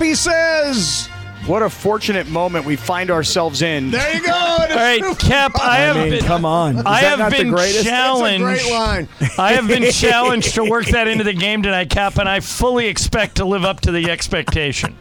Kappy 0.00 0.14
says, 0.14 1.08
What 1.44 1.62
a 1.62 1.68
fortunate 1.68 2.26
moment 2.26 2.64
we 2.64 2.74
find 2.74 3.10
ourselves 3.10 3.60
in. 3.60 3.90
there 3.90 4.14
you 4.14 4.24
go. 4.24 4.32
All 4.32 4.66
right, 4.66 5.02
Kap, 5.18 5.52
I 5.60 5.76
have 5.80 5.96
I 5.98 6.00
mean, 6.04 6.10
been, 6.12 6.24
come 6.24 6.46
on. 6.46 6.78
Is 6.78 6.82
I 6.86 7.02
that 7.02 7.08
have 7.10 7.18
not 7.18 7.32
the 7.32 7.36
been 7.36 7.50
greatest? 7.50 7.84
challenged. 7.84 8.46
That's 8.46 8.62
a 8.62 8.64
great 8.64 8.72
line. 8.72 9.08
I 9.36 9.52
have 9.52 9.68
been 9.68 9.92
challenged 9.92 10.54
to 10.54 10.64
work 10.64 10.86
that 10.86 11.06
into 11.06 11.22
the 11.22 11.34
game 11.34 11.62
tonight, 11.62 11.90
Kap, 11.90 12.16
and 12.16 12.26
I 12.30 12.40
fully 12.40 12.86
expect 12.86 13.36
to 13.36 13.44
live 13.44 13.62
up 13.64 13.80
to 13.82 13.92
the 13.92 14.10
expectation. 14.10 14.96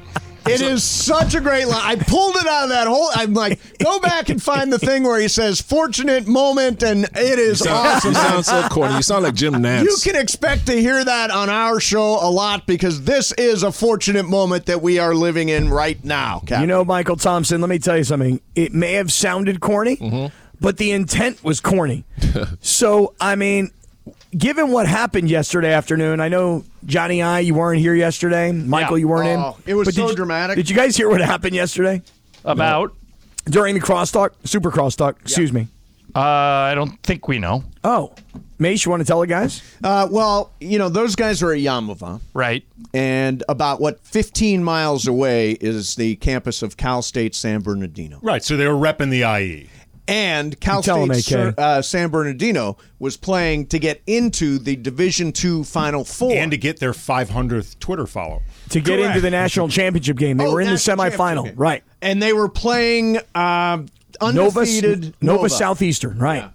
It 0.50 0.62
is 0.62 0.84
such 0.84 1.36
a 1.36 1.42
great 1.42 1.66
line. 1.68 1.82
I 1.84 1.96
pulled 1.96 2.36
it 2.36 2.48
out 2.48 2.64
of 2.64 2.70
that 2.70 2.88
whole. 2.88 3.10
I'm 3.14 3.34
like, 3.34 3.60
go 3.80 4.00
back 4.00 4.30
and 4.30 4.42
find 4.42 4.72
the 4.74 4.80
thing 4.80 5.04
where 5.04 5.20
he 5.20 5.28
says 5.28 5.62
"fortunate 5.62 6.28
moment," 6.28 6.84
and 6.84 7.06
it 7.06 7.40
is 7.40 7.66
awesome. 7.66 8.12
You 8.12 8.16
sound 8.16 8.46
so 8.46 8.68
corny. 8.70 8.96
You 8.96 9.02
sound 9.02 9.24
like 9.24 9.36
Jim 9.36 9.54
Nantz. 9.54 9.84
You 9.84 9.96
can 10.04 10.20
expect 10.20 10.66
to 10.68 10.74
hear 10.74 11.04
that 11.04 11.32
on 11.32 11.50
our 11.50 11.80
show 11.80 12.20
a 12.22 12.30
lot 12.30 12.66
because 12.68 13.04
this 13.04 13.32
is 13.34 13.64
a 13.64 13.72
fortunate 13.72 14.28
moment 14.28 14.66
that 14.66 14.82
we 14.82 15.00
are 15.00 15.14
living 15.16 15.50
in 15.50 15.70
right 15.70 16.04
now. 16.04 16.42
Kap. 16.46 16.62
You 16.62 16.68
know, 16.68 16.84
Michael 16.84 17.16
Thompson, 17.16 17.62
let 17.62 17.70
me 17.70 17.80
tell 17.80 17.98
you 17.98 18.04
something. 18.04 18.42
It 18.56 18.74
may 18.74 18.94
have 18.94 19.12
sounded 19.12 19.60
corny, 19.62 19.98
Mm-hmm. 19.98 20.36
but 20.60 20.78
the 20.78 20.92
intent 20.92 21.44
was 21.44 21.60
corny. 21.62 22.06
so, 22.62 23.14
I 23.22 23.36
mean, 23.36 23.72
given 24.38 24.70
what 24.72 24.88
happened 24.88 25.30
yesterday 25.30 25.74
afternoon, 25.74 26.20
I 26.20 26.30
know 26.30 26.64
Johnny 26.86 27.22
I, 27.22 27.40
you 27.40 27.54
weren't 27.54 27.80
here 27.80 27.96
yesterday. 27.96 28.52
Michael, 28.52 28.98
Yeah. 28.98 29.02
you 29.02 29.08
weren't 29.08 29.28
Oh, 29.40 29.58
in. 29.66 29.72
it 29.72 29.74
was 29.76 29.88
But 29.88 29.94
so 29.96 30.02
did 30.04 30.10
you- 30.12 30.16
dramatic. 30.16 30.56
Did 30.56 30.70
you 30.70 30.76
guys 30.76 30.96
hear 30.96 31.10
what 31.10 31.22
happened 31.22 31.56
yesterday 31.56 32.02
About? 32.46 32.94
during 33.46 33.76
the 33.76 33.82
crosstalk? 33.82 34.32
Super 34.44 34.72
crosstalk, 34.72 35.16
excuse 35.22 35.52
me. 35.52 35.68
Uh, 36.16 36.20
I 36.22 36.74
don't 36.76 37.02
think 37.04 37.28
we 37.28 37.38
know. 37.38 37.64
Oh, 37.84 38.14
Mace, 38.58 38.84
you 38.84 38.90
want 38.90 39.02
to 39.02 39.06
tell 39.06 39.20
the 39.22 39.28
guys? 39.28 39.62
Uh, 39.84 40.08
well, 40.10 40.52
you 40.60 40.80
know 40.80 40.90
those 40.90 41.16
guys 41.16 41.42
are 41.44 41.52
at 41.54 41.60
Yamava, 41.60 42.20
Right. 42.34 42.64
and 42.96 43.44
about 43.48 43.80
what 43.80 44.00
15 44.06 44.64
miles 44.64 45.08
away 45.08 45.52
is 45.62 45.96
the 45.96 46.16
campus 46.16 46.62
of 46.64 46.78
Cal 46.78 47.02
State 47.04 47.36
San 47.36 47.62
Bernardino. 47.62 48.18
Right, 48.24 48.44
so 48.44 48.58
they 48.58 48.68
were 48.68 48.74
repping 48.74 49.12
the. 49.12 49.24
IE. 49.24 49.70
And 50.10 50.60
Cal 50.60 50.82
State 50.84 51.32
AK. 51.34 51.54
uh, 51.58 51.82
San 51.82 52.10
Bernardino 52.10 52.78
was 53.00 53.18
playing 53.18 53.68
to 53.68 53.80
get 53.80 54.02
into 54.08 54.58
the 54.60 54.76
Division 54.76 55.32
Two 55.32 55.64
Final 55.64 56.04
Four 56.04 56.32
And 56.34 56.52
to 56.52 56.58
get 56.58 56.80
their 56.80 56.92
500th 56.94 57.80
Twitter 57.80 58.06
follow. 58.08 58.42
To 58.70 58.80
get 58.82 58.98
Correct. 58.98 59.08
into 59.10 59.22
the 59.22 59.30
national 59.32 59.70
championship 59.70 60.18
game. 60.18 60.38
They 60.38 60.46
Oh, 60.46 60.54
were 60.54 60.62
in 60.62 60.68
the 60.68 60.74
semifinal. 60.76 61.54
Right. 61.56 61.84
and 62.02 62.22
they 62.22 62.34
were 62.34 62.50
playing 62.50 63.18
uh, 63.36 63.78
Nova, 64.22 64.60
undefeated 64.60 65.16
Nova, 65.22 65.50
Southeastern. 65.50 66.18
Right. 66.20 66.50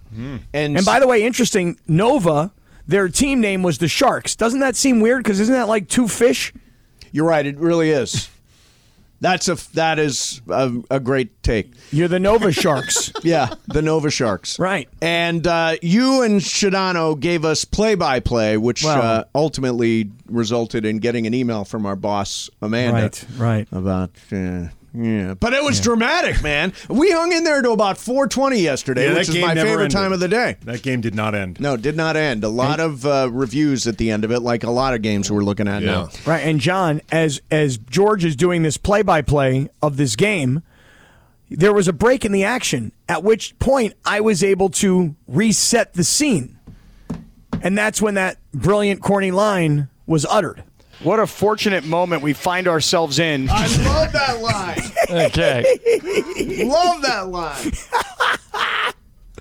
and, 0.53 0.77
And 0.77 0.85
by 0.85 0.99
the 0.99 1.07
way, 1.07 1.23
interesting, 1.23 1.79
Nova, 1.87 2.51
their 2.87 3.09
team 3.09 3.41
name 3.41 3.63
was 3.63 3.79
the 3.79 3.87
Sharks. 3.87 4.35
Doesn't 4.35 4.59
that 4.59 4.75
seem 4.75 4.99
weird? 4.99 5.23
Because 5.23 5.39
isn't 5.39 5.53
that 5.53 5.67
like 5.67 5.87
two 5.89 6.07
fish? 6.07 6.53
you're 7.11 7.25
right, 7.25 7.45
it 7.45 7.57
really 7.57 7.91
is. 7.91 8.29
That's 9.21 9.47
a 9.47 9.55
that 9.73 9.97
is 9.97 10.41
a, 10.49 10.71
a 10.91 10.99
great 10.99 11.41
take. 11.41 11.71
You're 11.91 12.09
the 12.09 12.19
Nova 12.19 12.51
Sharks. 12.51 13.04
Yeah, 13.35 13.53
the 13.67 13.81
Nova 13.81 14.09
Sharks. 14.09 14.59
Right. 14.59 14.87
And 15.01 15.45
uh, 15.47 15.75
you 15.81 16.21
and 16.23 16.39
Sedano 16.41 17.19
gave 17.19 17.43
us 17.45 17.65
play 17.65 17.95
by 17.95 18.19
play, 18.19 18.57
which 18.57 18.83
Well- 18.83 19.01
uh, 19.01 19.23
ultimately 19.33 20.09
resulted 20.29 20.85
in 20.85 20.97
getting 20.99 21.27
an 21.27 21.33
email 21.33 21.65
from 21.65 21.85
our 21.85 21.95
boss, 21.95 22.49
Amanda. 22.61 23.01
Right, 23.01 23.25
right. 23.37 23.67
About. 23.71 24.11
Uh, 24.31 24.67
yeah, 24.97 25.33
but 25.33 25.51
it 25.51 25.61
was 25.61 25.81
dramatic, 25.81 26.41
man. 26.41 26.71
We 26.89 27.11
hung 27.11 27.33
in 27.33 27.43
there 27.43 27.61
to 27.61 27.71
about 27.71 27.97
4:20 27.97 28.61
yesterday, 28.61 29.03
Yeah, 29.07 29.09
that 29.09 29.17
which 29.19 29.27
is 29.27 29.33
game 29.35 29.45
my 29.45 29.53
favorite 29.53 29.71
ended. 29.73 29.91
time 29.91 30.13
of 30.13 30.21
the 30.21 30.29
day. 30.29 30.55
That 30.63 30.83
game 30.83 31.01
did 31.01 31.13
not 31.13 31.35
end. 31.35 31.59
No, 31.59 31.75
did 31.75 31.97
not 31.97 32.15
end. 32.15 32.45
A 32.45 32.49
lot 32.49 32.79
of 32.79 33.05
uh, 33.05 33.27
reviews 33.29 33.87
at 33.87 33.97
the 33.97 34.09
end 34.09 34.23
of 34.23 34.31
it, 34.31 34.39
like 34.39 34.63
a 34.63 34.71
lot 34.71 34.93
of 34.93 35.01
games 35.01 35.29
we're 35.29 35.43
looking 35.43 35.67
at 35.67 35.83
now. 35.83 36.07
Right, 36.25 36.39
and 36.47 36.61
John, 36.61 37.01
as 37.11 37.41
as 37.51 37.77
George 37.77 38.23
is 38.23 38.37
doing 38.37 38.63
this 38.63 38.77
play 38.77 39.01
by 39.01 39.21
play 39.21 39.67
of 39.81 39.97
this 39.97 40.15
game, 40.15 40.63
there 41.49 41.73
was 41.73 41.87
a 41.87 41.93
break 41.93 42.25
in 42.25 42.31
the 42.31 42.43
action. 42.43 42.91
At 43.07 43.23
which 43.23 43.57
point, 43.59 43.93
I 44.05 44.21
was 44.21 44.43
able 44.43 44.69
to 44.69 45.15
reset 45.27 45.93
the 45.93 46.03
scene, 46.03 46.59
and 47.61 47.77
that's 47.77 48.01
when 48.01 48.15
that 48.15 48.37
brilliant 48.53 49.01
corny 49.01 49.31
line 49.31 49.89
was 50.05 50.25
uttered. 50.25 50.63
What 51.03 51.19
a 51.19 51.27
fortunate 51.27 51.83
moment 51.83 52.21
we 52.23 52.33
find 52.33 52.67
ourselves 52.67 53.19
in. 53.19 53.49
I 53.49 53.67
love 53.83 54.11
that 54.13 54.41
line. 54.41 55.27
Okay. 55.27 55.61
love 56.65 57.01
that 57.01 57.27
line. 57.27 57.71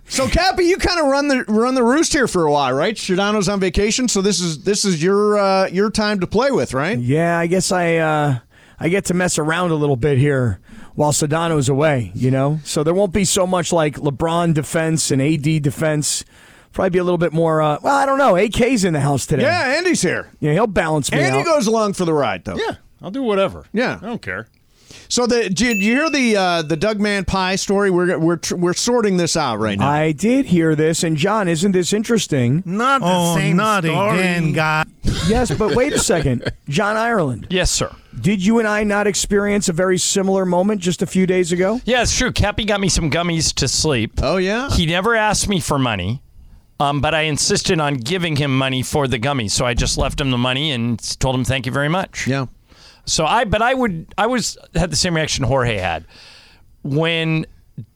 So 0.07 0.27
Kappy, 0.29 0.65
you 0.65 0.77
kind 0.77 1.01
of 1.01 1.07
run 1.07 1.29
the 1.29 1.45
run 1.49 1.75
the 1.75 1.83
roost 1.83 2.13
here 2.13 2.29
for 2.29 2.45
a 2.45 2.53
while, 2.53 2.73
right? 2.73 2.95
Sedano's 2.95 3.49
on 3.49 3.59
vacation, 3.61 4.07
so 4.09 4.23
this 4.23 4.41
is 4.41 4.63
this 4.63 4.85
is 4.85 5.03
your 5.03 5.39
uh, 5.39 5.67
your 5.69 5.91
time 5.91 6.21
to 6.21 6.27
play 6.27 6.51
with, 6.51 6.75
right? 6.75 6.99
Yeah, 6.99 7.39
I 7.39 7.47
guess 7.47 7.73
I 7.73 7.97
uh, 7.97 8.39
I 8.79 8.89
get 8.91 9.07
to 9.07 9.15
mess 9.15 9.39
around 9.39 9.71
a 9.71 9.75
little 9.75 9.97
bit 9.97 10.19
here 10.19 10.61
while 10.95 11.13
Sedano's 11.13 11.69
away. 11.69 12.13
You 12.15 12.31
know, 12.31 12.61
so 12.65 12.83
there 12.85 12.95
won't 12.95 13.13
be 13.13 13.25
so 13.25 13.47
much 13.47 13.73
like 13.73 13.97
LeBron 13.97 14.55
defense 14.55 15.11
and 15.11 15.21
AD 15.23 15.63
defense. 15.63 16.25
Probably 16.73 16.91
be 16.91 16.99
a 16.99 17.05
little 17.05 17.19
bit 17.19 17.33
more. 17.33 17.63
Uh, 17.63 17.79
well, 17.83 17.95
I 17.97 18.05
don't 18.07 18.19
know. 18.19 18.37
AK's 18.37 18.85
in 18.85 18.95
the 18.95 19.01
house 19.01 19.27
today. 19.27 19.43
Yeah, 19.45 19.77
Andy's 19.77 20.03
here. 20.03 20.31
yeah, 20.41 20.53
he'll 20.55 20.67
balance 20.67 21.13
me 21.13 21.19
Andy 21.19 21.39
out. 21.39 21.45
goes 21.45 21.67
along 21.69 21.93
for 21.93 22.05
the 22.05 22.13
ride, 22.13 22.45
though. 22.45 22.57
Yeah, 22.57 22.77
I'll 23.01 23.13
do 23.13 23.23
whatever. 23.23 23.65
Yeah. 23.73 23.99
I 24.03 24.07
don't 24.07 24.21
care. 24.23 24.49
So 25.09 25.27
the 25.27 25.51
did 25.51 25.83
you 25.83 25.95
hear 25.97 26.11
the 26.11 26.37
uh, 26.37 26.63
the 26.63 26.77
Doug 26.77 26.99
Man 26.99 27.25
Pie 27.25 27.57
story? 27.57 27.91
We're 27.91 28.19
we're 28.19 28.37
tr- 28.37 28.57
we're 28.57 28.73
sorting 28.75 29.17
this 29.19 29.37
out 29.37 29.59
right 29.59 29.79
now. 29.79 29.89
I 29.89 30.13
did 30.13 30.47
hear 30.47 30.75
this, 30.75 31.03
and 31.05 31.17
John, 31.17 31.47
isn't 31.47 31.73
this 31.73 31.93
interesting? 31.93 32.63
Not 32.65 33.01
the 33.03 33.07
Oh, 33.09 33.37
same 33.37 33.57
not 33.57 33.85
story. 33.85 34.19
again, 34.19 34.53
guy. 34.53 34.85
yes, 35.29 35.51
but 35.57 35.75
wait 35.77 35.93
a 35.93 35.99
second, 35.99 36.51
John 36.69 36.97
Ireland. 36.97 37.49
yes, 37.51 37.71
sir. 37.71 37.95
Did 38.21 38.45
you 38.45 38.59
and 38.59 38.67
I 38.69 38.85
not 38.85 39.07
experience 39.07 39.69
a 39.69 39.73
very 39.73 39.99
similar 39.99 40.45
moment 40.47 40.81
just 40.81 41.03
a 41.03 41.07
few 41.07 41.27
days 41.27 41.53
ago? 41.53 41.81
Yeah, 41.85 42.03
it's 42.03 42.17
true. 42.17 42.33
Kappy 42.33 42.65
got 42.67 42.81
me 42.81 42.89
some 42.89 43.11
gummies 43.11 43.53
to 43.57 43.69
sleep. 43.69 44.13
oh 44.23 44.37
yeah. 44.37 44.71
He 44.71 44.87
never 44.87 45.15
asked 45.15 45.49
me 45.49 45.61
for 45.61 45.79
money, 45.79 46.23
um, 46.81 47.01
but 47.01 47.15
I 47.15 47.23
insisted 47.23 47.81
on 47.81 47.95
giving 47.95 48.37
him 48.37 48.57
money 48.57 48.83
for 48.83 49.07
the 49.09 49.19
gummies. 49.19 49.51
So 49.51 49.65
I 49.67 49.75
just 49.75 49.99
left 49.99 50.21
him 50.21 50.31
the 50.31 50.39
money 50.39 50.71
and 50.73 50.99
told 51.21 51.35
him 51.35 51.45
thank 51.45 51.67
you 51.67 51.73
very 51.73 51.89
much. 51.89 52.27
yeah. 52.27 52.47
So 53.07 53.27
I, 53.27 53.45
but 53.45 53.61
I 53.61 53.75
would, 53.75 54.07
I 54.17 54.27
was 54.29 54.57
had 54.75 54.91
the 54.91 54.97
same 54.97 55.15
reaction 55.15 55.45
Jorge 55.45 55.77
had 55.77 56.07
when 56.83 57.45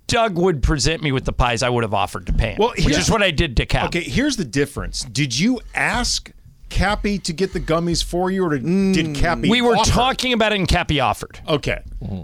Doug 0.07 0.37
would 0.39 0.63
present 0.63 1.03
me 1.03 1.13
with 1.13 1.25
the 1.25 1.33
pies. 1.33 1.63
I 1.63 1.69
would 1.71 1.85
have 1.85 1.95
offered 1.95 2.27
to 2.27 2.33
pay 2.35 2.51
him, 2.53 2.57
Well, 2.59 2.71
which 2.71 2.81
here's- 2.85 3.05
is 3.05 3.11
what 3.11 3.23
I 3.23 3.31
did 3.31 3.57
to 3.59 3.67
Kap. 3.67 3.87
Okay, 3.87 4.03
here's 4.03 4.37
the 4.37 4.45
difference. 4.45 5.03
Did 5.05 5.39
you 5.39 5.61
ask 5.75 6.31
Kappy 6.69 7.19
to 7.25 7.33
get 7.33 7.53
the 7.53 7.61
gummies 7.61 8.05
for 8.05 8.31
you, 8.31 8.45
or 8.45 8.51
did, 8.59 8.63
did 8.93 9.17
Kappy? 9.17 9.49
we 9.49 9.63
were 9.63 9.77
offer? 9.77 9.91
talking 9.91 10.33
about 10.33 10.53
it, 10.53 10.59
and 10.59 10.69
Kappy 10.69 11.03
offered. 11.03 11.41
Okay, 11.49 11.83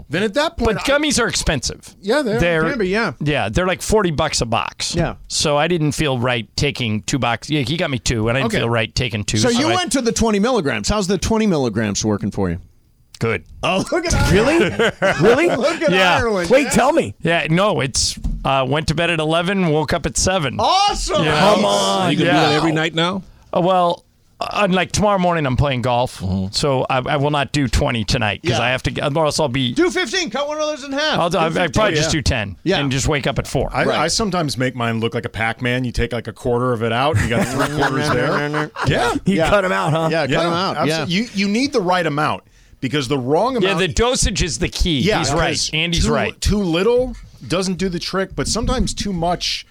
then 0.09 0.23
at 0.23 0.33
that 0.35 0.57
point, 0.57 0.77
But 0.77 0.85
gummies 0.85 1.19
are 1.21 1.27
expensive. 1.27 1.95
Yeah, 2.01 2.21
they 2.21 2.35
are. 2.35 2.39
they're 2.39 2.69
Can 2.69 2.77
be, 2.79 2.89
yeah. 2.89 3.13
yeah, 3.19 3.49
they're 3.49 3.67
like 3.67 3.81
forty 3.81 4.11
bucks 4.11 4.41
a 4.41 4.45
box. 4.45 4.95
Yeah. 4.95 5.15
So 5.27 5.57
I 5.57 5.67
didn't 5.67 5.93
feel 5.93 6.19
right 6.19 6.47
taking 6.55 7.01
two 7.03 7.19
boxes. 7.19 7.51
Yeah, 7.51 7.61
he 7.61 7.75
got 7.77 7.89
me 7.89 7.99
two, 7.99 8.29
and 8.29 8.37
I 8.37 8.41
didn't 8.41 8.53
Okay. 8.53 8.59
feel 8.59 8.69
right 8.69 8.93
taking 8.93 9.23
two. 9.23 9.37
So 9.39 9.49
you 9.49 9.67
I- 9.69 9.75
went 9.75 9.91
to 9.93 10.01
the 10.01 10.11
20 10.11 10.39
milligrams. 10.39 10.89
How's 10.89 11.07
the 11.07 11.17
20 11.17 11.47
milligrams 11.47 12.05
working 12.05 12.31
for 12.31 12.49
you? 12.49 12.59
good. 13.17 13.45
Oh, 13.63 13.83
look 13.93 14.05
at 14.05 14.31
Really? 14.31 14.59
really? 14.59 15.47
Look 15.55 15.81
at 15.81 15.89
Yeah. 15.91 16.17
Ireland. 16.17 16.49
Wait, 16.49 16.69
tell 16.71 16.91
me. 16.91 17.15
Yeah, 17.21 17.47
no, 17.49 17.79
it's 17.79 18.19
uh, 18.43 18.65
went 18.69 18.89
to 18.89 18.93
bed 18.93 19.09
at 19.09 19.19
eleven, 19.19 19.69
woke 19.69 19.93
up 19.93 20.05
at 20.05 20.17
seven. 20.17 20.57
Awesome. 20.59 21.23
Come 21.23 21.61
So 21.61 22.07
you 22.09 22.17
can 22.17 22.25
do 22.25 22.31
Yeah. 22.31 22.33
that 22.33 22.51
every 22.51 22.71
night 22.73 22.93
now? 22.93 23.23
Uh, 23.55 23.61
well, 23.61 24.04
Uh, 24.45 24.57
uh, 24.57 24.63
unlike 24.65 24.91
tomorrow 24.91 25.17
morning, 25.19 25.45
I'm 25.45 25.57
playing 25.57 25.81
golf, 25.81 26.19
mm-hmm. 26.19 26.51
so 26.51 26.85
I, 26.89 26.97
I 26.99 27.17
will 27.17 27.31
not 27.31 27.51
do 27.51 27.67
20 27.67 28.03
tonight 28.03 28.41
because 28.41 28.59
Yeah. 28.59 28.65
I 28.65 28.69
have 28.69 28.83
to. 28.83 29.15
Or 29.17 29.25
else 29.25 29.39
I'll 29.39 29.47
be. 29.47 29.73
Do 29.73 29.89
15. 29.89 30.29
Cut 30.29 30.47
one 30.47 30.57
of 30.59 30.67
those 30.67 30.83
in 30.83 30.91
half. 30.91 31.19
I'll, 31.19 31.29
Do 31.29 31.37
I, 31.37 31.45
I 31.47 31.49
15. 31.49 31.71
probably 31.73 31.95
just 31.95 32.11
do 32.11 32.21
10 32.21 32.57
Yeah. 32.63 32.79
and 32.79 32.91
just 32.91 33.07
wake 33.07 33.27
up 33.27 33.39
at 33.39 33.47
four. 33.47 33.69
I, 33.73 33.83
Right. 33.85 33.99
I 33.99 34.07
sometimes 34.07 34.57
make 34.57 34.75
mine 34.75 34.99
look 34.99 35.13
like 35.13 35.25
a 35.25 35.29
Pac-Man. 35.29 35.83
You 35.83 35.91
take 35.91 36.11
like 36.13 36.27
a 36.27 36.33
quarter 36.33 36.73
of 36.73 36.83
it 36.83 36.91
out, 36.91 37.19
you 37.21 37.29
got 37.29 37.47
three 37.67 37.75
quarters 37.75 38.09
there. 38.09 38.71
Yeah, 38.87 39.13
You 39.25 39.35
Yeah. 39.35 39.49
cut 39.49 39.63
him 39.65 39.71
out, 39.71 39.91
huh? 39.91 40.09
Yeah, 40.11 40.27
cut 40.27 40.43
them 40.43 40.53
out. 40.53 40.77
absolutely. 40.77 41.15
Yeah. 41.15 41.21
You 41.23 41.29
you 41.33 41.47
need 41.47 41.73
the 41.73 41.81
right 41.81 42.05
amount 42.05 42.43
because 42.81 43.07
the 43.07 43.17
wrong 43.17 43.57
amount. 43.57 43.79
yeah, 43.79 43.87
the 43.87 43.91
dosage 43.93 44.43
is 44.43 44.59
the 44.59 44.69
key. 44.69 44.99
yeah, 44.99 45.19
He's 45.19 45.31
right. 45.33 45.49
because 45.49 45.69
Andy's 45.73 46.05
too, 46.05 46.13
right. 46.13 46.39
Too 46.41 46.59
little 46.59 47.15
doesn't 47.47 47.75
do 47.75 47.89
the 47.89 47.99
trick, 47.99 48.35
but 48.35 48.47
sometimes 48.47 48.93
too 48.93 49.13
much 49.13 49.65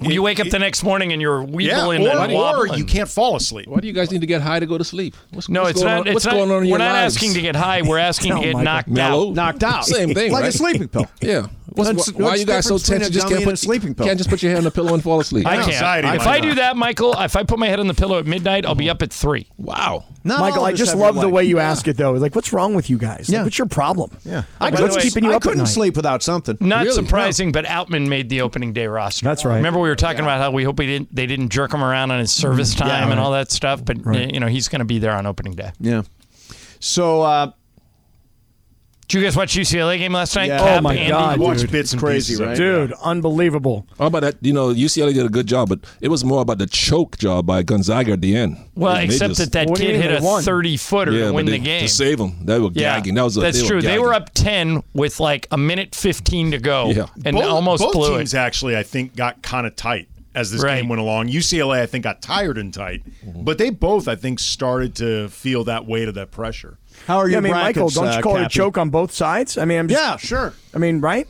you 0.00 0.22
wake 0.22 0.40
up 0.40 0.48
the 0.48 0.58
next 0.58 0.82
morning 0.84 1.12
and 1.12 1.22
you're 1.22 1.42
yeah, 1.42 1.78
weebling 1.78 2.06
or, 2.06 2.18
and 2.24 2.32
or 2.32 2.34
wobbling. 2.34 2.74
you 2.78 2.84
can't 2.84 3.08
fall 3.08 3.36
asleep. 3.36 3.66
Why 3.68 3.80
do 3.80 3.86
you 3.86 3.92
guys 3.92 4.10
need 4.10 4.20
to 4.20 4.26
get 4.26 4.42
high 4.42 4.60
to 4.60 4.66
go 4.66 4.76
to 4.78 4.84
sleep? 4.84 5.14
What's, 5.32 5.48
no, 5.48 5.62
what's 5.62 5.70
it's 5.72 5.80
going 5.82 5.94
not. 5.94 6.00
On, 6.00 6.06
it's 6.06 6.14
what's 6.14 6.24
not, 6.26 6.32
going 6.34 6.50
on 6.50 6.56
in 6.58 6.62
We're 6.64 6.68
your 6.68 6.78
not 6.78 6.92
lives? 6.92 7.16
asking 7.16 7.34
to 7.34 7.40
get 7.42 7.56
high. 7.56 7.82
We're 7.82 7.98
asking 7.98 8.30
No, 8.30 8.36
oh 8.38 8.40
to 8.40 8.44
get 8.46 8.52
Michael. 8.54 8.64
knocked 8.64 8.88
Mellow. 8.88 9.28
out. 9.30 9.34
Knocked 9.34 9.62
out. 9.64 9.84
Same 9.84 10.14
thing, 10.14 10.32
Like 10.32 10.44
a 10.44 10.52
sleeping 10.52 10.88
pill. 10.88 11.06
Yeah. 11.20 11.46
What's, 11.68 11.90
What's- 11.92 12.12
why 12.12 12.28
are 12.30 12.36
you 12.36 12.46
guys 12.46 12.66
so 12.66 12.78
tense? 12.78 13.04
You 13.04 13.10
just 13.10 13.26
can't 13.26 13.30
dummy 13.30 13.34
and 13.42 13.42
a 13.42 13.50
put 13.52 13.58
sleeping 13.58 13.94
pill? 13.94 14.06
Can't 14.06 14.18
just 14.18 14.30
put 14.30 14.42
your 14.42 14.50
head 14.52 14.58
on 14.58 14.64
the 14.64 14.70
pillow 14.70 14.94
and 14.94 15.02
fall 15.02 15.20
asleep. 15.20 15.46
I 15.46 15.56
can't. 15.56 15.68
Anxiety, 15.68 16.08
if 16.08 16.26
I 16.26 16.40
that. 16.40 16.42
do 16.42 16.54
that, 16.56 16.76
Michael, 16.76 17.12
if 17.20 17.34
I 17.36 17.42
put 17.42 17.58
my 17.58 17.66
head 17.66 17.80
on 17.80 17.86
the 17.86 17.94
pillow 17.94 18.18
at 18.18 18.26
midnight, 18.26 18.64
I'll 18.64 18.74
be 18.74 18.88
up 18.88 19.02
at 19.02 19.12
three. 19.12 19.48
Wow. 19.58 20.04
Not 20.24 20.40
Michael, 20.40 20.64
I 20.64 20.72
just 20.72 20.96
love 20.96 21.16
the 21.16 21.28
way 21.28 21.44
you 21.44 21.58
ask 21.58 21.86
it, 21.88 21.96
though. 21.96 22.12
Like, 22.12 22.34
what's 22.34 22.52
wrong 22.52 22.74
with 22.74 22.88
you 22.90 22.98
guys? 22.98 23.28
Yeah. 23.28 23.38
Like, 23.38 23.40
Yeah. 23.40 23.44
what's 23.44 23.58
your 23.58 23.66
problem? 23.68 24.10
Yeah, 24.24 24.42
I 24.60 24.70
What's 24.70 24.80
couldn't- 24.80 25.00
keeping 25.02 25.24
you 25.24 25.30
I 25.32 25.34
up 25.34 25.40
at 25.40 25.42
couldn't 25.42 25.58
night? 25.58 25.68
sleep 25.68 25.96
without 25.96 26.22
something. 26.22 26.56
Not 26.60 26.84
Really? 26.84 26.94
surprising, 26.94 27.52
but 27.52 27.64
Outman 27.66 28.08
made 28.08 28.28
the 28.28 28.40
opening 28.40 28.72
day 28.72 28.86
roster. 28.86 29.24
That's 29.24 29.44
right. 29.44 29.56
Remember 29.56 29.78
we 29.80 29.88
were 29.88 29.96
talking 29.96 30.22
about 30.22 30.40
how 30.40 30.50
we 30.50 30.64
hope 30.64 30.78
we 30.78 30.86
didn't 30.86 31.14
they 31.14 31.26
didn't 31.26 31.50
jerk 31.50 31.72
him 31.72 31.82
around 31.84 32.10
on 32.10 32.18
his 32.20 32.32
service 32.32 32.74
time 32.74 33.10
and 33.10 33.20
all 33.20 33.32
that 33.32 33.50
stuff, 33.52 33.84
but 33.84 33.98
you 34.32 34.40
know 34.40 34.46
he's 34.48 34.68
going 34.68 34.80
to 34.80 34.84
be 34.84 34.98
there 34.98 35.12
on 35.12 35.26
opening 35.26 35.54
day. 35.54 35.70
Yeah. 35.80 36.02
So 36.80 37.22
uh, 37.22 37.50
Did 39.08 39.18
you 39.18 39.22
guys 39.24 39.36
watch 39.36 39.54
UCLA 39.54 39.98
game 39.98 40.12
last 40.12 40.34
night? 40.34 40.48
Yeah. 40.48 40.60
Oh 40.60 40.64
Kap, 40.64 40.78
Oh, 40.78 40.80
my 40.82 40.94
Andy? 40.96 41.10
God. 41.10 41.38
Watch 41.38 41.60
dude. 41.60 41.70
bits 41.70 41.92
and 41.92 42.02
Crazy, 42.02 42.32
pieces 42.32 42.40
right? 42.44 42.54
it. 42.54 42.56
Dude, 42.56 42.92
unbelievable. 43.20 43.86
How 43.98 44.06
about 44.06 44.22
that? 44.22 44.34
You 44.40 44.52
know, 44.52 44.68
UCLA 44.74 45.14
did 45.14 45.24
a 45.24 45.28
good 45.28 45.46
job, 45.46 45.68
but 45.68 45.78
it 46.00 46.08
was 46.08 46.24
more 46.24 46.42
about 46.42 46.58
the 46.58 46.66
choke 46.66 47.16
job 47.16 47.46
by 47.46 47.62
Gonzaga 47.62 48.12
at 48.12 48.20
the 48.20 48.36
end. 48.36 48.56
Well, 48.74 48.94
They 48.96 49.04
except 49.04 49.34
just- 49.36 49.52
that 49.52 49.52
that 49.52 49.68
What 49.70 49.78
do 49.78 49.84
you 49.86 49.92
kid 49.92 50.02
hit 50.10 50.20
a 50.20 50.24
won? 50.24 50.42
thirty 50.42 50.76
footer 50.76 51.12
yeah, 51.12 51.26
to 51.26 51.32
win 51.32 51.46
they, 51.46 51.52
the 51.52 51.58
game. 51.58 51.82
to 51.82 51.88
save 51.88 52.18
them. 52.18 52.44
They 52.44 52.58
were 52.58 52.70
yeah, 52.72 52.96
gagging. 52.98 53.14
That 53.14 53.22
was 53.22 53.36
a, 53.36 53.40
that's 53.40 53.60
they 53.60 53.66
true. 53.66 53.76
Were 53.76 53.82
They 53.82 53.98
were 53.98 54.12
up 54.12 54.30
ten 54.34 54.82
with 54.92 55.20
like 55.20 55.46
a 55.52 55.56
minute 55.58 55.94
fifteen 55.94 56.50
to 56.50 56.58
go, 56.58 56.90
Yeah. 56.90 57.06
and 57.24 57.36
both, 57.36 57.44
almost 57.44 57.82
both 57.84 57.92
blew 57.92 58.18
teams 58.18 58.34
it. 58.34 58.38
actually, 58.38 58.76
I 58.76 58.82
think, 58.82 59.14
got 59.14 59.40
kind 59.42 59.66
of 59.68 59.76
tight 59.76 60.08
as 60.34 60.50
this 60.50 60.62
Right. 60.62 60.76
game 60.80 60.88
went 60.90 61.00
along. 61.00 61.28
UCLA, 61.28 61.80
I 61.80 61.86
think, 61.86 62.02
got 62.04 62.20
tired 62.20 62.58
and 62.58 62.74
tight, 62.74 63.02
but 63.24 63.56
they 63.56 63.70
both, 63.70 64.06
I 64.08 64.16
think, 64.16 64.38
started 64.40 64.94
to 64.96 65.28
feel 65.28 65.64
that 65.64 65.86
weight 65.86 66.08
of 66.08 66.14
that 66.16 66.30
pressure. 66.30 66.76
How 67.06 67.18
are 67.18 67.28
Yeah, 67.28 67.38
I 67.38 67.40
mean, 67.40 67.52
Michael, 67.52 67.88
don't 67.88 68.04
you 68.06 68.10
uh, 68.10 68.22
call 68.22 68.36
it 68.36 68.44
a 68.44 68.48
choke 68.48 68.78
on 68.78 68.90
both 68.90 69.12
sides? 69.12 69.58
I 69.58 69.64
mean, 69.64 69.78
I'm 69.78 69.88
just, 69.88 70.00
Yeah, 70.00 70.16
sure. 70.16 70.52
I 70.74 70.78
mean, 70.78 71.00
right? 71.00 71.26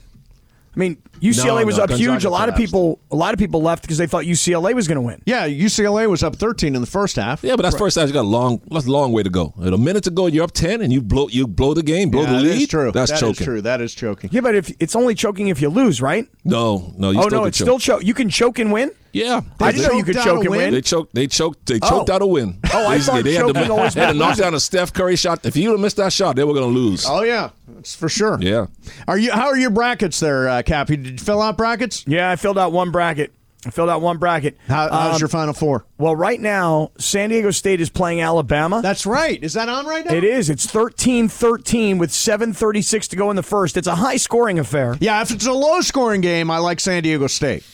I 0.74 0.78
mean, 0.78 0.98
UCLA 1.22 1.60
No, 1.60 1.64
was 1.66 1.78
no, 1.78 1.84
up 1.84 1.90
huge. 1.90 2.26
A 2.26 2.30
lot 2.30 2.50
of 2.50 2.54
people, 2.54 2.98
a 3.10 3.16
lot 3.16 3.32
of 3.32 3.38
people 3.38 3.62
left 3.62 3.80
because 3.80 3.96
they 3.96 4.06
thought 4.06 4.24
UCLA 4.24 4.74
was 4.74 4.86
going 4.86 4.96
to 4.96 5.00
win. 5.00 5.22
Yeah, 5.24 5.48
UCLA 5.48 6.06
was 6.06 6.22
up 6.22 6.36
13 6.36 6.74
in 6.74 6.82
the 6.82 6.86
first 6.86 7.16
half. 7.16 7.42
Yeah, 7.42 7.56
but 7.56 7.62
that's 7.62 7.78
first 7.78 7.96
half. 7.96 8.06
You 8.08 8.12
got 8.12 8.26
a 8.26 8.28
long, 8.28 8.60
that's 8.70 8.84
a 8.86 8.90
long 8.90 9.10
way 9.12 9.22
to 9.22 9.30
go. 9.30 9.54
At 9.64 9.72
a 9.72 9.78
minute 9.78 10.04
to 10.04 10.10
go, 10.10 10.26
you're 10.26 10.44
up 10.44 10.52
ten, 10.52 10.82
and 10.82 10.92
you 10.92 11.00
blow, 11.00 11.28
you 11.28 11.46
blow 11.46 11.72
the 11.72 11.82
game, 11.82 12.10
blow 12.10 12.22
Yeah, 12.24 12.32
the 12.32 12.36
that 12.36 12.42
lead. 12.42 12.62
is 12.62 12.68
true. 12.68 12.92
That's 12.92 13.10
That 13.10 13.14
is 13.16 13.20
choking. 13.22 13.44
true. 13.46 13.62
That 13.62 13.80
is 13.80 13.94
choking. 13.94 14.28
Yeah, 14.34 14.42
but 14.42 14.54
if 14.54 14.70
it's 14.78 14.94
only 14.94 15.14
choking 15.14 15.48
if 15.48 15.62
you 15.62 15.70
lose, 15.70 16.02
right? 16.02 16.28
No, 16.44 16.92
no. 16.98 17.10
You 17.10 17.20
oh 17.20 17.22
still 17.22 17.30
no, 17.30 17.38
can 17.40 17.48
it's 17.48 17.56
choke. 17.58 17.64
still 17.64 17.78
choke. 17.78 18.04
You 18.04 18.12
can 18.12 18.28
choke 18.28 18.58
and 18.58 18.70
win. 18.70 18.90
Yeah, 19.16 19.40
I 19.60 19.72
didn't 19.72 19.88
know 19.90 19.96
you 19.98 20.04
could 20.04 20.14
choked 20.16 20.26
out 20.26 20.30
choke 20.30 20.36
a 20.36 20.40
and 20.42 20.50
win? 20.50 20.58
win. 20.58 20.74
They 20.74 20.80
choked. 20.82 21.14
They 21.14 21.26
choked. 21.26 21.66
They 21.66 21.80
choked 21.80 22.10
Oh. 22.10 22.14
out 22.14 22.22
a 22.22 22.26
win. 22.26 22.58
Oh, 22.72 22.86
I 22.86 22.98
They- 22.98 23.02
thought 23.04 23.24
they 23.24 23.34
had 23.34 23.54
to, 23.54 23.70
always 23.72 23.94
they 23.94 24.00
had 24.00 24.06
to 24.08 24.14
meant 24.14 24.18
knock 24.18 24.36
down 24.38 24.54
a 24.54 24.60
Steph 24.60 24.92
Curry 24.92 25.16
shot. 25.16 25.40
If 25.44 25.56
you 25.56 25.70
would 25.70 25.74
have 25.76 25.80
missed 25.80 25.96
that 25.96 26.12
shot, 26.12 26.36
they 26.36 26.44
were 26.44 26.54
going 26.54 26.72
to 26.72 26.78
lose. 26.78 27.04
Oh 27.08 27.22
yeah, 27.22 27.50
that's 27.68 27.94
for 27.94 28.08
sure. 28.08 28.38
Yeah. 28.40 28.66
Are 29.08 29.16
you? 29.18 29.32
How 29.32 29.46
are 29.46 29.56
your 29.58 29.70
brackets 29.70 30.20
there, 30.20 30.48
uh, 30.48 30.62
Kappy? 30.62 30.96
Did 31.02 31.06
you 31.20 31.24
fill 31.24 31.40
out 31.42 31.56
brackets? 31.56 32.04
Yeah, 32.06 32.30
I 32.30 32.36
filled 32.36 32.58
out 32.58 32.72
one 32.72 32.90
bracket. 32.90 33.32
I 33.64 33.70
filled 33.70 33.88
out 33.88 34.00
one 34.00 34.18
bracket. 34.18 34.56
How, 34.68 34.88
how's 34.88 35.14
Um, 35.14 35.18
your 35.20 35.28
final 35.28 35.52
four? 35.52 35.84
Well, 35.98 36.14
right 36.14 36.40
now, 36.40 36.92
San 36.98 37.30
Diego 37.30 37.50
State 37.50 37.80
is 37.80 37.90
playing 37.90 38.20
Alabama. 38.20 38.80
That's 38.80 39.06
right. 39.06 39.42
Is 39.42 39.54
that 39.54 39.68
on 39.68 39.86
right 39.86 40.04
now? 40.06 40.14
it 40.14 40.22
is. 40.22 40.48
It's 40.50 40.66
13-13 40.66 41.98
with 41.98 42.10
7:36 42.12 43.08
to 43.08 43.16
go 43.16 43.28
in 43.30 43.34
the 43.36 43.42
first. 43.42 43.76
It's 43.76 43.88
a 43.88 43.96
high-scoring 43.96 44.60
affair. 44.60 44.96
Yeah, 45.00 45.20
if 45.22 45.32
it's 45.32 45.46
a 45.46 45.52
low-scoring 45.52 46.20
game, 46.20 46.48
I 46.48 46.58
like 46.58 46.78
San 46.78 47.02
Diego 47.02 47.26
State. 47.26 47.64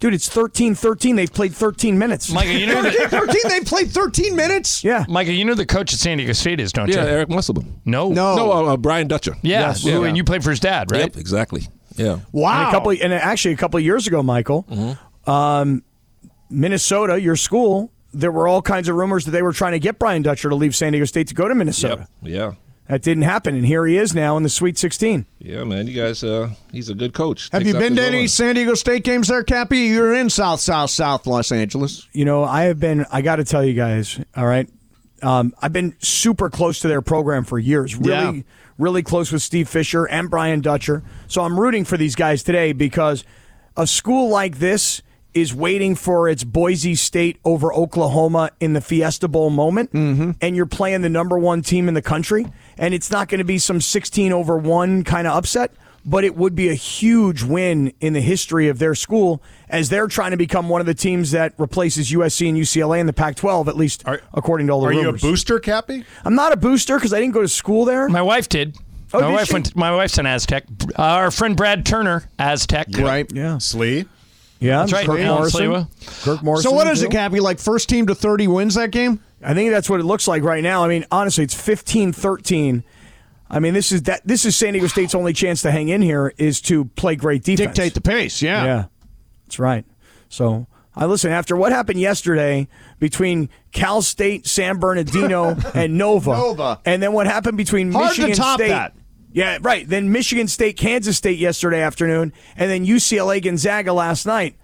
Dude, 0.00 0.12
it's 0.14 0.28
13-13. 0.28 1.16
They've 1.16 1.32
played 1.32 1.54
13 1.54 1.96
minutes. 1.98 2.30
Michael, 2.30 2.52
you 2.52 2.66
know 2.66 2.82
that, 2.82 3.10
13. 3.10 3.36
They 3.48 3.60
played 3.60 3.90
13 3.90 4.36
minutes. 4.36 4.84
yeah. 4.84 5.04
Michael, 5.08 5.32
you 5.34 5.44
know 5.44 5.54
the 5.54 5.64
coach 5.64 5.92
at 5.94 5.98
San 5.98 6.18
Diego 6.18 6.32
State 6.34 6.60
is, 6.60 6.72
don't 6.72 6.88
Yeah, 6.88 7.02
you? 7.04 7.08
Eric 7.08 7.28
Musselman. 7.30 7.80
No, 7.84 8.08
No. 8.10 8.36
No, 8.36 8.52
uh, 8.52 8.72
uh, 8.74 8.76
Brian 8.76 9.08
Dutcher. 9.08 9.36
Yeah, 9.42 9.60
Yes. 9.68 9.82
who- 9.84 9.90
Yeah. 10.02 10.08
and 10.08 10.16
you 10.16 10.24
played 10.24 10.44
for 10.44 10.50
his 10.50 10.60
dad, 10.60 10.90
right? 10.90 11.00
Yep, 11.02 11.16
exactly. 11.16 11.68
Yeah. 11.96 12.18
Wow. 12.32 12.58
And 12.60 12.68
a 12.68 12.70
couple, 12.72 12.90
and 13.00 13.14
actually 13.14 13.54
a 13.54 13.56
couple 13.56 13.78
of 13.78 13.84
years 13.84 14.06
ago, 14.06 14.22
Michael, 14.22 14.66
Mm-hmm. 14.70 15.30
um, 15.30 15.82
Minnesota, 16.50 17.20
your 17.20 17.36
school, 17.36 17.90
there 18.12 18.30
were 18.30 18.46
all 18.46 18.62
kinds 18.62 18.88
of 18.88 18.96
rumors 18.96 19.24
that 19.24 19.30
they 19.30 19.42
were 19.42 19.52
trying 19.52 19.72
to 19.72 19.78
get 19.78 19.98
Brian 19.98 20.22
Dutcher 20.22 20.48
to 20.48 20.54
leave 20.54 20.74
San 20.76 20.92
Diego 20.92 21.04
State 21.04 21.28
to 21.28 21.34
go 21.34 21.48
to 21.48 21.54
Minnesota. 21.54 22.06
Yep. 22.22 22.32
Yeah. 22.34 22.52
That 22.88 23.00
didn't 23.00 23.22
happen, 23.22 23.54
and 23.54 23.64
here 23.64 23.86
he 23.86 23.96
is 23.96 24.14
now 24.14 24.36
in 24.36 24.42
the 24.42 24.50
Sweet 24.50 24.76
16. 24.76 25.24
Yeah, 25.38 25.64
man. 25.64 25.86
You 25.86 25.94
guys, 25.94 26.22
uh, 26.22 26.50
he's 26.70 26.90
a 26.90 26.94
good 26.94 27.14
coach. 27.14 27.48
Have 27.50 27.62
Takes 27.62 27.72
you 27.72 27.80
been 27.80 27.96
to 27.96 28.02
any 28.02 28.22
own. 28.22 28.28
San 28.28 28.54
Diego 28.56 28.74
State 28.74 29.04
games 29.04 29.28
there, 29.28 29.42
Kappy? 29.42 29.88
You're 29.88 30.14
in 30.14 30.28
South, 30.28 30.60
South, 30.60 30.90
South 30.90 31.26
Los 31.26 31.50
Angeles. 31.50 32.06
You 32.12 32.26
know, 32.26 32.44
I 32.44 32.64
have 32.64 32.78
been, 32.78 33.06
I 33.10 33.22
got 33.22 33.36
to 33.36 33.44
tell 33.44 33.64
you 33.64 33.72
guys, 33.72 34.20
all 34.36 34.44
right, 34.46 34.68
um, 35.22 35.54
I've 35.62 35.72
been 35.72 35.96
super 36.00 36.50
close 36.50 36.80
to 36.80 36.88
their 36.88 37.00
program 37.00 37.44
for 37.44 37.58
years. 37.58 37.96
Really, 37.96 38.36
Yeah. 38.38 38.42
really 38.76 39.02
close 39.02 39.32
with 39.32 39.40
Steve 39.40 39.66
Fisher 39.70 40.04
and 40.04 40.28
Brian 40.28 40.60
Dutcher. 40.60 41.02
So 41.26 41.40
I'm 41.42 41.58
rooting 41.58 41.86
for 41.86 41.96
these 41.96 42.14
guys 42.14 42.42
today 42.42 42.74
because 42.74 43.24
a 43.78 43.86
school 43.86 44.28
like 44.28 44.58
this 44.58 45.00
is 45.32 45.52
waiting 45.54 45.96
for 45.96 46.28
its 46.28 46.44
Boise 46.44 46.94
State 46.94 47.38
over 47.44 47.72
Oklahoma 47.74 48.50
in 48.60 48.72
the 48.72 48.80
Fiesta 48.80 49.26
Bowl 49.26 49.50
moment, 49.50 49.92
mm-hmm. 49.92 50.32
and 50.40 50.54
you're 50.54 50.64
playing 50.66 51.00
the 51.00 51.08
number 51.08 51.36
one 51.36 51.60
team 51.60 51.88
in 51.88 51.94
the 51.94 52.02
country, 52.02 52.46
and 52.78 52.94
it's 52.94 53.10
not 53.10 53.28
going 53.28 53.38
to 53.38 53.44
be 53.44 53.58
some 53.58 53.80
16 53.80 54.32
over 54.32 54.56
one 54.56 55.04
kind 55.04 55.26
of 55.26 55.36
upset. 55.36 55.72
But 56.06 56.22
it 56.24 56.36
would 56.36 56.54
be 56.54 56.68
a 56.68 56.74
huge 56.74 57.42
win 57.42 57.90
in 57.98 58.12
the 58.12 58.20
history 58.20 58.68
of 58.68 58.78
their 58.78 58.94
school 58.94 59.42
as 59.70 59.88
they're 59.88 60.06
trying 60.06 60.32
to 60.32 60.36
become 60.36 60.68
one 60.68 60.82
of 60.82 60.86
the 60.86 60.92
teams 60.92 61.30
that 61.30 61.54
replaces 61.56 62.10
USC 62.12 62.46
and 62.46 62.58
UCLA 62.58 62.98
in 63.00 63.06
the 63.06 63.14
Pac 63.14 63.36
12, 63.36 63.68
at 63.68 63.76
least 63.78 64.02
Are- 64.06 64.20
according 64.34 64.66
to 64.66 64.74
all 64.74 64.82
the 64.82 64.88
Are 64.88 64.92
you 64.92 65.08
a 65.08 65.14
booster, 65.14 65.58
Kappy? 65.58 66.04
I'm 66.22 66.34
not 66.34 66.52
a 66.52 66.56
booster 66.58 66.96
because 66.98 67.14
I 67.14 67.20
didn't 67.20 67.32
go 67.32 67.40
to 67.40 67.48
school 67.48 67.86
there. 67.86 68.06
My 68.10 68.20
wife 68.20 68.50
did. 68.50 68.76
Oh, 69.14 69.20
my 69.22 69.28
did 69.28 69.32
wife 69.32 69.46
she? 69.46 69.52
went. 69.54 69.76
My 69.76 69.96
wife's 69.96 70.18
an 70.18 70.26
Aztec. 70.26 70.64
Uh, 70.98 71.02
our 71.02 71.30
friend 71.30 71.56
Brad 71.56 71.86
Turner, 71.86 72.28
Aztec. 72.38 72.88
Right. 72.98 73.32
Yeah. 73.32 73.54
Sli? 73.56 74.06
Yeah, 74.60 74.80
That's 74.80 74.92
right. 74.92 75.06
Kirk 75.06 75.20
Alan 75.20 75.38
Morrison. 75.38 75.86
Kirk 76.22 76.42
Morrison. 76.42 76.70
So 76.70 76.76
what 76.76 76.86
is 76.86 77.00
too. 77.00 77.06
it, 77.06 77.12
Kappy? 77.12 77.40
Like 77.40 77.58
first 77.58 77.88
team 77.88 78.06
to 78.08 78.14
30 78.14 78.48
wins 78.48 78.74
that 78.74 78.90
game? 78.90 79.20
I 79.44 79.54
think 79.54 79.70
that's 79.70 79.90
what 79.90 80.00
it 80.00 80.04
looks 80.04 80.26
like 80.26 80.42
right 80.42 80.62
now. 80.62 80.84
I 80.84 80.88
mean, 80.88 81.04
honestly, 81.10 81.44
it's 81.44 81.54
15-13. 81.54 82.82
I 83.50 83.58
mean, 83.60 83.74
this 83.74 83.92
is 83.92 84.04
that 84.04 84.26
this 84.26 84.44
is 84.44 84.56
San 84.56 84.72
Diego 84.72 84.88
State's 84.88 85.14
only 85.14 85.32
chance 85.32 85.62
to 85.62 85.70
hang 85.70 85.88
in 85.88 86.02
here 86.02 86.32
is 86.38 86.60
to 86.62 86.86
play 86.86 87.14
great 87.14 87.44
defense. 87.44 87.76
Dictate 87.76 87.94
the 87.94 88.00
pace. 88.00 88.42
Yeah. 88.42 88.64
Yeah. 88.64 88.84
That's 89.44 89.58
right. 89.58 89.84
So, 90.28 90.66
I 90.96 91.06
listen 91.06 91.30
after 91.30 91.56
what 91.56 91.70
happened 91.72 92.00
yesterday 92.00 92.68
between 92.98 93.48
Cal 93.72 94.00
State, 94.00 94.46
San 94.46 94.78
Bernardino, 94.78 95.56
and 95.74 95.98
Nova, 95.98 96.32
Nova. 96.32 96.80
and 96.84 97.02
then 97.02 97.12
what 97.12 97.26
happened 97.26 97.56
between 97.56 97.92
Hard 97.92 98.14
to 98.14 98.22
Michigan 98.22 98.36
top 98.36 98.58
State. 98.58 98.68
that. 98.68 98.94
Yeah, 99.32 99.58
right. 99.60 99.88
Then 99.88 100.12
Michigan 100.12 100.46
State, 100.48 100.76
Kansas 100.76 101.16
State 101.16 101.38
yesterday 101.38 101.82
afternoon, 101.82 102.32
and 102.56 102.70
then 102.70 102.86
UCLA 102.86 103.42
Gonzaga 103.42 103.92
last 103.92 104.26
night. 104.26 104.56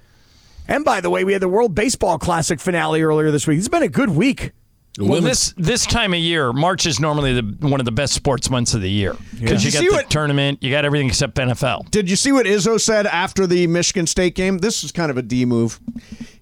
And 0.69 0.85
by 0.85 1.00
the 1.00 1.11
way, 1.11 1.25
we 1.25 1.33
had 1.33 1.43
the 1.43 1.49
World 1.49 1.75
Baseball 1.75 2.19
Classic 2.19 2.61
finale 2.61 3.02
earlier 3.02 3.33
this 3.33 3.49
week. 3.49 3.59
It's 3.59 3.69
been 3.69 3.83
a 3.83 3.88
good 3.88 4.11
week. 4.11 4.52
Well, 5.09 5.21
this 5.21 5.52
this 5.57 5.87
time 5.87 6.12
of 6.14 6.21
year, 6.21 6.52
March 6.52 6.87
is 6.87 7.00
normally 7.00 7.40
the, 7.40 7.66
one 7.66 7.80
of 7.80 7.85
the 7.87 7.92
best 7.92 8.12
sports 8.14 8.50
months 8.50 8.75
of 8.75 8.80
the 8.83 8.90
year 8.90 9.16
because 9.38 9.62
Did 9.62 9.64
you 9.64 9.66
you 9.66 9.73
got 9.73 9.78
see 9.80 9.88
the 9.88 9.92
what- 9.95 10.11
tournament, 10.11 10.62
you 10.62 10.71
got 10.71 10.85
everything 10.85 11.09
except 11.09 11.37
NFL. 11.37 11.90
Did 11.90 12.11
you 12.11 12.16
see 12.16 12.33
what 12.33 12.47
Izzo 12.47 12.80
said 12.80 13.07
after 13.07 13.47
the 13.47 13.66
Michigan 13.66 14.07
State 14.07 14.35
game? 14.35 14.59
This 14.59 14.85
is 14.85 14.92
kind 14.92 15.11
of 15.11 15.16
a 15.16 15.23
D 15.23 15.45
move. 15.45 15.80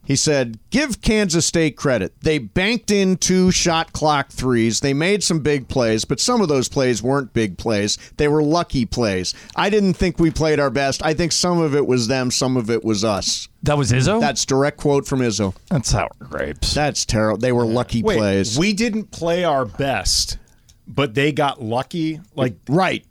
He 0.09 0.17
said, 0.17 0.59
"Give 0.71 1.03
Kansas 1.03 1.45
State 1.45 1.77
credit. 1.77 2.15
They 2.23 2.39
banked 2.39 2.91
in 2.91 3.19
two 3.19 3.51
shot 3.51 3.93
clock 3.93 4.31
threes. 4.31 4.81
They 4.81 4.95
made 4.95 5.23
some 5.23 5.41
big 5.41 5.69
plays, 5.69 6.07
but 6.07 6.19
some 6.19 6.41
of 6.41 6.49
those 6.49 6.67
plays 6.67 7.03
weren't 7.03 7.35
big 7.35 7.59
plays. 7.59 7.99
They 8.17 8.27
were 8.27 8.43
lucky 8.43 8.87
plays. 8.87 9.35
I 9.55 9.69
didn't 9.69 9.95
think 9.95 10.19
we 10.19 10.31
played 10.31 10.61
our 10.61 10.71
best. 10.71 11.05
I 11.05 11.13
think 11.13 11.33
some 11.33 11.61
of 11.61 11.75
it 11.75 11.87
was 11.87 12.09
them, 12.09 12.31
some 12.31 12.57
of 12.57 12.71
it 12.71 12.83
was 12.83 13.05
us." 13.05 13.49
That 13.65 13.77
was 13.77 13.93
Izzo. 13.93 14.19
That's 14.19 14.47
direct 14.47 14.79
quote 14.79 15.07
from 15.07 15.21
Izzo. 15.21 15.55
That's 15.69 15.91
sour 15.91 16.09
grapes. 16.21 16.73
That's 16.73 17.05
terrible. 17.05 17.37
They 17.37 17.53
were 17.53 17.67
lucky 17.67 18.03
Wait, 18.03 18.17
plays. 18.17 18.59
we 18.59 18.73
didn't 18.73 19.11
play 19.11 19.45
our 19.45 19.67
best, 19.67 20.39
but 20.87 21.13
they 21.13 21.33
got 21.33 21.61
lucky. 21.61 22.21
Like, 22.35 22.57
right. 22.67 23.05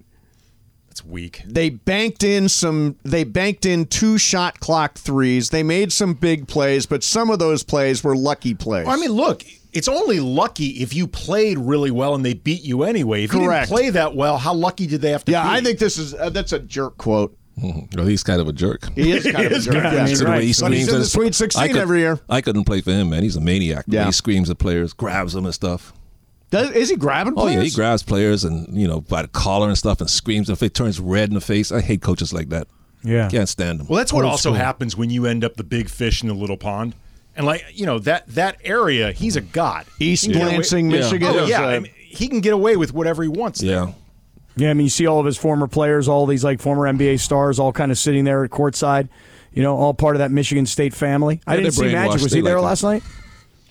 That's 0.97 1.05
weak. 1.07 1.41
They 1.45 1.69
banked 1.69 2.23
in 2.23 2.49
some 2.49 2.95
they 3.03 3.23
banked 3.23 3.65
in 3.65 3.85
two 3.85 4.17
shot 4.17 4.59
clock 4.59 4.95
threes. 4.97 5.49
They 5.49 5.63
made 5.63 5.91
some 5.91 6.13
big 6.13 6.47
plays, 6.47 6.85
but 6.85 7.03
some 7.03 7.29
of 7.29 7.39
those 7.39 7.63
plays 7.63 8.03
were 8.03 8.15
lucky 8.15 8.53
plays. 8.53 8.87
I 8.87 8.95
mean, 8.97 9.11
look, 9.11 9.43
it's 9.73 9.87
only 9.87 10.19
lucky 10.19 10.67
if 10.81 10.93
you 10.93 11.07
played 11.07 11.57
really 11.59 11.91
well 11.91 12.15
and 12.15 12.25
they 12.25 12.33
beat 12.33 12.63
you 12.63 12.83
anyway. 12.83 13.23
If 13.23 13.33
you 13.33 13.41
didn't 13.41 13.67
play 13.67 13.89
that 13.91 14.15
well, 14.15 14.37
how 14.37 14.53
lucky 14.53 14.87
did 14.87 15.01
they 15.01 15.11
have 15.11 15.25
to 15.25 15.31
yeah, 15.31 15.43
be? 15.43 15.49
I 15.57 15.61
think 15.61 15.79
this 15.79 15.97
is 15.97 16.13
uh, 16.13 16.29
that's 16.29 16.53
a 16.53 16.59
jerk 16.59 16.97
quote. 16.97 17.37
well, 17.61 18.05
he's 18.05 18.23
kind 18.23 18.39
of 18.39 18.47
a 18.47 18.53
jerk. 18.53 18.87
He 18.93 19.11
is 19.11 19.23
kind 19.25 19.45
of 19.47 19.51
a 19.51 19.59
jerk. 19.59 19.73
yeah. 19.75 20.05
a 20.05 20.07
To 20.07 20.13
he 20.15 20.23
But 20.25 20.43
he's 20.43 20.57
screams 20.57 20.73
in 20.83 20.89
at 20.89 20.91
the 20.91 20.97
his- 20.99 21.11
Sweet 21.11 21.35
16 21.35 21.63
I 21.63 21.67
could- 21.67 21.77
every 21.77 21.99
year. 21.99 22.19
I 22.29 22.41
couldn't 22.41 22.65
play 22.65 22.81
for 22.81 22.91
him, 22.91 23.09
man. 23.09 23.23
He's 23.23 23.35
a 23.35 23.41
maniac. 23.41 23.85
Yeah. 23.87 24.05
He 24.05 24.11
screams 24.11 24.49
at 24.49 24.57
players, 24.59 24.93
grabs 24.93 25.33
them 25.33 25.45
and 25.45 25.53
stuff. 25.53 25.93
Does, 26.49 26.71
is 26.71 26.89
he 26.89 26.95
grabbing 26.95 27.33
Oh 27.35 27.41
players? 27.41 27.55
yeah, 27.55 27.63
he 27.63 27.69
grabs 27.71 28.03
players 28.03 28.43
and 28.45 28.67
you 28.79 28.87
know 28.87 29.01
by 29.01 29.21
the 29.23 29.27
collar 29.27 29.67
and 29.67 29.77
stuff 29.77 29.99
and 29.99 30.09
screams 30.09 30.47
in 30.49 30.53
the 30.53 30.57
face, 30.57 30.71
turns 30.71 30.99
red 30.99 31.29
in 31.29 31.35
the 31.35 31.41
face. 31.41 31.71
I 31.71 31.81
hate 31.81 32.01
coaches 32.01 32.31
like 32.33 32.49
that. 32.49 32.67
Yeah. 33.03 33.29
Can't 33.29 33.49
stand 33.49 33.79
them. 33.79 33.87
Well, 33.87 33.97
that's 33.97 34.11
what 34.13 34.23
Old 34.23 34.31
also 34.31 34.49
school. 34.49 34.53
happens 34.55 34.95
when 34.97 35.09
you 35.09 35.25
end 35.25 35.43
up 35.43 35.55
the 35.55 35.63
big 35.63 35.89
fish 35.89 36.21
in 36.21 36.27
the 36.29 36.33
little 36.33 36.57
pond. 36.57 36.95
And 37.35 37.45
like 37.45 37.65
you 37.73 37.85
know 37.85 37.99
that 37.99 38.27
that 38.29 38.57
area, 38.63 39.11
he's 39.11 39.35
a 39.35 39.41
god. 39.41 39.85
East 39.99 40.25
He 40.25 40.33
away- 40.33 40.45
Lansing, 40.45 40.89
Yeah. 40.89 40.99
Michigan. 40.99 41.27
Oh 41.35 41.45
yeah, 41.45 41.65
I 41.65 41.79
mean, 41.79 41.91
he 41.97 42.27
can 42.27 42.39
get 42.41 42.53
away 42.53 42.77
with 42.77 42.93
whatever 42.93 43.21
he 43.23 43.29
wants. 43.29 43.59
there. 43.61 43.71
Yeah. 43.85 43.91
Yeah, 44.55 44.69
I 44.71 44.73
mean, 44.73 44.85
you 44.85 44.89
see 44.89 45.05
all 45.05 45.19
of 45.19 45.25
his 45.27 45.37
former 45.37 45.67
players, 45.67 46.07
all 46.07 46.25
these 46.25 46.43
like 46.43 46.59
former 46.59 46.83
NBA 46.91 47.19
stars, 47.19 47.59
all 47.59 47.71
kind 47.71 47.91
of 47.91 47.97
sitting 47.99 48.23
there 48.23 48.43
at 48.43 48.49
courtside. 48.49 49.07
You 49.53 49.61
know, 49.63 49.75
all 49.77 49.93
part 49.93 50.15
of 50.15 50.19
that 50.19 50.31
Michigan 50.31 50.65
State 50.65 50.95
family. 50.95 51.41
I 51.45 51.57
didn't 51.57 51.73
see 51.73 51.83
they're 51.83 51.91
Magic. 51.91 52.21
Was 52.23 52.31
They 52.31 52.37
he 52.39 52.41
there 52.41 52.55
like 52.55 52.61
him. 52.61 52.65
last 52.65 52.83
night? 52.83 53.03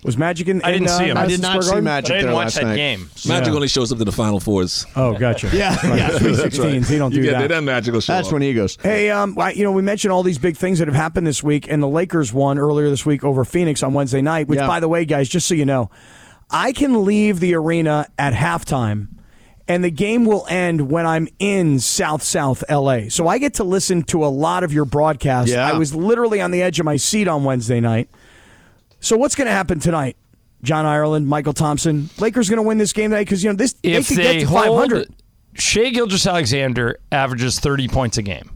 Was 0.07 0.17
Magic 0.17 0.49
in? 0.49 0.63
I 0.63 0.73
didn't 0.73 0.85
in, 0.85 0.89
uh, 0.91 0.99
see 0.99 1.05
him. 1.05 1.17
I 1.19 1.23
I 1.23 1.27
did 1.27 1.43
not 1.43 1.63
see 1.65 1.81
Magic 1.81 2.11
I 2.11 2.15
there 2.15 2.21
didn't 2.23 2.35
watch 2.35 2.45
last 2.45 2.55
that 2.57 2.65
night. 2.65 2.77
game. 2.77 3.11
Magic 3.27 3.49
Yeah. 3.49 3.55
only 3.55 3.69
shows 3.69 3.93
up 3.93 3.99
to 3.99 4.05
the 4.05 4.13
Final 4.13 4.41
Fours. 4.41 4.87
Oh, 4.97 5.13
gotcha. 5.15 5.51
Yeah, 5.53 5.77
yeah. 5.95 6.11
Sweet 6.19 6.37
16s. 6.37 6.89
He 6.89 6.97
don't 6.99 7.13
You 7.13 7.23
do 7.23 7.29
get 7.31 7.41
that. 7.41 7.49
that 7.49 7.63
Magic 7.65 7.93
will 7.93 8.01
show 8.01 8.13
That's 8.15 8.29
up. 8.29 8.33
when 8.33 8.43
he 8.43 8.55
goes. 8.55 8.79
Hey, 8.83 9.11
um, 9.11 9.35
well, 9.35 9.53
you 9.53 9.65
know, 9.65 9.73
we 9.73 9.83
mentioned 9.83 10.13
all 10.13 10.23
these 10.23 10.39
big 10.39 10.57
things 10.57 10.79
that 10.79 10.89
have 10.89 10.95
happened 10.95 11.27
this 11.27 11.43
week, 11.43 11.67
and 11.71 11.83
the 11.83 11.89
Lakers 11.89 12.33
won 12.33 12.59
earlier 12.59 12.89
this 12.89 13.05
week 13.05 13.25
over 13.25 13.45
Phoenix 13.45 13.83
on 13.83 13.93
Wednesday 13.95 14.23
night. 14.23 14.49
Which, 14.49 14.61
Yeah. 14.61 14.67
by 14.67 14.81
the 14.81 14.89
way, 14.89 15.05
guys, 15.05 15.29
just 15.29 15.47
so 15.49 15.55
you 15.55 15.67
know, 15.67 15.91
I 16.51 16.73
can 16.73 17.05
leave 17.05 17.41
the 17.41 17.55
arena 17.55 18.07
at 18.19 18.33
halftime, 18.33 19.09
and 19.67 19.83
the 19.83 19.91
game 19.91 20.25
will 20.25 20.47
end 20.49 20.89
when 20.91 21.05
I'm 21.07 21.27
in 21.41 21.81
South 21.81 22.23
South 22.23 22.63
LA. 22.71 23.09
So 23.09 23.27
I 23.27 23.39
get 23.39 23.55
to 23.55 23.65
listen 23.65 24.05
to 24.05 24.25
a 24.25 24.29
lot 24.29 24.63
of 24.63 24.73
your 24.73 24.85
broadcasts. 24.85 25.51
Yeah. 25.51 25.69
I 25.69 25.77
was 25.77 25.93
literally 25.93 26.41
on 26.41 26.53
the 26.53 26.63
edge 26.63 26.79
of 26.79 26.85
my 26.85 26.97
seat 26.97 27.27
on 27.27 27.43
Wednesday 27.43 27.81
night. 27.81 28.09
So 29.07 29.17
what's 29.17 29.37
going 29.37 29.47
to 29.47 29.53
happen 29.53 29.79
tonight? 29.79 30.17
John 30.65 30.85
Ireland, 30.85 31.29
Michael 31.29 31.53
Thompson, 31.53 32.11
Lakers 32.19 32.51
going 32.51 32.57
to 32.57 32.67
win 32.67 32.77
this 32.77 32.93
game 32.93 33.11
tonight 33.11 33.23
because 33.23 33.45
you 33.45 33.51
know 33.51 33.55
this 33.55 33.77
If 33.85 34.09
they 34.09 34.15
could 34.17 34.25
they 34.25 34.33
get 34.39 34.41
to 34.41 34.47
hold 34.49 34.65
500. 34.65 35.15
Shai 35.55 35.91
Gilgeous-Alexander 35.91 36.99
averages 37.13 37.61
30 37.61 37.87
points 37.87 38.19
a 38.19 38.23
game. 38.23 38.51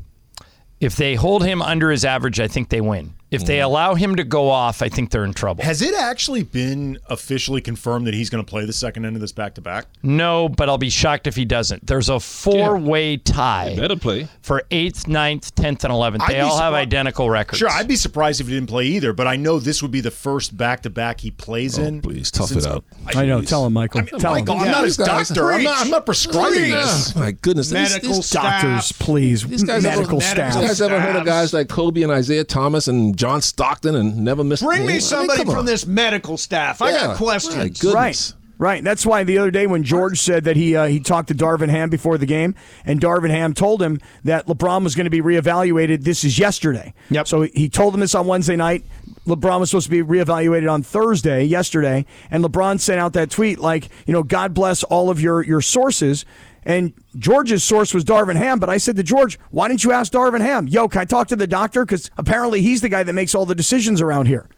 If 0.80 0.96
they 0.96 1.14
hold 1.14 1.44
him 1.44 1.62
under 1.62 1.88
his 1.88 2.04
average, 2.04 2.40
I 2.40 2.48
think 2.48 2.68
they 2.68 2.80
win. 2.80 3.14
If 3.30 3.46
they 3.46 3.58
mm-hmm. 3.58 3.66
allow 3.66 3.94
him 3.94 4.16
to 4.16 4.24
go 4.24 4.50
off, 4.50 4.82
I 4.82 4.88
think 4.88 5.10
they're 5.10 5.24
in 5.24 5.32
trouble. 5.32 5.62
Has 5.62 5.82
it 5.82 5.94
actually 5.94 6.42
been 6.42 6.98
officially 7.08 7.60
confirmed 7.60 8.08
that 8.08 8.14
he's 8.14 8.28
going 8.28 8.44
to 8.44 8.48
play 8.48 8.64
the 8.64 8.72
second 8.72 9.04
end 9.04 9.14
of 9.14 9.20
this 9.20 9.30
back 9.30 9.54
to 9.54 9.60
back? 9.60 9.86
No, 10.02 10.48
but 10.48 10.68
I'll 10.68 10.78
be 10.78 10.90
shocked 10.90 11.28
if 11.28 11.36
he 11.36 11.44
doesn't. 11.44 11.86
There's 11.86 12.08
a 12.08 12.18
four-way 12.18 13.18
tie 13.18 13.76
Better 13.76 13.96
play. 13.96 14.26
for 14.42 14.64
eighth, 14.72 15.06
ninth, 15.06 15.54
tenth, 15.54 15.84
and 15.84 15.92
eleventh. 15.92 16.24
I'd 16.24 16.30
They 16.30 16.34
be 16.34 16.40
all 16.40 16.58
have 16.58 16.72
surpri- 16.72 16.78
identical 16.78 17.30
records. 17.30 17.58
Sure, 17.58 17.68
I'd 17.68 17.86
be 17.86 17.94
surprised 17.96 18.40
if 18.40 18.48
he 18.48 18.54
didn't 18.54 18.68
play 18.68 18.86
either, 18.86 19.12
but 19.12 19.28
I 19.28 19.36
know 19.36 19.60
this 19.60 19.80
would 19.80 19.92
be 19.92 20.00
the 20.00 20.10
first 20.10 20.56
back 20.56 20.82
to 20.82 20.90
back 20.90 21.20
he 21.20 21.30
plays 21.30 21.78
oh, 21.78 21.84
in. 21.84 21.98
Oh, 21.98 22.00
please, 22.00 22.32
tough 22.32 22.50
it 22.50 22.66
out. 22.66 22.84
I 23.14 23.26
know. 23.26 23.42
Tell 23.42 23.64
him, 23.64 23.74
Michael. 23.74 24.00
I 24.00 24.04
mean, 24.04 24.20
tell 24.20 24.32
Michael, 24.32 24.56
him. 24.56 24.62
I'm 24.62 24.70
not 24.72 24.84
his 24.84 24.96
these 24.96 25.06
guys- 25.06 25.28
doctor. 25.28 25.52
I'm 25.52 25.62
not, 25.62 25.80
I'm 25.80 25.90
not 25.90 26.04
prescribing 26.04 26.70
this. 26.70 27.16
Oh, 27.16 27.20
my 27.20 27.30
goodness. 27.30 27.70
These- 27.70 27.92
Medical 27.92 28.14
these, 28.16 28.26
staff. 28.26 28.62
Doctors, 28.62 28.92
please. 28.92 29.46
these 29.46 29.62
guys 29.62 29.84
medical 29.84 30.20
ever, 30.20 30.34
staff. 30.34 30.54
These 30.54 30.66
guys 30.66 30.80
ever 30.80 31.00
heard 31.00 31.14
of 31.14 31.24
guys 31.24 31.52
like 31.52 31.68
Kobe 31.68 32.02
and 32.02 32.12
Isiah 32.12 32.42
Thomas 32.44 32.88
and 32.88 33.16
John 33.20 33.42
Stockton 33.42 33.94
and 33.94 34.16
never 34.24 34.42
missed 34.42 34.62
Bring 34.64 34.82
me 34.86 34.94
mean, 34.94 35.00
somebody 35.00 35.38
come 35.44 35.46
from 35.50 35.58
on. 35.60 35.64
this 35.66 35.86
medical 35.86 36.36
staff. 36.36 36.80
I 36.82 36.90
Yeah. 36.90 37.06
got 37.08 37.16
questions. 37.16 37.84
My. 37.84 37.92
Right. 37.92 38.32
Right. 38.58 38.84
That's 38.84 39.06
why 39.06 39.24
the 39.24 39.38
other 39.38 39.50
day 39.50 39.66
when 39.66 39.84
George 39.84 40.20
said 40.20 40.44
that 40.44 40.54
he 40.56 40.76
uh, 40.76 40.84
he 40.86 41.00
talked 41.00 41.28
to 41.28 41.34
Darvin 41.34 41.70
Ham 41.70 41.88
before 41.88 42.18
the 42.18 42.26
game, 42.26 42.54
and 42.84 43.00
Darvin 43.00 43.30
Ham 43.30 43.54
told 43.54 43.80
him 43.80 44.00
that 44.24 44.46
LeBron 44.46 44.84
was 44.84 44.94
going 44.94 45.04
to 45.06 45.10
be 45.10 45.22
reevaluated. 45.22 46.04
This 46.04 46.24
is 46.24 46.38
yesterday. 46.38 46.92
Yep. 47.08 47.26
So 47.26 47.42
he 47.42 47.70
told 47.70 47.94
him 47.94 48.00
this 48.00 48.14
on 48.14 48.26
Wednesday 48.26 48.56
night. 48.56 48.84
LeBron 49.26 49.60
was 49.60 49.70
supposed 49.70 49.86
to 49.86 49.90
be 49.90 50.02
reevaluated 50.02 50.70
on 50.70 50.82
Thursday, 50.82 51.44
yesterday, 51.44 52.04
and 52.30 52.44
LeBron 52.44 52.80
sent 52.80 53.00
out 53.00 53.12
that 53.14 53.30
tweet 53.30 53.58
like, 53.60 53.88
you 54.06 54.12
know, 54.12 54.22
God 54.22 54.52
bless 54.52 54.82
all 54.82 55.08
of 55.08 55.20
your 55.22 55.42
your 55.42 55.60
sources. 55.62 56.26
And 56.64 56.92
George's 57.18 57.64
source 57.64 57.94
was 57.94 58.04
Darvin 58.04 58.36
Ham, 58.36 58.58
but 58.58 58.68
I 58.68 58.76
said 58.76 58.96
to 58.96 59.02
George, 59.02 59.38
why 59.50 59.68
didn't 59.68 59.82
you 59.84 59.92
ask 59.92 60.12
Darvin 60.12 60.40
Ham? 60.40 60.68
Yo, 60.68 60.88
can 60.88 61.00
I 61.00 61.04
talk 61.04 61.28
to 61.28 61.36
the 61.36 61.46
doctor? 61.46 61.84
Because 61.84 62.10
apparently 62.18 62.60
he's 62.62 62.80
the 62.82 62.88
guy 62.88 63.02
that 63.02 63.12
makes 63.12 63.34
all 63.34 63.46
the 63.46 63.54
decisions 63.54 64.00
around 64.00 64.26
here. 64.26 64.48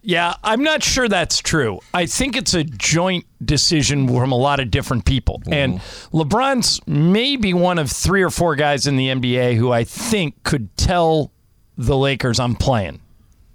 Yeah, 0.00 0.34
I'm 0.44 0.62
not 0.62 0.84
sure 0.84 1.08
that's 1.08 1.38
true. 1.40 1.80
I 1.92 2.06
think 2.06 2.36
it's 2.36 2.54
a 2.54 2.62
joint 2.62 3.26
decision 3.44 4.06
from 4.06 4.30
a 4.30 4.36
lot 4.36 4.60
of 4.60 4.70
different 4.70 5.04
people. 5.04 5.40
Mm-hmm. 5.40 5.52
And 5.52 5.78
LeBron's 6.12 6.80
maybe 6.86 7.52
one 7.52 7.78
of 7.80 7.90
three 7.90 8.22
or 8.22 8.30
four 8.30 8.54
guys 8.54 8.86
in 8.86 8.96
the 8.96 9.08
NBA 9.08 9.56
who 9.56 9.72
I 9.72 9.82
think 9.82 10.42
could 10.44 10.74
tell 10.76 11.32
the 11.76 11.96
Lakers 11.96 12.38
I'm 12.38 12.54
playing. 12.54 13.00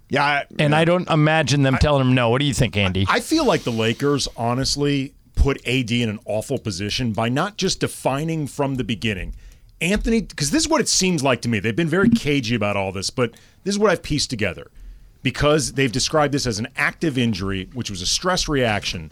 Yeah, 0.10 0.24
I- 0.26 0.46
And 0.60 0.76
I 0.76 0.84
don't 0.86 1.10
imagine 1.10 1.64
them 1.64 1.78
telling 1.80 2.02
him 2.06 2.14
no. 2.14 2.30
What 2.30 2.40
do 2.40 2.46
you 2.46 2.54
think, 2.54 2.76
Andy? 2.76 3.06
I 3.10 3.22
feel 3.22 3.46
like 3.46 3.64
the 3.64 3.72
Lakers 3.72 4.28
honestly 4.36 5.14
put 5.44 5.68
AD 5.68 5.92
in 5.92 6.08
an 6.08 6.20
awful 6.24 6.58
position 6.58 7.12
by 7.12 7.28
not 7.28 7.58
just 7.58 7.82
defining 7.82 8.48
from 8.48 8.76
the 8.76 8.84
beginning. 8.84 9.36
Anthony, 9.82 10.22
because 10.22 10.52
this 10.52 10.64
is 10.64 10.70
what 10.70 10.80
it 10.80 10.88
seems 10.88 11.22
like 11.22 11.42
to 11.42 11.50
me. 11.50 11.60
They've 11.60 11.76
been 11.76 11.90
very 11.90 12.10
cagey 12.10 12.56
about 12.56 12.78
all 12.78 12.94
this, 12.94 13.10
but 13.10 13.32
this 13.66 13.76
is 13.76 13.80
what 13.80 13.92
I've 13.92 14.02
pieced 14.02 14.30
together. 14.30 14.72
Because 15.22 15.74
they've 15.74 15.92
described 15.92 16.34
this 16.34 16.48
as 16.48 16.60
an 16.60 16.70
active 16.78 17.18
injury, 17.18 17.70
which 17.74 17.90
was 17.90 18.02
a 18.02 18.06
stress 18.06 18.48
reaction, 18.48 19.12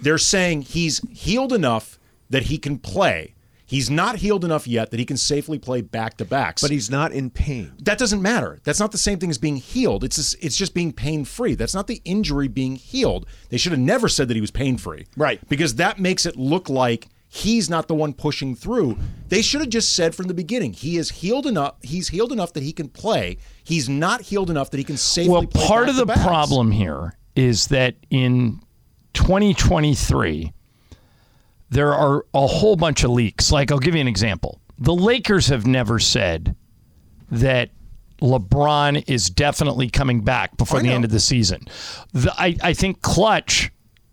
they're 0.00 0.18
saying 0.18 0.62
he's 0.62 1.00
healed 1.12 1.52
enough 1.52 1.96
that 2.28 2.44
he 2.44 2.58
can 2.58 2.76
play. 2.76 3.34
He's 3.72 3.88
not 3.88 4.16
healed 4.16 4.44
enough 4.44 4.66
yet 4.66 4.90
that 4.90 5.00
he 5.00 5.06
can 5.06 5.16
safely 5.16 5.58
play 5.58 5.80
back 5.80 6.18
to 6.18 6.26
backs. 6.26 6.60
but 6.60 6.70
he's 6.70 6.90
not 6.90 7.10
in 7.10 7.30
pain. 7.30 7.72
that 7.84 7.96
doesn't 7.96 8.20
matter. 8.20 8.60
That's 8.64 8.78
not 8.78 8.92
the 8.92 8.98
same 8.98 9.18
thing 9.18 9.30
as 9.30 9.38
being 9.38 9.56
healed. 9.56 10.04
It's 10.04 10.16
just, 10.16 10.36
it's 10.44 10.56
just 10.58 10.74
being 10.74 10.92
pain 10.92 11.24
free. 11.24 11.54
That's 11.54 11.74
not 11.74 11.86
the 11.86 12.02
injury 12.04 12.48
being 12.48 12.76
healed. 12.76 13.24
They 13.48 13.56
should 13.56 13.72
have 13.72 13.80
never 13.80 14.10
said 14.10 14.28
that 14.28 14.34
he 14.34 14.42
was 14.42 14.50
pain 14.50 14.76
free. 14.76 15.06
Right. 15.16 15.40
Because 15.48 15.76
that 15.76 15.98
makes 15.98 16.26
it 16.26 16.36
look 16.36 16.68
like 16.68 17.08
he's 17.28 17.70
not 17.70 17.88
the 17.88 17.94
one 17.94 18.12
pushing 18.12 18.54
through. 18.54 18.98
They 19.28 19.40
should 19.40 19.62
have 19.62 19.70
just 19.70 19.96
said 19.96 20.14
from 20.14 20.26
the 20.26 20.34
beginning, 20.34 20.74
he 20.74 20.98
is 20.98 21.08
healed 21.08 21.46
enough. 21.46 21.76
He's 21.80 22.08
healed 22.08 22.30
enough 22.30 22.52
that 22.52 22.62
he 22.62 22.74
can 22.74 22.90
play. 22.90 23.38
He's 23.64 23.88
not 23.88 24.20
healed 24.20 24.50
enough 24.50 24.70
that 24.72 24.76
he 24.76 24.84
can 24.84 24.98
safely 24.98 25.30
well, 25.32 25.46
play. 25.46 25.66
part 25.66 25.88
of 25.88 25.96
the 25.96 26.04
back-to-backs. 26.04 26.28
problem 26.28 26.72
here 26.72 27.16
is 27.34 27.68
that 27.68 27.94
in 28.10 28.60
2023, 29.14 30.52
there 31.72 31.94
are 31.94 32.26
a 32.34 32.46
whole 32.46 32.76
bunch 32.76 33.02
of 33.02 33.10
leaks. 33.10 33.50
Like, 33.50 33.72
I'll 33.72 33.78
give 33.78 33.94
you 33.94 34.00
an 34.02 34.08
example. 34.08 34.60
The 34.78 34.94
Lakers 34.94 35.46
have 35.46 35.66
never 35.66 35.98
said 35.98 36.54
that 37.30 37.70
LeBron 38.20 39.08
is 39.08 39.30
definitely 39.30 39.88
coming 39.88 40.20
back 40.20 40.56
before 40.58 40.80
oh, 40.80 40.82
the 40.82 40.90
end 40.90 41.04
of 41.04 41.10
the 41.10 41.18
season. 41.18 41.66
The, 42.12 42.32
I, 42.36 42.56
I 42.62 42.74
think 42.74 43.00
Clutch 43.00 43.72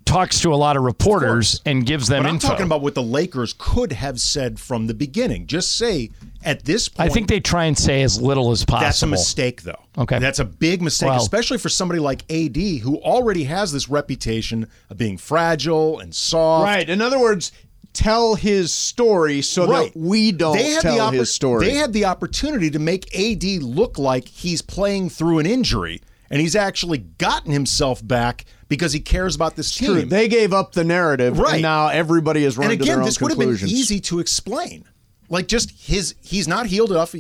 talks 0.10 0.40
to 0.42 0.54
a 0.54 0.56
lot 0.56 0.76
of 0.76 0.84
reporters 0.84 1.62
and 1.66 1.86
gives 1.86 2.08
them 2.08 2.24
But 2.24 2.30
I'm 2.30 2.36
info. 2.36 2.48
talking 2.50 2.66
about 2.66 2.82
what 2.82 2.96
the 2.96 3.04
Lakers 3.04 3.54
could 3.58 3.94
have 3.94 4.20
said 4.20 4.60
from 4.60 4.88
the 4.88 4.94
beginning. 4.94 5.46
Just 5.48 5.76
say 5.76 6.10
at 6.44 6.66
this 6.66 6.90
point. 6.90 7.10
I 7.10 7.14
think 7.14 7.28
they 7.28 7.40
try 7.40 7.66
and 7.66 7.78
say 7.78 8.02
as 8.02 8.22
little 8.22 8.52
as 8.52 8.66
possible. 8.66 8.86
That's 8.86 9.04
a 9.04 9.08
mistake, 9.08 9.62
though. 9.64 9.80
Okay. 9.98 10.20
That's 10.20 10.40
a 10.40 10.46
big 10.46 10.82
mistake, 10.82 11.10
Well- 11.10 11.22
especially 11.22 11.58
for 11.60 11.70
somebody 11.70 12.00
like 12.00 12.24
AD, 12.32 12.80
who 12.80 12.98
already 12.98 13.44
has 13.46 13.72
this 13.72 13.88
reputation 13.90 14.68
of 14.90 14.98
being 14.98 15.18
fragile 15.18 16.00
and 16.00 16.14
soft. 16.16 16.66
Right. 16.66 16.90
In 16.90 17.02
other 17.02 17.20
words, 17.20 17.52
tell 17.94 18.36
his 18.36 18.72
story 18.72 19.42
so 19.42 19.68
Right. 19.68 19.94
that 19.94 20.00
we 20.00 20.32
don't 20.32 20.56
They 20.58 20.72
had 20.72 20.82
tell 20.82 20.96
the 21.12 21.18
oppor- 21.18 21.20
his 21.20 21.34
story. 21.34 21.66
They 21.66 21.76
had 21.76 21.92
the 21.94 22.06
opportunity 22.06 22.70
to 22.72 22.80
make 22.80 23.14
AD 23.16 23.60
look 23.60 23.98
like 23.98 24.28
he's 24.28 24.62
playing 24.62 25.10
through 25.10 25.40
an 25.40 25.46
injury, 25.46 26.02
and 26.30 26.42
he's 26.42 26.56
actually 26.56 26.98
gotten 27.00 27.52
himself 27.52 28.06
back 28.06 28.46
because 28.68 28.94
he 28.94 29.00
cares 29.00 29.36
about 29.36 29.56
this 29.56 29.76
team. 29.76 29.88
True. 29.94 30.02
They 30.06 30.28
gave 30.28 30.54
up 30.54 30.74
the 30.74 30.84
narrative, 30.84 31.40
Right. 31.40 31.54
and 31.56 31.62
now 31.62 31.88
everybody 31.88 32.44
is 32.44 32.56
and 32.56 32.66
running 32.66 32.80
to 32.80 32.86
their 32.86 32.94
again, 32.94 33.00
own 33.02 33.06
this 33.06 33.20
would 33.22 33.32
have 33.32 33.40
been 33.40 33.50
easy 33.70 34.00
to 34.02 34.20
explain. 34.20 34.86
Like 35.30 35.48
just 35.48 35.72
his, 35.72 36.16
he's 36.22 36.48
not 36.48 36.68
healed 36.68 36.92
enough 36.92 37.16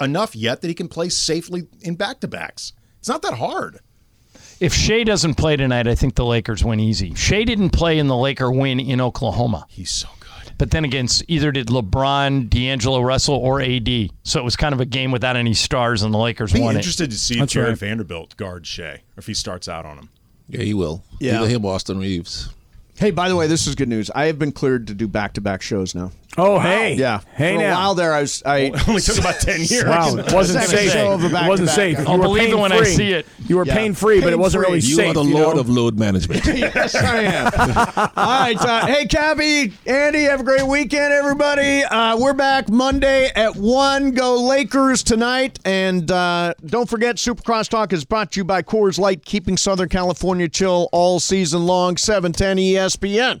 enough 0.00 0.34
yet 0.34 0.60
that 0.60 0.68
he 0.68 0.74
can 0.74 0.88
play 0.88 1.08
safely 1.08 1.66
in 1.80 1.94
back 1.94 2.20
to 2.20 2.28
backs. 2.28 2.72
It's 2.98 3.08
not 3.08 3.22
that 3.22 3.34
hard. 3.34 3.80
If 4.60 4.72
Shai 4.72 5.02
doesn't 5.04 5.34
play 5.34 5.56
tonight, 5.56 5.86
I 5.88 5.94
think 5.94 6.14
the 6.14 6.24
Lakers 6.24 6.64
win 6.64 6.80
easy. 6.80 7.14
Shai 7.14 7.44
didn't 7.44 7.70
play 7.70 7.98
in 7.98 8.06
the 8.06 8.16
Laker 8.16 8.50
win 8.50 8.80
in 8.80 9.00
Oklahoma. 9.00 9.66
He's 9.68 9.90
so 9.90 10.08
good. 10.20 10.23
But 10.56 10.70
then 10.70 10.84
again, 10.84 11.08
either 11.28 11.50
did 11.52 11.66
LeBron, 11.68 12.48
D'Angelo 12.48 13.00
Russell, 13.00 13.34
or 13.34 13.60
AD. 13.60 14.10
So 14.22 14.38
it 14.40 14.44
was 14.44 14.56
kind 14.56 14.72
of 14.72 14.80
a 14.80 14.84
game 14.84 15.10
without 15.10 15.36
any 15.36 15.54
stars, 15.54 16.02
and 16.02 16.14
the 16.14 16.18
Lakers 16.18 16.52
Be 16.52 16.60
won 16.60 16.74
it. 16.74 16.78
interested 16.78 17.10
to 17.10 17.18
see 17.18 17.34
if 17.34 17.40
That's 17.40 17.52
Jarred 17.52 17.68
right. 17.70 17.78
Vanderbilt 17.78 18.36
guards 18.36 18.68
Shai, 18.68 18.94
or 18.94 19.00
if 19.18 19.26
he 19.26 19.34
starts 19.34 19.68
out 19.68 19.84
on 19.84 19.98
him. 19.98 20.08
Yeah, 20.48 20.62
he 20.62 20.74
will. 20.74 21.02
Yeah. 21.20 21.38
Either 21.40 21.48
him 21.48 21.64
or 21.64 21.74
Austin 21.74 21.98
Reaves. 21.98 22.50
Hey, 22.96 23.10
by 23.10 23.28
the 23.28 23.34
way, 23.34 23.48
this 23.48 23.66
is 23.66 23.74
good 23.74 23.88
news. 23.88 24.10
I 24.14 24.26
have 24.26 24.38
been 24.38 24.52
cleared 24.52 24.86
to 24.86 24.94
do 24.94 25.08
back-to-back 25.08 25.62
shows 25.62 25.94
now. 25.96 26.12
Oh, 26.36 26.58
hey. 26.58 26.94
Yeah. 26.94 27.20
Hey 27.34 27.54
For 27.54 27.60
a 27.60 27.64
now. 27.68 27.74
while 27.76 27.94
there, 27.94 28.12
I 28.12 28.22
was. 28.22 28.42
I 28.44 28.72
Only 28.88 29.00
took 29.00 29.18
about 29.18 29.36
ten 29.40 29.60
years. 29.62 29.84
Wow, 29.84 30.16
it 30.16 30.32
wasn't 30.32 30.64
safe. 30.64 30.90
show 30.92 31.12
of 31.12 31.22
a 31.22 31.26
It 31.26 31.48
wasn't 31.48 31.68
safe. 31.70 31.98
I'll 32.00 32.14
You 32.14 32.18
were 32.18 32.24
believe 32.24 32.48
it 32.52 32.58
when 32.58 32.72
I 32.72 32.76
pain-free. 32.78 32.94
see 32.94 33.12
it. 33.12 33.26
You 33.46 33.56
were 33.56 33.64
Yeah. 33.66 33.74
pain 33.74 33.94
free, 33.94 34.20
but 34.20 34.32
it 34.32 34.38
wasn't 34.38 34.62
really 34.66 34.80
Pain-free. 34.80 34.88
You 34.90 34.96
safe. 34.96 35.10
are 35.10 35.14
the 35.14 35.22
you 35.22 35.34
lord 35.34 35.54
know? 35.54 35.60
of 35.60 35.68
load 35.68 35.96
management. 35.98 36.44
yes, 36.46 36.94
I 36.96 37.20
am. 37.22 37.46
All 38.16 38.40
right. 38.40 38.56
Uh, 38.58 38.86
hey, 38.86 39.06
Kappy, 39.06 39.72
Andy, 39.86 40.22
have 40.24 40.40
a 40.40 40.44
great 40.44 40.66
weekend, 40.66 41.12
everybody. 41.12 41.84
Uh, 41.84 42.16
we're 42.16 42.32
back 42.34 42.68
Monday 42.68 43.30
at 43.36 43.54
1. 43.54 44.10
Go 44.12 44.42
Lakers 44.42 45.04
tonight. 45.04 45.60
And 45.64 46.10
uh, 46.10 46.54
don't 46.66 46.88
forget, 46.88 47.16
Supercross 47.16 47.68
Talk 47.68 47.92
is 47.92 48.04
brought 48.04 48.32
to 48.32 48.40
you 48.40 48.44
by 48.44 48.62
Coors 48.62 48.98
Light, 48.98 49.24
keeping 49.24 49.56
Southern 49.56 49.88
California 49.88 50.48
chill 50.48 50.88
all 50.90 51.20
season 51.20 51.64
long. 51.66 51.96
710 51.96 52.56
ESPN. 52.56 53.40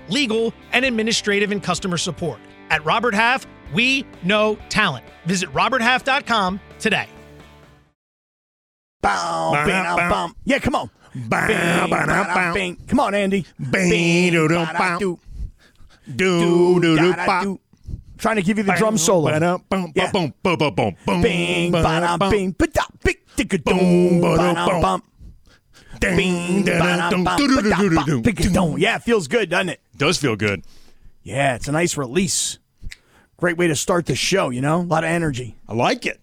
legal, 0.11 0.53
and 0.73 0.85
administrative 0.85 1.51
and 1.51 1.61
customer 1.63 1.97
support. 1.97 2.39
At 2.69 2.83
Robert 2.85 3.13
Half, 3.13 3.47
we 3.73 4.05
know 4.23 4.57
talent. 4.69 5.05
Visit 5.25 5.49
roberthalf.com 5.53 6.59
today. 6.79 7.07
Bow, 9.01 9.51
Ba-da, 9.53 9.65
bing, 9.65 9.83
bow. 9.97 10.09
bum. 10.09 10.35
Yeah, 10.45 10.59
come 10.59 10.75
on. 10.75 10.89
Bow, 11.15 11.47
Bing, 11.47 11.57
ba-da, 11.57 12.05
ba-da, 12.05 12.23
bow. 12.35 12.53
bing. 12.53 12.77
Come 12.87 12.99
on, 12.99 13.15
Andy. 13.15 13.45
Bing, 13.71 14.31
doo, 14.31 14.47
doo, 14.47 14.55
ba-da, 14.55 14.77
bow. 14.77 14.99
do. 14.99 15.19
Do, 16.07 16.79
do, 16.79 16.81
do, 16.81 16.95
da-da, 17.11 17.25
bop. 17.25 17.43
do. 17.43 17.59
Trying 18.17 18.35
to 18.35 18.41
give 18.43 18.57
you 18.59 18.63
the 18.63 18.73
drum 18.73 18.97
solo. 18.99 19.31
Ba-da, 19.31 19.57
boom, 19.69 19.91
Yeah. 19.95 20.11
boom, 20.11 20.33
boom, 20.43 20.55
boom, 20.57 20.73
boom, 20.75 20.95
boom, 21.05 21.21
Bing, 21.21 21.71
ba-da, 21.71 21.83
ba-da, 21.99 22.17
bum. 22.17 22.29
bing, 22.31 22.51
ba-da, 22.51 22.83
bing, 23.03 23.15
ticka, 23.35 23.57
Boom, 23.59 23.77
doom, 23.77 24.21
ba-da, 24.21 24.53
ba-da, 24.53 24.81
bum. 24.81 25.03
Yeah, 28.77 28.95
it 28.95 29.03
feels 29.03 29.27
good, 29.27 29.49
doesn't 29.49 29.69
it? 29.69 29.79
Does 29.95 30.17
feel 30.17 30.35
good. 30.35 30.63
Yeah, 31.23 31.55
it's 31.55 31.67
a 31.67 31.71
nice 31.71 31.95
release. 31.95 32.57
Great 33.37 33.57
way 33.57 33.67
to 33.67 33.75
start 33.75 34.07
the 34.07 34.15
show, 34.15 34.49
you 34.49 34.61
know? 34.61 34.81
A 34.81 34.83
lot 34.83 35.03
of 35.03 35.09
energy. 35.09 35.55
I 35.67 35.73
like 35.73 36.05
it. 36.05 36.19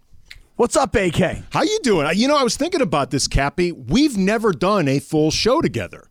What's 0.57 0.77
up, 0.77 0.95
AK? 0.97 1.45
How 1.53 1.63
you 1.63 1.79
doing? 1.85 2.09
You 2.17 2.27
know, 2.27 2.37
I 2.37 2.43
was 2.43 2.57
thinking 2.57 2.81
about 2.81 3.13
this, 3.13 3.29
Kappy. 3.29 3.71
We've 3.71 4.17
never 4.17 4.53
done 4.53 4.89
a 4.89 4.99
full 4.99 5.31
show 5.31 5.61
together. 5.61 6.08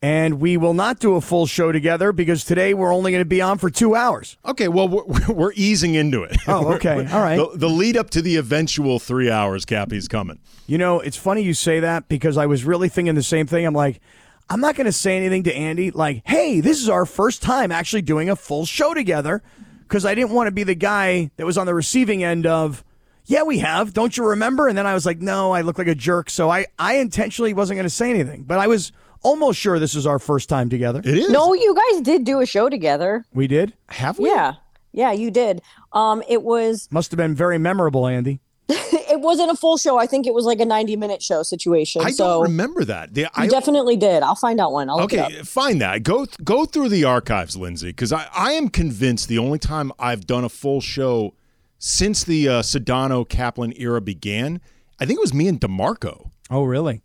And 0.00 0.40
we 0.40 0.56
will 0.56 0.74
not 0.74 1.00
do 1.00 1.16
a 1.16 1.20
full 1.20 1.46
show 1.46 1.72
together 1.72 2.12
because 2.12 2.44
today 2.44 2.72
we're 2.72 2.94
only 2.94 3.10
going 3.10 3.20
to 3.20 3.28
be 3.28 3.40
on 3.40 3.58
for 3.58 3.68
two 3.68 3.96
hours. 3.96 4.36
Okay, 4.46 4.68
well, 4.68 4.88
we're, 4.88 5.32
we're 5.32 5.52
easing 5.56 5.94
into 5.94 6.22
it. 6.22 6.36
Oh, 6.46 6.74
okay. 6.74 7.04
All 7.10 7.20
right. 7.20 7.36
The, 7.36 7.50
the 7.54 7.68
lead 7.68 7.96
up 7.96 8.10
to 8.10 8.22
the 8.22 8.36
eventual 8.36 9.00
three 9.00 9.28
hours, 9.28 9.64
Kappy's 9.64 10.06
coming. 10.06 10.38
You 10.68 10.78
know, 10.78 11.00
it's 11.00 11.16
funny 11.16 11.42
you 11.42 11.52
say 11.52 11.80
that 11.80 12.08
because 12.08 12.36
I 12.36 12.46
was 12.46 12.64
really 12.64 12.88
thinking 12.88 13.16
the 13.16 13.24
same 13.24 13.48
thing. 13.48 13.66
I'm 13.66 13.74
like, 13.74 14.00
I'm 14.48 14.60
not 14.60 14.76
going 14.76 14.84
to 14.86 14.92
say 14.92 15.16
anything 15.16 15.42
to 15.44 15.54
Andy 15.54 15.90
like, 15.90 16.22
hey, 16.24 16.60
this 16.60 16.80
is 16.80 16.88
our 16.88 17.04
first 17.04 17.42
time 17.42 17.72
actually 17.72 18.02
doing 18.02 18.30
a 18.30 18.36
full 18.36 18.66
show 18.66 18.94
together 18.94 19.42
because 19.82 20.06
I 20.06 20.14
didn't 20.14 20.30
want 20.30 20.46
to 20.46 20.52
be 20.52 20.62
the 20.62 20.76
guy 20.76 21.32
that 21.38 21.44
was 21.44 21.58
on 21.58 21.66
the 21.66 21.74
receiving 21.74 22.22
end 22.22 22.46
of, 22.46 22.84
yeah, 23.24 23.42
we 23.42 23.58
have. 23.58 23.94
Don't 23.94 24.16
you 24.16 24.24
remember? 24.24 24.68
And 24.68 24.78
then 24.78 24.86
I 24.86 24.94
was 24.94 25.04
like, 25.04 25.20
no, 25.20 25.50
I 25.52 25.62
look 25.62 25.76
like 25.76 25.88
a 25.88 25.94
jerk. 25.94 26.30
So 26.30 26.50
I, 26.50 26.66
I 26.78 26.98
intentionally 26.98 27.52
wasn't 27.52 27.78
going 27.78 27.84
to 27.84 27.90
say 27.90 28.10
anything, 28.10 28.44
but 28.44 28.58
I 28.58 28.68
was 28.68 28.92
almost 29.22 29.58
sure 29.58 29.78
this 29.78 29.94
is 29.94 30.06
our 30.06 30.18
first 30.18 30.48
time 30.48 30.68
together. 30.68 31.00
It 31.00 31.18
is. 31.18 31.30
No, 31.30 31.54
you 31.54 31.74
guys 31.74 32.00
did 32.02 32.24
do 32.24 32.40
a 32.40 32.46
show 32.46 32.68
together. 32.68 33.24
We 33.32 33.46
did? 33.46 33.74
Have 33.88 34.18
we? 34.18 34.28
Yeah. 34.30 34.54
Yeah, 34.92 35.12
you 35.12 35.30
did. 35.30 35.62
Um 35.92 36.22
it 36.28 36.42
was 36.42 36.88
Must 36.90 37.10
have 37.10 37.18
been 37.18 37.34
very 37.34 37.58
memorable, 37.58 38.06
Andy. 38.06 38.40
it 38.68 39.20
wasn't 39.20 39.50
a 39.50 39.54
full 39.54 39.78
show. 39.78 39.98
I 39.98 40.06
think 40.06 40.26
it 40.26 40.34
was 40.34 40.44
like 40.44 40.60
a 40.60 40.64
90 40.66 40.96
minute 40.96 41.22
show 41.22 41.42
situation. 41.42 42.02
I 42.04 42.10
so 42.10 42.24
don't 42.34 42.42
remember 42.44 42.84
that. 42.84 43.14
The- 43.14 43.22
you 43.22 43.28
I, 43.34 43.46
definitely 43.46 43.96
did. 43.96 44.22
I'll 44.22 44.34
find 44.34 44.60
out 44.60 44.72
one. 44.72 44.90
I'll 44.90 44.98
look 44.98 45.12
it 45.12 45.20
Okay, 45.20 45.40
up. 45.40 45.46
find 45.46 45.80
that. 45.80 46.02
Go 46.02 46.26
go 46.44 46.64
through 46.66 46.90
the 46.90 47.04
archives, 47.04 47.56
Lindsay, 47.56 47.88
because 47.88 48.12
I, 48.12 48.26
I 48.34 48.52
am 48.52 48.68
convinced 48.68 49.28
the 49.28 49.38
only 49.38 49.58
time 49.58 49.90
I've 49.98 50.26
done 50.26 50.44
a 50.44 50.48
full 50.50 50.80
show 50.82 51.34
since 51.78 52.24
the 52.24 52.48
uh, 52.48 52.62
Sedano 52.62 53.26
Kaplan 53.28 53.72
era 53.76 54.00
began, 54.00 54.60
I 55.00 55.06
think 55.06 55.18
it 55.18 55.20
was 55.22 55.32
me 55.32 55.48
and 55.48 55.60
Demarco. 55.60 56.30
Oh, 56.50 56.64
really? 56.64 57.02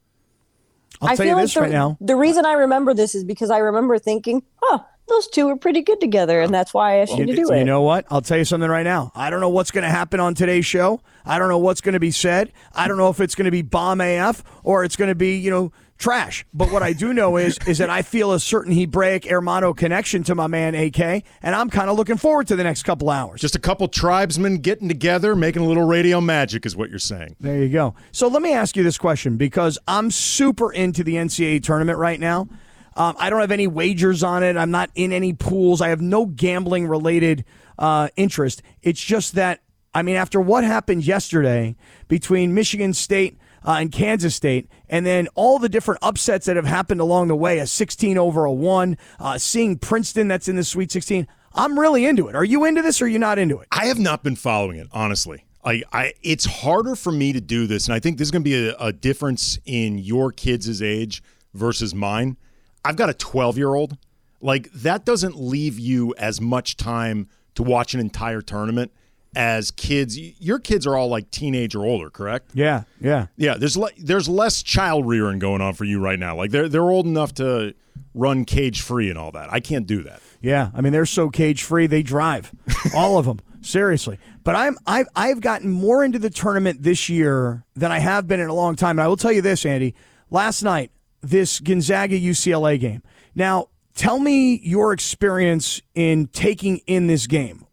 I'll 1.04 1.10
I 1.10 1.16
tell 1.16 1.26
feel 1.26 1.36
you 1.38 1.42
this 1.44 1.56
like 1.56 1.62
the, 1.66 1.70
right 1.70 1.72
now. 1.72 1.98
the 2.02 2.16
reason 2.16 2.46
I 2.46 2.54
remember 2.54 2.94
this 2.94 3.14
is 3.16 3.24
because 3.24 3.50
I 3.50 3.60
remember 3.60 4.00
thinking, 4.00 4.44
oh, 4.64 4.86
those 5.10 5.28
two 5.28 5.50
are 5.50 5.58
pretty 5.58 5.82
good 5.82 6.00
together, 6.00 6.40
and 6.42 6.54
that's 6.54 6.74
why 6.74 6.94
I 6.94 6.96
asked 7.00 7.18
you 7.18 7.26
to 7.26 7.36
do 7.36 7.52
it. 7.52 7.60
You 7.60 7.66
know 7.66 7.82
what? 7.82 8.06
I'll 8.10 8.22
tell 8.22 8.38
you 8.38 8.46
something 8.46 8.70
right 8.70 8.84
now. 8.86 9.12
I 9.14 9.30
don't 9.30 9.42
know 9.42 9.50
what's 9.50 9.70
going 9.70 9.84
to 9.84 9.90
happen 9.90 10.22
on 10.22 10.34
today's 10.34 10.66
show. 10.66 11.02
I 11.26 11.38
don't 11.40 11.50
know 11.50 11.58
what's 11.58 11.82
going 11.82 11.94
to 11.94 12.00
be 12.00 12.12
said. 12.12 12.54
I 12.74 12.88
don't 12.88 12.98
know 12.98 13.10
if 13.10 13.20
it's 13.20 13.36
going 13.36 13.46
to 13.46 13.52
be 13.52 13.62
bomb 13.62 14.00
AF 14.00 14.44
or 14.64 14.86
it's 14.86 14.96
going 14.96 15.10
to 15.10 15.16
be, 15.16 15.36
you 15.36 15.52
know, 15.52 15.74
trash. 16.04 16.46
But 16.54 16.72
what 16.72 16.84
I 16.84 16.92
do 16.94 17.14
know 17.14 17.38
is 17.38 17.58
is 17.66 17.78
that 17.78 17.90
I 17.90 18.02
feel 18.02 18.34
a 18.34 18.40
certain 18.40 18.74
Hebraic 18.74 19.26
Hermano 19.26 19.74
connection 19.74 20.24
to 20.24 20.36
my 20.36 20.48
man 20.48 20.76
AK, 20.76 21.00
and 21.00 21.56
I'm 21.56 21.70
kind 21.70 21.90
of 21.90 21.96
looking 21.96 22.18
forward 22.18 22.48
to 22.48 22.56
the 22.58 22.64
next 22.64 22.84
couple 22.84 23.10
hours. 23.10 23.40
Just 23.40 23.56
a 23.56 23.60
couple 23.60 23.88
tribesmen 23.88 24.58
getting 24.58 24.90
together, 24.90 25.36
making 25.36 25.62
a 25.62 25.66
little 25.66 25.86
radio 25.86 26.20
magic, 26.20 26.66
is 26.66 26.76
what 26.76 26.90
you're 26.90 27.00
saying. 27.00 27.38
There 27.40 27.58
you 27.64 27.70
go. 27.70 27.96
So 28.12 28.28
let 28.28 28.42
me 28.42 28.54
ask 28.54 28.76
you 28.76 28.84
this 28.84 28.98
question 28.98 29.38
because 29.38 29.80
I'm 29.88 30.12
super 30.12 30.72
into 30.74 31.04
the 31.04 31.16
NCAA 31.16 31.64
tournament 31.64 31.98
right 31.98 32.20
now. 32.20 32.50
Um, 32.96 33.16
I 33.18 33.30
don't 33.30 33.40
have 33.40 33.52
any 33.52 33.68
wagers 33.68 34.24
on 34.24 34.44
it. 34.44 34.58
I'm 34.58 34.72
not 34.72 34.90
in 34.96 35.14
any 35.14 35.34
pools. 35.34 35.82
I 35.82 35.88
have 35.88 36.02
no 36.02 36.26
gambling 36.26 36.86
related 36.88 37.46
uh, 37.80 38.10
interest. 38.18 38.62
It's 38.82 39.02
just 39.02 39.36
that, 39.36 39.62
I 39.94 40.02
mean, 40.02 40.16
after 40.16 40.40
what 40.40 40.64
happened 40.64 41.06
yesterday 41.06 41.76
between 42.08 42.54
Michigan 42.54 42.94
State 42.94 43.38
uh, 43.66 43.78
and 43.80 43.92
Kansas 43.92 44.36
State, 44.36 44.70
and 44.94 45.08
then 45.08 45.28
all 45.34 45.58
the 45.58 45.70
different 45.70 45.98
upsets 46.04 46.46
that 46.46 46.56
have 46.56 46.68
happened 46.68 47.02
along 47.02 47.28
the 47.28 47.36
way 47.36 47.58
a 47.58 47.66
16 47.66 48.16
over 48.16 48.46
a 48.46 48.54
1, 48.54 48.96
uh, 49.20 49.40
seeing 49.40 49.76
Princeton 49.80 50.28
that's 50.28 50.48
in 50.48 50.56
the 50.56 50.64
Sweet 50.64 50.92
16. 50.92 51.28
I'm 51.56 51.80
really 51.80 52.06
into 52.06 52.28
it. 52.28 52.36
Are 52.36 52.44
you 52.44 52.64
into 52.64 52.84
this 52.84 53.02
or 53.02 53.06
are 53.06 53.08
you 53.08 53.18
not 53.18 53.40
into 53.40 53.58
it? 53.58 53.68
I 53.72 53.88
have 53.88 53.98
not 53.98 54.22
been 54.22 54.36
following 54.36 54.78
it, 54.78 54.88
honestly. 54.92 55.46
I, 55.66 55.82
I 55.92 56.14
it's 56.22 56.46
harder 56.46 56.96
for 56.96 57.12
me 57.12 57.34
to 57.34 57.42
do 57.42 57.66
this, 57.66 57.88
and 57.88 57.96
I 57.96 58.00
think 58.00 58.18
there's 58.18 58.30
going 58.30 58.44
to 58.44 58.50
be 58.50 58.68
a, 58.68 58.76
a 58.78 58.94
difference 58.94 59.58
in 59.66 59.98
your 59.98 60.32
kids' 60.32 60.80
age 60.80 61.24
versus 61.56 61.96
mine. 61.96 62.38
I've 62.86 62.96
got 62.96 63.10
a 63.10 63.16
12 63.16 63.58
year 63.58 63.74
old. 63.74 63.98
Like 64.42 64.72
that 64.74 65.06
doesn't 65.06 65.40
leave 65.40 65.80
you 65.80 66.14
as 66.20 66.40
much 66.40 66.78
time 66.78 67.30
to 67.56 67.64
watch 67.64 67.96
an 67.96 68.00
entire 68.00 68.42
tournament 68.42 68.92
as 69.36 69.72
kids. 69.72 70.18
Your 70.18 70.60
kids 70.60 70.86
are 70.88 70.96
all 70.96 71.08
like 71.08 71.32
teenage 71.32 71.76
or 71.76 71.86
older, 71.86 72.10
correct? 72.10 72.52
Yeah, 72.54 72.84
yeah. 73.00 73.28
Yeah, 73.36 73.56
there's 73.58 73.78
le- 73.78 73.92
there's 73.98 74.30
less 74.30 74.64
child 74.64 75.08
rearing 75.08 75.40
going 75.40 75.62
on 75.62 75.74
for 75.74 75.86
you 75.86 76.00
right 76.00 76.20
now. 76.20 76.36
Like 76.36 76.52
they're 76.52 76.70
they're 76.70 76.90
old 76.90 77.06
enough 77.06 77.34
to 77.36 77.74
run 78.14 78.46
cage 78.46 78.82
free 78.82 79.10
and 79.10 79.18
all 79.18 79.32
that. 79.32 79.52
I 79.52 79.60
can't 79.60 79.88
do 79.88 80.04
that. 80.04 80.22
Yeah, 80.42 80.70
I 80.74 80.82
mean 80.82 80.94
they're 80.94 81.06
so 81.06 81.30
cage 81.30 81.64
free 81.64 81.88
they 81.88 82.04
drive, 82.04 82.52
all 82.96 83.18
of 83.18 83.26
them. 83.26 83.40
Seriously, 83.62 84.20
but 84.44 84.56
I'm 84.56 84.78
I've 84.86 85.08
I've 85.16 85.40
gotten 85.40 85.72
more 85.72 86.04
into 86.04 86.20
the 86.20 86.30
tournament 86.30 86.84
this 86.84 87.08
year 87.08 87.64
than 87.76 87.92
I 87.92 88.00
have 88.00 88.28
been 88.28 88.42
in 88.42 88.50
a 88.50 88.54
long 88.54 88.76
time. 88.76 89.00
And 89.00 89.02
I 89.02 89.08
will 89.08 89.18
tell 89.18 89.32
you 89.32 89.42
this, 89.42 89.66
Andy. 89.66 89.96
Last 90.30 90.64
night, 90.64 90.92
this 91.22 91.60
Gonzaga 91.60 92.20
UCLA 92.20 92.78
game. 92.80 93.04
Now, 93.36 93.70
tell 93.96 94.20
me 94.20 94.60
your 94.64 94.92
experience 94.92 95.82
in 95.96 96.28
taking 96.28 96.80
in 96.88 97.08
this 97.08 97.26
game. 97.28 97.66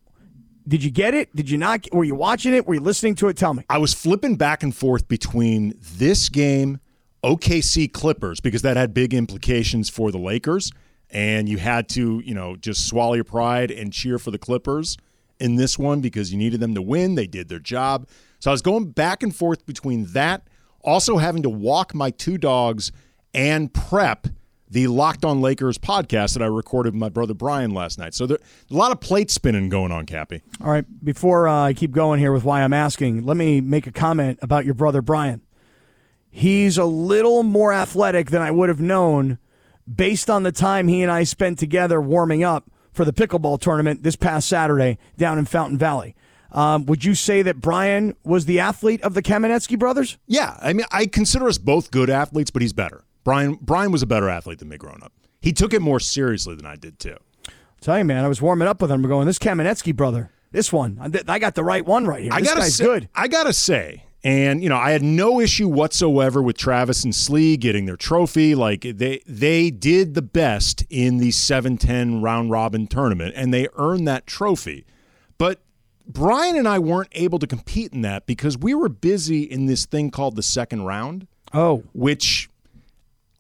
Did 0.71 0.85
you 0.85 0.91
get 0.93 1.15
it? 1.15 1.35
Did 1.35 1.51
you 1.51 1.59
not? 1.59 1.89
Were 1.93 2.05
you 2.05 2.15
watching 2.15 2.55
it? 2.55 2.65
Were 2.65 2.75
you 2.75 2.81
listening 2.81 3.17
to 3.17 3.27
it? 3.27 3.37
Tell 3.37 3.55
me. 3.55 3.65
I 3.69 3.79
was 3.79 3.93
flipping 3.93 4.37
back 4.37 4.63
and 4.63 4.73
forth 4.73 5.09
between 5.09 5.75
this 5.81 6.29
game, 6.29 6.79
OKC 7.25 7.93
Clippers, 7.93 8.39
because 8.39 8.63
that 8.63 8.77
had 8.77 8.95
big 8.95 9.13
implications 9.13 9.91
for 9.91 10.13
the 10.13 10.19
Lakers, 10.19 10.71
and 11.11 11.49
you 11.49 11.59
had 11.59 11.89
to, 11.89 12.21
you 12.25 12.35
know, 12.35 12.55
just 12.55 12.87
swallow 12.87 13.15
your 13.15 13.25
pride 13.25 13.73
and 13.73 13.93
cheer 13.93 14.17
for 14.17 14.31
the 14.31 14.39
Clippers 14.39 14.97
in 15.41 15.57
this 15.57 15.77
one 15.77 16.01
because 16.01 16.31
you 16.31 16.39
needed 16.39 16.61
them 16.61 16.77
to 16.77 16.83
win. 16.83 17.17
They 17.17 17.27
did 17.27 17.49
their 17.49 17.59
job. 17.59 18.09
So 18.39 18.53
I 18.53 18.53
was 18.53 18.63
going 18.63 18.93
back 18.93 19.25
and 19.25 19.35
forth 19.35 19.67
between 19.67 20.05
that, 20.13 20.47
also 20.83 21.17
having 21.17 21.43
to 21.43 21.51
walk 21.51 21.97
my 21.97 22.11
two 22.13 22.39
dogs 22.39 22.93
and 23.35 23.75
prep 23.75 24.29
the 24.71 24.87
Locked 24.87 25.25
On 25.25 25.41
Lakers 25.41 25.79
podcast 25.79 26.35
that 26.35 26.43
I 26.43 26.47
recorded 26.47 26.95
with 26.95 27.01
my 27.01 27.09
brother 27.09 27.35
Brian 27.35 27.75
last 27.75 27.99
night. 27.99 28.15
So 28.15 28.27
there 28.27 28.39
a 28.71 28.75
lot 28.75 28.93
of 28.93 29.01
plate 29.01 29.31
spinning 29.31 29.69
going 29.69 29.91
on, 29.93 30.07
Kappy. 30.07 30.43
All 30.63 30.71
right, 30.71 30.85
before 31.05 31.49
uh, 31.49 31.65
I 31.65 31.73
keep 31.75 31.91
going 31.91 32.21
here 32.21 32.33
with 32.33 32.45
why 32.45 32.63
I'm 32.63 32.73
asking, 32.73 33.27
let 33.27 33.37
me 33.37 33.61
make 33.61 33.87
a 33.87 33.93
comment 33.93 34.39
about 34.43 34.65
your 34.65 34.75
brother 34.75 35.03
Brian. 35.03 35.43
He's 36.31 36.79
a 36.79 36.85
little 36.85 37.43
more 37.43 37.73
athletic 37.73 38.31
than 38.31 38.41
I 38.41 38.53
would 38.53 38.69
have 38.69 38.81
known 38.81 39.39
based 39.93 40.31
on 40.31 40.45
the 40.45 40.53
time 40.53 40.87
he 40.87 41.03
and 41.03 41.11
I 41.11 41.25
spent 41.25 41.59
together 41.59 42.01
warming 42.01 42.45
up 42.45 42.71
for 42.93 43.05
the 43.05 43.13
pickleball 43.13 43.61
tournament 43.61 44.05
this 44.05 44.15
past 44.15 44.49
Saturday 44.49 44.99
down 45.17 45.39
in 45.39 45.45
Fountain 45.45 45.79
Valley. 45.79 46.15
Um, 46.53 46.87
would 46.87 47.05
you 47.05 47.15
say 47.15 47.43
that 47.43 47.61
Brian 47.61 48.17
was 48.25 48.47
the 48.47 48.61
athlete 48.61 49.03
of 49.03 49.15
the 49.15 49.23
Kamenetzky 49.23 49.79
brothers? 49.79 50.19
Yeah, 50.27 50.57
I 50.61 50.73
mean, 50.73 50.87
I 50.91 51.07
consider 51.07 51.49
us 51.49 51.59
both 51.59 51.91
good 51.91 52.11
athletes, 52.11 52.51
but 52.51 52.63
he's 52.63 52.73
better. 52.73 53.05
Brian 53.25 53.59
Brian 53.61 53.93
was 53.93 54.03
a 54.03 54.07
better 54.07 54.29
athlete 54.29 54.59
than 54.59 54.69
me 54.69 54.77
growing 54.77 55.03
up. 55.03 55.13
He 55.41 55.53
took 55.53 55.73
it 55.73 55.81
more 55.81 56.01
seriously 56.01 56.55
than 56.55 56.67
I 56.67 56.77
did 56.77 56.99
too. 56.99 57.17
tell 57.81 57.99
you, 57.99 58.05
man, 58.05 58.25
I 58.25 58.29
was 58.29 58.43
warming 58.43 58.69
up 58.69 58.83
with 58.83 58.91
him. 58.91 59.03
We're 59.03 59.09
going, 59.09 59.27
this 59.27 59.39
Kamenetzky 59.39 59.95
brother, 59.97 60.31
this 60.53 60.73
one, 60.73 60.99
I- 61.27 61.39
got 61.39 61.55
the 61.55 61.65
right 61.65 61.85
one 61.85 62.07
right 62.07 62.23
here. 62.23 62.33
I 62.33 62.41
this 62.41 62.49
gotta 62.49 62.61
guy's 62.61 62.75
say, 62.77 62.85
good. 62.85 63.09
I 63.15 63.27
gotta 63.29 63.53
say, 63.55 64.05
and 64.23 64.63
you 64.63 64.69
know, 64.69 64.77
I 64.77 64.91
had 64.91 65.03
no 65.03 65.41
issue 65.41 65.67
whatsoever 65.69 66.43
with 66.43 66.59
Travis 66.59 67.05
and 67.05 67.13
Sli 67.15 67.59
getting 67.59 67.87
their 67.87 67.97
trophy. 67.97 68.55
Like 68.55 68.83
they 68.83 69.23
they 69.27 69.71
did 69.71 70.15
the 70.15 70.21
best 70.23 70.85
in 70.91 71.17
the 71.19 71.31
7-10 71.31 72.23
round 72.23 72.51
robin 72.51 72.87
tournament, 72.87 73.33
and 73.37 73.53
they 73.55 73.69
earned 73.77 74.07
that 74.09 74.27
trophy. 74.27 74.85
But 75.39 75.63
Brian 76.07 76.57
and 76.57 76.69
I 76.69 76.79
weren't 76.79 77.09
able 77.13 77.39
to 77.39 77.47
compete 77.47 77.95
in 77.95 78.03
that 78.03 78.27
because 78.27 78.59
we 78.59 78.75
were 78.75 78.91
busy 78.91 79.43
in 79.45 79.65
this 79.67 79.87
thing 79.87 80.11
called 80.11 80.37
the 80.37 80.43
second 80.43 80.83
round. 80.83 81.27
Oh, 81.55 81.85
which 81.95 82.50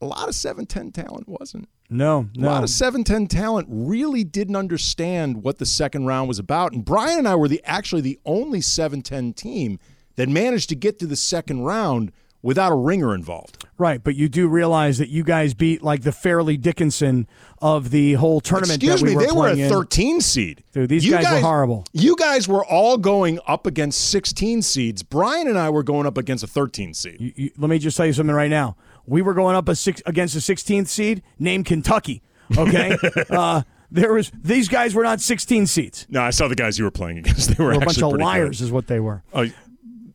a 0.00 0.06
lot 0.06 0.28
of 0.28 0.34
7-10 0.34 0.92
talent 0.94 1.28
wasn't. 1.28 1.68
No, 1.90 2.28
no. 2.34 2.48
A 2.48 2.50
lot 2.50 2.62
of 2.62 2.70
7-10 2.70 3.28
talent 3.28 3.66
really 3.70 4.24
didn't 4.24 4.56
understand 4.56 5.42
what 5.42 5.58
the 5.58 5.66
second 5.66 6.06
round 6.06 6.28
was 6.28 6.38
about. 6.38 6.72
And 6.72 6.84
Brian 6.84 7.18
and 7.18 7.28
I 7.28 7.34
were 7.34 7.48
the 7.48 7.60
actually 7.64 8.00
the 8.02 8.18
only 8.24 8.60
7-10 8.60 9.34
team 9.34 9.78
that 10.16 10.28
managed 10.28 10.68
to 10.70 10.76
get 10.76 10.98
to 11.00 11.06
the 11.06 11.16
second 11.16 11.62
round 11.62 12.12
without 12.42 12.72
a 12.72 12.74
ringer 12.74 13.14
involved. 13.14 13.66
Right, 13.76 14.02
but 14.02 14.14
you 14.16 14.28
do 14.28 14.48
realize 14.48 14.96
that 14.98 15.08
you 15.10 15.22
guys 15.24 15.52
beat 15.52 15.82
like 15.82 16.02
the 16.02 16.12
Fairleigh 16.12 16.56
Dickinson 16.56 17.26
of 17.60 17.90
the 17.90 18.14
whole 18.14 18.40
tournament. 18.40 18.82
Excuse 18.82 19.00
that 19.00 19.04
we 19.06 19.10
me, 19.10 19.16
were 19.16 19.22
they 19.26 19.32
were 19.32 19.48
a 19.48 19.50
playing 19.52 19.58
in. 19.66 19.68
13 19.70 20.20
seed. 20.22 20.64
Dude, 20.72 20.88
these 20.88 21.04
You 21.04 21.12
guys, 21.12 21.30
were 21.30 21.40
horrible. 21.40 21.84
You 21.92 22.16
guys 22.16 22.48
were 22.48 22.64
all 22.64 22.96
going 22.96 23.40
up 23.46 23.66
against 23.66 24.08
16 24.10 24.62
seeds. 24.62 25.02
Brian 25.02 25.48
and 25.48 25.58
I 25.58 25.68
were 25.68 25.82
going 25.82 26.06
up 26.06 26.16
against 26.16 26.42
a 26.42 26.46
13 26.46 26.94
seed. 26.94 27.16
You- 27.20 27.32
you- 27.36 27.50
let 27.58 27.68
me 27.68 27.78
just 27.78 27.96
tell 27.96 28.06
you 28.06 28.12
something 28.14 28.34
right 28.34 28.50
now. 28.50 28.76
We 29.06 29.22
were 29.22 29.34
going 29.34 29.56
up 29.56 29.68
a 29.68 29.74
six, 29.74 30.02
against 30.06 30.34
a 30.36 30.38
16th 30.38 30.88
seed 30.88 31.22
named 31.38 31.66
Kentucky. 31.66 32.22
Okay, 32.56 32.96
uh, 33.30 33.62
there 33.90 34.12
was 34.12 34.30
these 34.42 34.68
guys 34.68 34.94
were 34.94 35.02
not 35.02 35.20
16 35.20 35.66
seeds. 35.66 36.06
No, 36.08 36.22
I 36.22 36.30
saw 36.30 36.48
the 36.48 36.54
guys 36.54 36.78
you 36.78 36.84
were 36.84 36.90
playing 36.90 37.18
against. 37.18 37.48
They 37.48 37.54
They 37.58 37.64
were 37.64 37.70
were 37.70 37.76
a 37.76 37.80
bunch 37.80 38.02
of 38.02 38.12
liars, 38.12 38.58
good. 38.58 38.64
is 38.64 38.72
what 38.72 38.86
they 38.86 39.00
were. 39.00 39.22
Oh, 39.32 39.46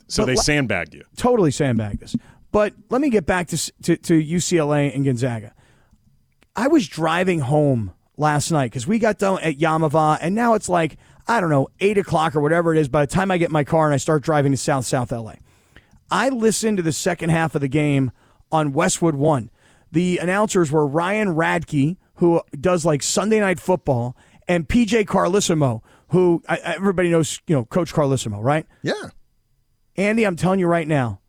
so 0.07 0.23
But 0.23 0.27
they 0.27 0.35
sandbagged 0.35 0.93
you. 0.93 1.03
totally 1.17 1.51
sandbagged 1.51 2.03
us. 2.03 2.15
But 2.51 2.73
let 2.89 3.01
me 3.01 3.09
get 3.09 3.25
back 3.25 3.47
to, 3.47 3.71
to, 3.83 3.97
to 3.97 4.13
UCLA 4.21 4.93
and 4.95 5.03
Gonzaga. 5.03 5.53
I 6.55 6.67
was 6.67 6.87
driving 6.87 7.39
home 7.41 7.91
last 8.15 8.49
night 8.51 8.67
because 8.71 8.87
we 8.87 8.97
got 8.99 9.17
done 9.17 9.39
at 9.41 9.57
Yamava, 9.57 10.17
and 10.21 10.33
now 10.35 10.53
it's 10.53 10.69
like, 10.69 10.97
I 11.27 11.41
don't 11.41 11.49
know, 11.49 11.67
8 11.81 11.97
o'clock 11.97 12.33
or 12.35 12.39
whatever 12.39 12.73
it 12.73 12.79
is 12.79 12.87
by 12.87 13.05
the 13.05 13.11
time 13.11 13.29
I 13.29 13.37
get 13.37 13.47
in 13.49 13.51
my 13.53 13.65
car 13.65 13.85
and 13.87 13.93
I 13.93 13.97
start 13.97 14.23
driving 14.23 14.51
to 14.53 14.57
South 14.57 14.85
South 14.85 15.11
LA. 15.11 15.33
I 16.09 16.29
listened 16.29 16.77
to 16.77 16.83
the 16.83 16.93
second 16.93 17.31
half 17.31 17.55
of 17.55 17.61
the 17.61 17.67
game 17.67 18.11
on 18.51 18.73
Westwood 18.73 19.15
One. 19.15 19.49
The 19.91 20.17
announcers 20.17 20.71
were 20.71 20.85
Ryan 20.85 21.35
Radtke, 21.35 21.97
who 22.15 22.41
does 22.59 22.85
like 22.85 23.03
Sunday 23.03 23.39
Night 23.39 23.59
Football, 23.59 24.15
and 24.47 24.67
PJ 24.67 25.05
Carlesimo, 25.05 25.81
who 26.09 26.43
I, 26.47 26.57
everybody 26.57 27.09
knows, 27.09 27.41
you 27.47 27.55
know, 27.55 27.65
Coach 27.65 27.93
Carlesimo, 27.93 28.41
right? 28.41 28.65
Yeah. 28.83 29.09
Andy, 29.97 30.25
I'm 30.25 30.35
telling 30.35 30.59
you 30.59 30.67
right 30.67 30.87
now, 30.87 31.21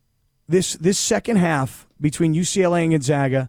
this 0.49 0.75
this 0.75 0.99
second 0.99 1.37
half 1.37 1.87
between 2.01 2.35
UCLA 2.35 2.83
and 2.83 2.93
Gonzaga, 2.93 3.49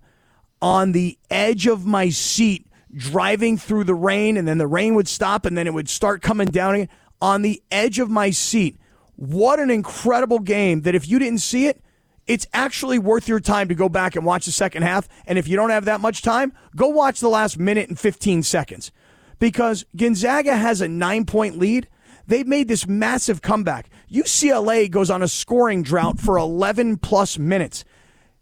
on 0.61 0.91
the 0.91 1.17
edge 1.29 1.67
of 1.67 1.85
my 1.85 2.09
seat, 2.09 2.67
driving 2.93 3.57
through 3.57 3.83
the 3.83 3.95
rain, 3.95 4.37
and 4.37 4.47
then 4.47 4.57
the 4.57 4.67
rain 4.67 4.95
would 4.95 5.07
stop, 5.07 5.45
and 5.45 5.57
then 5.57 5.67
it 5.67 5.73
would 5.73 5.89
start 5.89 6.21
coming 6.21 6.47
down 6.47 6.75
again. 6.75 6.89
On 7.19 7.41
the 7.41 7.61
edge 7.71 7.97
of 7.97 8.11
my 8.11 8.29
seat, 8.29 8.77
what 9.15 9.59
an 9.59 9.71
incredible 9.71 10.39
game! 10.39 10.81
That 10.81 10.93
if 10.93 11.07
you 11.07 11.17
didn't 11.17 11.39
see 11.39 11.65
it, 11.65 11.81
it's 12.27 12.45
actually 12.53 12.99
worth 12.99 13.27
your 13.27 13.39
time 13.39 13.69
to 13.69 13.75
go 13.75 13.89
back 13.89 14.15
and 14.15 14.25
watch 14.25 14.45
the 14.45 14.51
second 14.51 14.83
half. 14.83 15.07
And 15.25 15.37
if 15.39 15.47
you 15.47 15.55
don't 15.55 15.69
have 15.69 15.85
that 15.85 16.01
much 16.01 16.21
time, 16.21 16.53
go 16.75 16.87
watch 16.87 17.19
the 17.19 17.29
last 17.29 17.57
minute 17.57 17.89
and 17.89 17.99
15 17.99 18.43
seconds, 18.43 18.91
because 19.39 19.85
Gonzaga 19.95 20.55
has 20.55 20.81
a 20.81 20.87
nine 20.87 21.25
point 21.25 21.57
lead. 21.57 21.87
They've 22.27 22.47
made 22.47 22.67
this 22.67 22.85
massive 22.85 23.41
comeback. 23.41 23.89
UCLA 24.11 24.91
goes 24.91 25.09
on 25.09 25.23
a 25.23 25.29
scoring 25.29 25.81
drought 25.81 26.19
for 26.19 26.37
11 26.37 26.97
plus 26.97 27.37
minutes. 27.39 27.85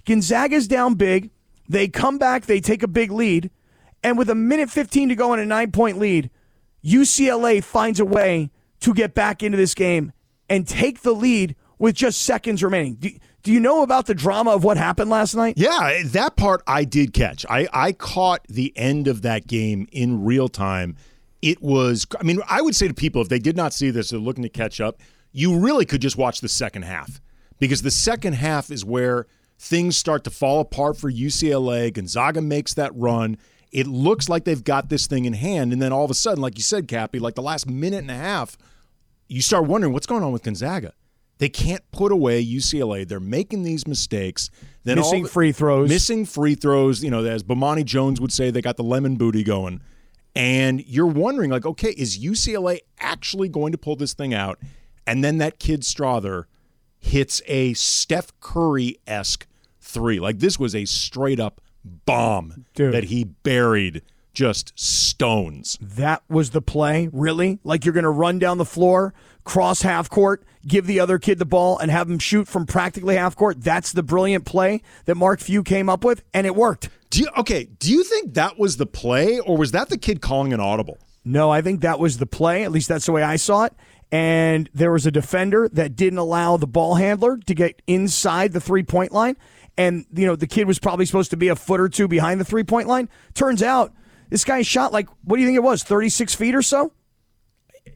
Gonzaga's 0.05 0.67
down 0.67 0.95
big. 0.95 1.29
They 1.69 1.87
come 1.87 2.17
back, 2.17 2.45
they 2.45 2.59
take 2.59 2.83
a 2.83 2.87
big 2.87 3.11
lead, 3.11 3.49
and 4.03 4.17
with 4.17 4.29
a 4.29 4.35
minute 4.35 4.69
15 4.69 5.09
to 5.09 5.15
go 5.15 5.33
in 5.33 5.39
a 5.39 5.45
nine 5.45 5.71
point 5.71 5.97
lead, 5.97 6.29
UCLA 6.83 7.63
finds 7.63 7.99
a 7.99 8.05
way 8.05 8.51
to 8.81 8.93
get 8.93 9.15
back 9.15 9.41
into 9.41 9.57
this 9.57 9.73
game 9.73 10.11
and 10.47 10.67
take 10.67 11.01
the 11.01 11.13
lead 11.13 11.55
with 11.79 11.95
just 11.95 12.21
seconds 12.21 12.63
remaining. 12.63 13.19
Do, 13.45 13.51
you 13.51 13.59
know 13.59 13.83
about 13.83 14.07
the 14.07 14.15
drama 14.15 14.51
of 14.51 14.63
what 14.63 14.75
happened 14.75 15.11
last 15.11 15.35
night? 15.35 15.53
Yeah, 15.55 16.01
that 16.05 16.35
part 16.35 16.63
I 16.65 16.83
did 16.83 17.13
catch. 17.13 17.45
I, 17.47 17.67
I 17.71 17.91
caught 17.91 18.43
the 18.47 18.73
end 18.75 19.07
of 19.07 19.21
that 19.21 19.45
game 19.45 19.87
in 19.91 20.25
real 20.25 20.49
time. 20.49 20.97
It 21.43 21.61
was, 21.61 22.07
I 22.19 22.23
mean, 22.23 22.41
I 22.49 22.63
would 22.63 22.75
say 22.75 22.87
to 22.87 22.93
people, 22.95 23.21
if 23.21 23.29
they 23.29 23.37
did 23.37 23.55
not 23.55 23.71
see 23.71 23.91
this, 23.91 24.09
they're 24.09 24.19
looking 24.19 24.41
to 24.41 24.49
catch 24.49 24.81
up, 24.81 24.99
you 25.31 25.59
really 25.59 25.85
could 25.85 26.01
just 26.01 26.17
watch 26.17 26.41
the 26.41 26.49
second 26.49 26.85
half 26.85 27.21
because 27.59 27.83
the 27.83 27.91
second 27.91 28.33
half 28.33 28.71
is 28.71 28.83
where 28.83 29.27
things 29.59 29.95
start 29.95 30.23
to 30.23 30.31
fall 30.31 30.59
apart 30.59 30.97
for 30.97 31.11
UCLA. 31.11 31.93
Gonzaga 31.93 32.41
makes 32.41 32.73
that 32.73 32.95
run. 32.95 33.37
It 33.71 33.85
looks 33.85 34.27
like 34.27 34.45
they've 34.45 34.63
got 34.63 34.89
this 34.89 35.05
thing 35.05 35.25
in 35.25 35.33
hand. 35.33 35.71
And 35.71 35.81
then 35.81 35.93
all 35.93 36.03
of 36.03 36.09
a 36.09 36.15
sudden, 36.15 36.41
like 36.41 36.57
you 36.57 36.63
said, 36.63 36.87
Kappy, 36.87 37.19
like 37.19 37.35
the 37.35 37.43
last 37.43 37.69
minute 37.69 37.99
and 37.99 38.09
a 38.09 38.15
half, 38.15 38.57
you 39.27 39.41
start 39.41 39.65
wondering 39.65 39.93
what's 39.93 40.07
going 40.07 40.23
on 40.23 40.31
with 40.31 40.41
Gonzaga. 40.41 40.93
They 41.37 41.49
can't 41.49 41.83
put 41.91 42.11
away 42.11 42.45
UCLA. 42.45 43.07
They're 43.07 43.19
making 43.19 43.63
these 43.63 43.85
mistakes. 43.87 44.49
Then 44.83 44.97
all 44.99 45.03
Missing 45.05 45.23
the- 45.23 45.29
free 45.29 45.51
throws. 45.51 45.89
Missing 45.89 46.25
free 46.25 46.55
throws. 46.55 47.03
You 47.03 47.11
know, 47.11 47.23
as 47.25 47.43
Bomani 47.43 47.83
Jones 47.83 48.21
would 48.21 48.31
say, 48.31 48.51
they 48.51 48.61
got 48.61 48.77
the 48.77 48.83
lemon 48.83 49.15
booty 49.15 49.43
going. 49.43 49.81
And 50.35 50.85
you're 50.85 51.05
wondering, 51.07 51.49
like, 51.51 51.65
okay, 51.65 51.89
is 51.97 52.17
UCLA 52.19 52.79
actually 52.99 53.49
going 53.49 53.71
to 53.71 53.77
pull 53.77 53.95
this 53.95 54.13
thing 54.13 54.33
out? 54.33 54.59
And 55.07 55.23
then 55.23 55.37
that 55.37 55.59
kid 55.59 55.81
Strawther 55.81 56.45
hits 56.99 57.41
a 57.47 57.73
Steph 57.73 58.37
Curry 58.39 58.97
esque 59.05 59.45
three. 59.79 60.19
Like 60.19 60.39
this 60.39 60.57
was 60.59 60.73
a 60.75 60.85
straight 60.85 61.39
up 61.39 61.61
bomb 62.05 62.65
Dude. 62.73 62.93
that 62.93 63.05
he 63.05 63.23
buried 63.23 64.01
just 64.35 64.77
stones. 64.79 65.79
That 65.81 66.21
was 66.29 66.51
the 66.51 66.61
play, 66.61 67.09
really? 67.11 67.59
Like 67.63 67.85
you're 67.85 67.93
going 67.93 68.03
to 68.03 68.09
run 68.09 68.37
down 68.37 68.57
the 68.59 68.65
floor, 68.65 69.13
cross 69.43 69.81
half 69.81 70.09
court, 70.09 70.43
give 70.67 70.85
the 70.85 70.99
other 70.99 71.17
kid 71.17 71.39
the 71.39 71.45
ball, 71.45 71.79
and 71.79 71.89
have 71.89 72.09
him 72.09 72.19
shoot 72.19 72.47
from 72.47 72.65
practically 72.65 73.15
half 73.15 73.35
court? 73.35 73.63
That's 73.63 73.91
the 73.93 74.03
brilliant 74.03 74.45
play 74.45 74.81
that 75.05 75.15
Mark 75.15 75.39
Few 75.39 75.63
came 75.63 75.89
up 75.89 76.03
with, 76.03 76.23
and 76.33 76.45
it 76.45 76.55
worked. 76.55 76.89
Do 77.09 77.21
you, 77.21 77.29
okay, 77.37 77.63
do 77.79 77.91
you 77.91 78.03
think 78.03 78.33
that 78.33 78.59
was 78.59 78.77
the 78.77 78.85
play 78.85 79.39
or 79.39 79.57
was 79.57 79.71
that 79.71 79.89
the 79.89 79.97
kid 79.97 80.21
calling 80.21 80.53
an 80.53 80.59
audible? 80.59 80.97
No, 81.23 81.49
I 81.49 81.61
think 81.61 81.81
that 81.81 81.99
was 81.99 82.17
the 82.17 82.25
play. 82.25 82.63
At 82.63 82.71
least 82.71 82.87
that's 82.87 83.05
the 83.05 83.11
way 83.11 83.23
I 83.23 83.37
saw 83.37 83.63
it. 83.63 83.73
And 84.11 84.69
there 84.73 84.91
was 84.91 85.05
a 85.05 85.11
defender 85.11 85.67
that 85.73 85.95
didn't 85.95 86.19
allow 86.19 86.57
the 86.57 86.67
ball 86.67 86.95
handler 86.95 87.37
to 87.37 87.55
get 87.55 87.81
inside 87.87 88.53
the 88.53 88.61
three 88.61 88.83
point 88.83 89.11
line. 89.11 89.35
And, 89.77 90.05
you 90.13 90.25
know, 90.25 90.35
the 90.35 90.47
kid 90.47 90.67
was 90.67 90.77
probably 90.77 91.05
supposed 91.05 91.31
to 91.31 91.37
be 91.37 91.47
a 91.47 91.55
foot 91.55 91.81
or 91.81 91.89
two 91.89 92.07
behind 92.07 92.39
the 92.39 92.45
three 92.45 92.63
point 92.63 92.87
line. 92.87 93.09
Turns 93.33 93.63
out 93.63 93.93
this 94.29 94.43
guy 94.43 94.61
shot 94.61 94.91
like, 94.91 95.07
what 95.23 95.37
do 95.37 95.41
you 95.41 95.47
think 95.47 95.57
it 95.57 95.63
was, 95.63 95.83
36 95.83 96.35
feet 96.35 96.55
or 96.55 96.61
so? 96.61 96.91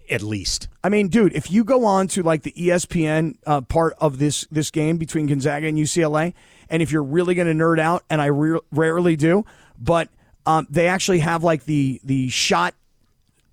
At 0.10 0.22
least. 0.22 0.68
I 0.84 0.89
mean, 0.89 1.08
dude, 1.08 1.34
if 1.34 1.52
you 1.52 1.63
go 1.63 1.86
on 1.86 2.08
to 2.10 2.24
like 2.24 2.44
the 2.44 2.52
ESPN 2.52 3.38
uh, 3.46 3.62
part 3.62 3.94
of 4.00 4.18
this 4.18 4.48
this 4.50 4.72
game 4.72 4.98
between 4.98 5.28
Gonzaga 5.28 5.68
and 5.68 5.78
UCLA, 5.78 6.34
and 6.70 6.82
if 6.82 6.92
you're 6.92 7.04
really 7.04 7.36
going 7.36 7.48
to 7.48 7.63
nerd 7.63 7.80
out, 7.80 8.04
and 8.10 8.22
I 8.22 8.28
re- 8.28 8.60
rarely 8.72 9.15
do, 9.15 9.46
but 9.80 10.10
um, 10.46 10.68
they 10.70 10.88
actually 10.88 11.20
have 11.20 11.44
like 11.44 11.65
the 11.65 12.02
the 12.04 12.30
shot 12.30 12.74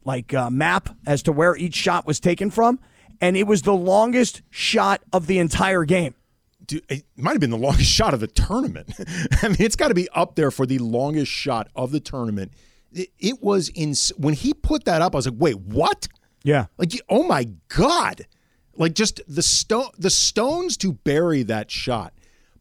like 0.05 0.33
uh, 0.33 0.49
map 0.49 0.89
as 1.07 1.23
to 1.25 1.33
where 1.33 1.57
each 1.57 1.75
shot 1.75 2.07
was 2.07 2.21
taken 2.21 2.51
from, 2.51 2.79
and 3.21 3.37
it 3.37 3.47
was 3.47 3.63
the 3.63 3.75
longest 3.75 4.43
shot 4.51 5.03
of 5.13 5.27
the 5.27 5.39
entire 5.39 5.85
game. 5.85 6.15
Dude, 6.67 6.85
it 6.89 7.05
might 7.17 7.33
have 7.33 7.41
been 7.41 7.51
the 7.51 7.57
longest 7.57 7.91
shot 7.91 8.15
of 8.15 8.21
the 8.21 8.27
tournament. 8.27 8.93
I 9.43 9.49
mean, 9.49 9.57
it's 9.61 9.77
got 9.77 9.89
to 9.89 9.95
be 9.95 10.09
up 10.11 10.35
there 10.35 10.51
for 10.51 10.67
the 10.67 10.79
longest 10.79 11.31
shot 11.31 11.69
of 11.75 11.93
the 11.93 12.01
tournament. 12.01 12.53
It, 12.93 13.11
it 13.19 13.43
was 13.43 13.69
in 13.71 13.95
when 14.17 14.35
he 14.35 14.55
put 14.55 14.85
that 14.85 15.03
up. 15.03 15.15
I 15.15 15.19
was 15.19 15.27
like, 15.27 15.39
wait, 15.39 15.59
what? 15.59 16.09
Yeah. 16.43 16.67
Like, 16.79 16.93
oh 17.09 17.23
my 17.23 17.49
god! 17.69 18.27
Like, 18.77 18.95
just 18.95 19.21
the 19.27 19.43
stone, 19.43 19.91
the 19.99 20.11
stones 20.11 20.77
to 20.79 20.93
bury 20.93 21.43
that 21.45 21.71
shot, 21.71 22.13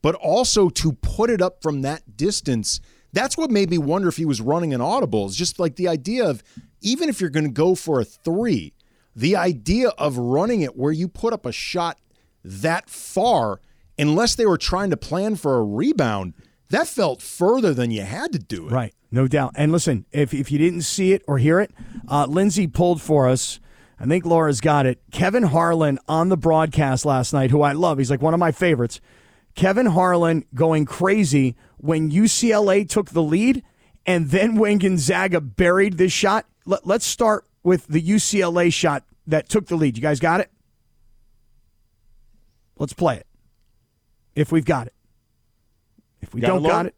but 0.02 0.16
also 0.16 0.70
to 0.70 0.94
put 0.94 1.30
it 1.30 1.42
up 1.42 1.62
from 1.62 1.82
that 1.82 2.18
distance. 2.18 2.80
That's 3.14 3.38
what 3.38 3.50
made 3.50 3.70
me 3.70 3.78
wonder 3.78 4.10
if 4.10 4.18
he 4.18 4.26
was 4.26 4.42
running 4.42 4.74
an 4.74 4.82
audible. 4.82 5.26
It's 5.26 5.36
just 5.36 5.60
like 5.60 5.78
the 5.78 5.88
idea 5.88 6.28
of 6.28 6.44
even 6.82 7.08
if 7.08 7.22
you're 7.22 7.30
going 7.30 7.46
to 7.46 7.52
go 7.52 7.74
for 7.76 8.00
a 8.02 8.06
three, 8.06 8.74
the 9.16 9.36
idea 9.36 9.90
of 9.90 10.18
running 10.18 10.62
it 10.62 10.76
where 10.76 10.92
you 10.92 11.08
put 11.08 11.32
up 11.32 11.46
a 11.46 11.52
shot 11.52 11.98
that 12.44 12.90
far, 12.90 13.62
unless 13.98 14.36
they 14.36 14.46
were 14.46 14.58
trying 14.58 14.90
to 14.90 14.98
plan 14.98 15.36
for 15.36 15.58
a 15.58 15.64
rebound, 15.64 16.34
that 16.70 16.88
felt 16.88 17.22
further 17.22 17.74
than 17.74 17.92
you 17.92 18.02
had 18.02 18.32
to 18.34 18.40
do 18.40 18.68
it. 18.68 18.72
Right, 18.72 18.94
no 19.12 19.28
doubt. 19.28 19.54
And 19.56 19.72
listen, 19.72 20.06
if, 20.12 20.34
if 20.34 20.52
you 20.52 20.58
didn't 20.58 20.82
see 20.82 21.14
it 21.14 21.22
or 21.28 21.38
hear 21.38 21.60
it, 21.60 21.72
uh, 22.08 22.26
Lindsay 22.28 22.68
pulled 22.68 23.02
for 23.02 23.28
us 23.28 23.60
I 24.00 24.06
think 24.06 24.26
Laura's 24.26 24.62
got 24.62 24.86
it. 24.86 25.00
Kevin 25.12 25.44
Harlan 25.44 26.00
on 26.08 26.30
the 26.30 26.38
broadcast 26.38 27.06
last 27.06 27.34
night, 27.34 27.52
who 27.52 27.62
I 27.62 27.72
love. 27.72 27.98
He's 27.98 28.12
like 28.12 28.22
one 28.22 28.34
of 28.34 28.40
my 28.40 28.52
favorites. 28.52 29.00
Kevin 29.56 29.86
Harlan 29.86 30.46
going 30.54 30.86
crazy 30.86 31.56
when 31.78 32.12
UCLA 32.12 32.88
took 32.88 33.12
the 33.12 33.24
lead 33.24 33.64
and 34.06 34.30
then 34.30 34.56
when 34.56 34.80
Gonzaga 34.80 35.40
buried 35.40 35.98
this 35.98 36.12
shot. 36.12 36.46
Let, 36.66 36.86
let's 36.86 37.06
start 37.06 37.46
with 37.64 37.88
the 37.88 38.02
UCLA 38.02 38.72
shot 38.72 39.04
that 39.28 39.48
took 39.48 39.68
the 39.68 39.78
lead. 39.78 39.96
You 39.96 40.02
guys 40.02 40.20
got 40.20 40.42
it? 40.42 40.52
Let's 42.78 42.94
play 42.94 43.16
it. 43.16 43.28
If 44.36 44.52
we've 44.52 44.66
got 44.66 44.88
it. 44.88 44.94
If 46.22 46.34
we 46.34 46.42
Got 46.42 46.48
don't 46.48 46.64
got 46.64 46.86
it, 46.88 46.96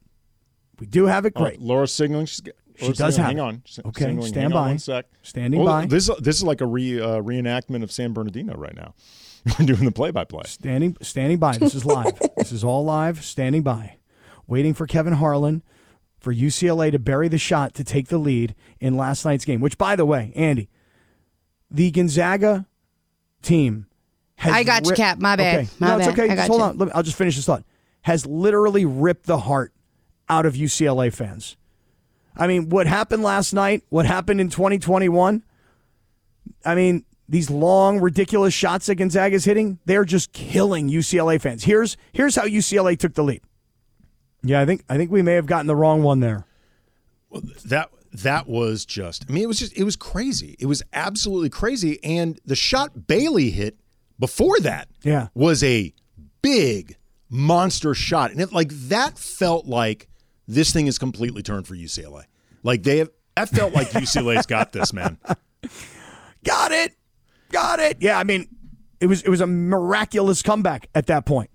we 0.79 0.87
do 0.87 1.05
have 1.05 1.25
it. 1.25 1.33
Oh, 1.35 1.43
Great. 1.43 1.61
Laura's 1.61 1.91
signaling. 1.91 2.25
She's, 2.27 2.41
g- 2.41 2.51
She 2.77 2.93
does 2.93 3.15
signaling. 3.15 3.17
have 3.17 3.25
Hang 3.27 3.37
it. 3.37 3.41
on. 3.41 3.63
Okay, 3.89 4.01
signaling. 4.05 4.27
stand 4.27 4.43
Hang 4.43 4.45
on 4.45 4.63
by. 4.63 4.67
one 4.69 4.79
sec. 4.79 5.05
Standing 5.23 5.63
Well, 5.63 5.81
by. 5.81 5.85
This 5.85 6.09
this 6.19 6.37
is 6.37 6.43
like 6.43 6.61
a 6.61 6.65
re 6.65 6.99
uh, 7.01 7.21
reenactment 7.21 7.83
of 7.83 7.91
San 7.91 8.13
Bernardino 8.13 8.55
right 8.55 8.75
now. 8.75 8.93
We're 9.59 9.65
doing 9.65 9.85
the 9.85 9.91
play 9.91 10.11
by 10.11 10.23
play. 10.23 10.43
Standing 10.45 10.95
standing 11.01 11.37
by. 11.39 11.57
This 11.57 11.75
is 11.75 11.85
live. 11.85 12.17
this 12.37 12.51
is 12.51 12.63
all 12.63 12.83
live. 12.85 13.23
Standing 13.23 13.63
by. 13.63 13.97
Waiting 14.47 14.73
for 14.73 14.87
Kevin 14.87 15.13
Harlan 15.13 15.61
for 16.19 16.33
UCLA 16.33 16.91
to 16.91 16.99
bury 16.99 17.27
the 17.27 17.37
shot 17.37 17.73
to 17.75 17.83
take 17.83 18.07
the 18.07 18.17
lead 18.17 18.55
in 18.79 18.95
last 18.97 19.25
night's 19.25 19.45
game. 19.45 19.59
Which, 19.61 19.77
by 19.77 19.95
the 19.95 20.05
way, 20.05 20.31
Andy, 20.35 20.69
the 21.69 21.91
Gonzaga 21.91 22.65
team 23.41 23.87
I 24.43 24.63
got 24.63 24.85
you, 24.85 24.93
Kap. 24.93 25.19
My 25.19 25.35
bad. 25.35 25.59
Okay. 25.61 25.69
My 25.79 25.87
no, 25.89 25.97
it's 25.97 26.07
bad. 26.07 26.13
okay. 26.19 26.23
I 26.31 26.35
Just 26.35 26.37
got 26.37 26.47
hold 26.47 26.59
you. 26.59 26.65
on. 26.65 26.77
Let 26.77 26.85
me, 26.87 26.91
I'll 26.95 27.03
just 27.03 27.17
finish 27.17 27.35
this 27.35 27.45
thought. 27.45 27.63
Has 28.01 28.25
literally 28.25 28.85
ripped 28.85 29.25
the 29.25 29.39
heart 29.39 29.73
out 30.29 30.45
of 30.45 30.53
UCLA 30.53 31.11
fans. 31.13 31.57
I 32.35 32.47
mean, 32.47 32.69
what 32.69 32.85
happened 32.87 33.23
last 33.23 33.53
night? 33.53 33.83
What 33.89 34.05
happened 34.05 34.39
in 34.39 34.49
2021? 34.49 35.43
I 36.63 36.75
mean, 36.75 37.03
these 37.27 37.49
long, 37.49 37.99
ridiculous 37.99 38.53
shots 38.53 38.85
that 38.85 38.95
Gonzaga's 38.95 39.43
hitting, 39.43 39.79
they're 39.85 40.05
just 40.05 40.31
killing 40.33 40.87
UCLA 40.89 41.41
fans. 41.41 41.63
Here's 41.63 41.97
here's 42.13 42.35
how 42.35 42.43
UCLA 42.45 42.97
took 42.97 43.13
the 43.15 43.23
lead. 43.23 43.41
Yeah, 44.43 44.61
I 44.61 44.65
think 44.65 44.83
I 44.87 44.97
think 44.97 45.11
we 45.11 45.21
may 45.23 45.33
have 45.33 45.47
gotten 45.47 45.67
the 45.67 45.75
wrong 45.75 46.03
one 46.03 46.19
there. 46.19 46.45
Well, 47.29 47.41
That 47.65 47.89
that 48.13 48.47
was 48.47 48.85
just. 48.85 49.25
I 49.27 49.33
mean, 49.33 49.43
it 49.43 49.47
was 49.47 49.59
just. 49.59 49.75
It 49.75 49.83
was 49.83 49.95
crazy. 49.95 50.55
It 50.59 50.67
was 50.67 50.83
absolutely 50.93 51.49
crazy. 51.49 51.99
And 52.03 52.39
the 52.45 52.55
shot 52.55 53.07
Bailey 53.07 53.49
hit 53.49 53.77
before 54.19 54.59
that, 54.61 54.87
Yeah. 55.03 55.27
was 55.33 55.63
a 55.63 55.93
big 56.41 56.95
monster 57.29 57.93
shot, 57.93 58.31
and 58.31 58.39
it 58.41 58.51
like 58.53 58.69
that 58.89 59.17
felt 59.19 59.65
like 59.65 60.07
this 60.47 60.71
thing 60.71 60.87
is 60.87 60.97
completely 60.97 61.41
turned 61.43 61.67
for 61.67 61.75
UCLA. 61.75 62.23
Like 62.63 62.83
they 62.83 62.97
have. 62.99 63.09
That 63.35 63.49
felt 63.49 63.73
like 63.73 63.89
UCLA's 63.91 64.45
got 64.47 64.71
this, 64.71 64.93
man. 64.93 65.17
Got 66.43 66.71
it. 66.71 66.93
Got 67.51 67.79
it. 67.79 67.97
Yeah, 68.01 68.17
I 68.17 68.23
mean, 68.23 68.47
it 68.99 69.07
was 69.07 69.21
it 69.21 69.29
was 69.29 69.41
a 69.41 69.47
miraculous 69.47 70.41
comeback 70.41 70.89
at 70.95 71.07
that 71.07 71.25
point. 71.25 71.49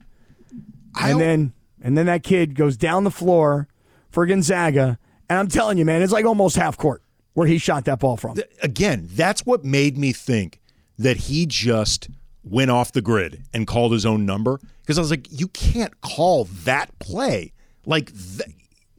and 1.01 1.21
then 1.21 1.53
and 1.81 1.97
then 1.99 2.07
that 2.07 2.23
kid 2.23 2.55
goes 2.55 2.77
down 2.77 3.05
the 3.05 3.11
floor 3.11 3.69
for 4.11 4.27
Gonzaga, 4.27 4.99
and 5.29 5.39
I'm 5.39 5.49
telling 5.49 5.79
you, 5.79 5.85
man, 5.85 6.03
it's 6.03 6.13
like 6.13 6.25
almost 6.25 6.57
half 6.57 6.77
court 6.77 7.03
where 7.35 7.47
he 7.47 7.59
shot 7.59 7.85
that 7.87 7.99
ball 7.99 8.17
from. 8.17 8.37
Again, 8.63 9.09
that's 9.11 9.45
what 9.47 9.65
made 9.65 9.97
me 9.97 10.13
think 10.13 10.61
that 10.99 11.17
he 11.17 11.47
just 11.47 12.09
went 12.45 12.71
off 12.71 12.93
the 12.93 13.03
grid 13.03 13.43
and 13.55 13.67
called 13.67 13.93
his 13.93 14.05
own 14.05 14.27
number 14.27 14.61
because 14.83 14.99
I 14.99 15.01
was 15.01 15.11
like, 15.11 15.29
you 15.31 15.49
can't 15.49 16.01
call 16.01 16.45
that 16.65 16.99
play. 16.99 17.53
Like, 17.87 18.13
th- 18.13 18.51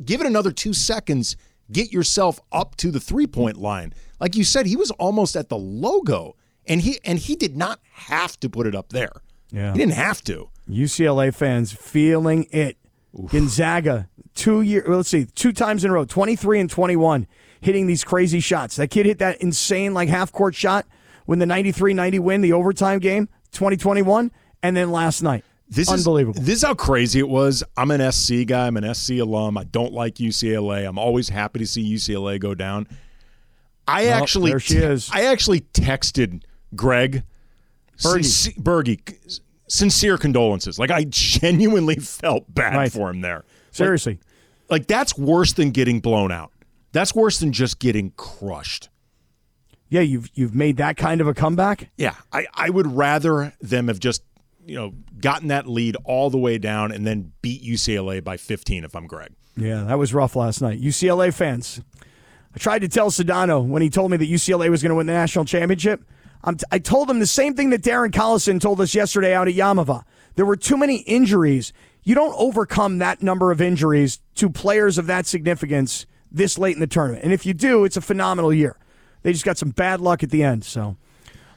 give 0.03 0.21
it 0.21 0.27
another 0.27 0.51
two 0.51 0.73
seconds, 0.73 1.35
get 1.71 1.91
yourself 1.91 2.39
up 2.51 2.75
to 2.77 2.91
the 2.91 2.99
three 2.99 3.27
point 3.27 3.57
line. 3.57 3.93
Like 4.19 4.35
you 4.35 4.43
said, 4.43 4.65
he 4.65 4.75
was 4.75 4.91
almost 4.91 5.35
at 5.35 5.49
the 5.49 5.57
logo, 5.57 6.35
and 6.65 6.81
he 6.81 6.99
and 7.03 7.19
he 7.19 7.35
did 7.35 7.57
not 7.57 7.79
have 7.91 8.39
to 8.39 8.49
put 8.49 8.67
it 8.67 8.75
up 8.75 8.89
there. 8.89 9.11
Yeah. 9.51 9.73
he 9.73 9.79
didn't 9.79 9.93
have 9.93 10.23
to. 10.25 10.49
UCLA 10.69 11.33
fans 11.33 11.71
feeling 11.71 12.47
it. 12.51 12.77
Gonzaga, 13.27 14.09
two 14.33 14.61
year 14.61 14.83
let's 14.87 15.09
see, 15.09 15.25
two 15.25 15.51
times 15.51 15.85
in 15.85 15.91
a 15.91 15.93
row, 15.93 16.05
23 16.05 16.61
and 16.61 16.69
21, 16.69 17.27
hitting 17.61 17.85
these 17.85 18.03
crazy 18.03 18.39
shots. 18.39 18.77
That 18.77 18.89
kid 18.89 19.05
hit 19.05 19.19
that 19.19 19.39
insane 19.41 19.93
like 19.93 20.09
half 20.09 20.31
court 20.31 20.55
shot 20.55 20.87
when 21.25 21.39
the 21.39 21.45
93-90 21.45 22.19
win, 22.19 22.41
the 22.41 22.53
overtime 22.53 22.99
game, 22.99 23.27
2021, 23.51 24.31
and 24.61 24.77
then 24.77 24.91
last 24.91 25.21
night. 25.21 25.43
This 25.69 25.89
Unbelievable. 25.89 26.39
Is, 26.39 26.45
this 26.45 26.55
is 26.57 26.63
how 26.63 26.73
crazy 26.75 27.19
it 27.19 27.29
was. 27.29 27.63
I'm 27.77 27.89
an 27.91 28.11
SC 28.11 28.45
guy. 28.45 28.67
I'm 28.67 28.77
an 28.77 28.93
SC 28.93 29.11
alum. 29.13 29.57
I 29.57 29.63
don't 29.63 29.93
like 29.93 30.15
UCLA. 30.15 30.87
I'm 30.87 30.99
always 30.99 31.29
happy 31.29 31.59
to 31.59 31.65
see 31.65 31.83
UCLA 31.95 32.39
go 32.39 32.53
down. 32.53 32.87
I 33.87 34.05
Well, 34.05 34.21
actually, 34.21 34.51
there 34.51 34.59
she 34.59 34.77
is. 34.77 35.09
I 35.11 35.23
actually 35.23 35.61
texted 35.61 36.43
Greg 36.75 37.23
Berge. 38.03 38.25
Since- 38.25 39.39
sincere 39.67 40.17
condolences. 40.17 40.77
Like 40.77 40.91
I 40.91 41.05
genuinely 41.09 41.95
felt 41.99 42.53
bad 42.53 42.75
Right. 42.75 42.91
for 42.91 43.09
him 43.09 43.21
there. 43.21 43.43
Seriously. 43.71 44.19
Like, 44.69 44.81
like 44.81 44.87
that's 44.87 45.17
worse 45.17 45.53
than 45.53 45.71
getting 45.71 45.99
blown 45.99 46.31
out. 46.31 46.51
That's 46.91 47.15
worse 47.15 47.39
than 47.39 47.51
just 47.51 47.79
getting 47.79 48.11
crushed. 48.11 48.89
Yeah, 49.93 50.01
you've 50.01 50.27
you've 50.33 50.55
made 50.55 50.77
that 50.77 50.97
kind 50.97 51.21
of 51.21 51.27
a 51.27 51.35
comeback. 51.35 51.91
Yeah, 51.97 52.15
I, 52.31 52.47
I 52.55 52.71
would 52.71 52.87
rather 52.87 53.53
them 53.61 53.89
have 53.89 53.99
just 53.99 54.23
you 54.65 54.73
know 54.73 54.95
gotten 55.21 55.49
that 55.49 55.67
lead 55.67 55.95
all 56.03 56.31
the 56.31 56.37
way 56.39 56.57
down 56.57 56.91
and 56.91 57.05
then 57.05 57.31
beat 57.43 57.63
UCLA 57.63 58.23
by 58.23 58.37
15 58.37 58.85
if 58.85 58.95
I'm 58.95 59.05
Greg. 59.05 59.33
Yeah, 59.55 59.83
that 59.83 59.99
was 59.99 60.11
rough 60.11 60.35
last 60.35 60.63
night. 60.63 60.81
UCLA 60.81 61.31
fans. 61.31 61.79
I 62.55 62.57
tried 62.57 62.79
to 62.79 62.87
tell 62.87 63.11
Sedano 63.11 63.63
when 63.63 63.83
he 63.83 63.91
told 63.91 64.09
me 64.09 64.17
that 64.17 64.27
UCLA 64.27 64.67
was 64.71 64.81
going 64.81 64.89
to 64.89 64.95
win 64.95 65.05
the 65.05 65.13
national 65.13 65.45
championship. 65.45 66.03
I'm 66.43 66.57
t- 66.57 66.65
I 66.71 66.79
told 66.79 67.07
him 67.07 67.19
the 67.19 67.27
same 67.27 67.53
thing 67.53 67.69
that 67.69 67.83
Darren 67.83 68.09
Collison 68.09 68.59
told 68.59 68.81
us 68.81 68.95
yesterday 68.95 69.35
out 69.35 69.47
at 69.47 69.53
Yamava. 69.53 70.05
There 70.33 70.45
were 70.47 70.57
too 70.57 70.75
many 70.75 71.01
injuries. 71.01 71.71
You 72.01 72.15
don't 72.15 72.33
overcome 72.39 72.97
that 72.97 73.21
number 73.21 73.51
of 73.51 73.61
injuries 73.61 74.21
to 74.37 74.49
players 74.49 74.97
of 74.97 75.05
that 75.05 75.27
significance 75.27 76.07
this 76.31 76.57
late 76.57 76.73
in 76.73 76.79
the 76.79 76.87
tournament. 76.87 77.23
And 77.23 77.31
if 77.31 77.45
you 77.45 77.53
do, 77.53 77.85
it's 77.85 77.95
a 77.95 78.01
phenomenal 78.01 78.51
year. 78.51 78.75
They 79.23 79.31
just 79.31 79.45
got 79.45 79.57
some 79.57 79.69
bad 79.71 79.99
luck 80.01 80.23
at 80.23 80.29
the 80.29 80.43
end. 80.43 80.63
So, 80.63 80.95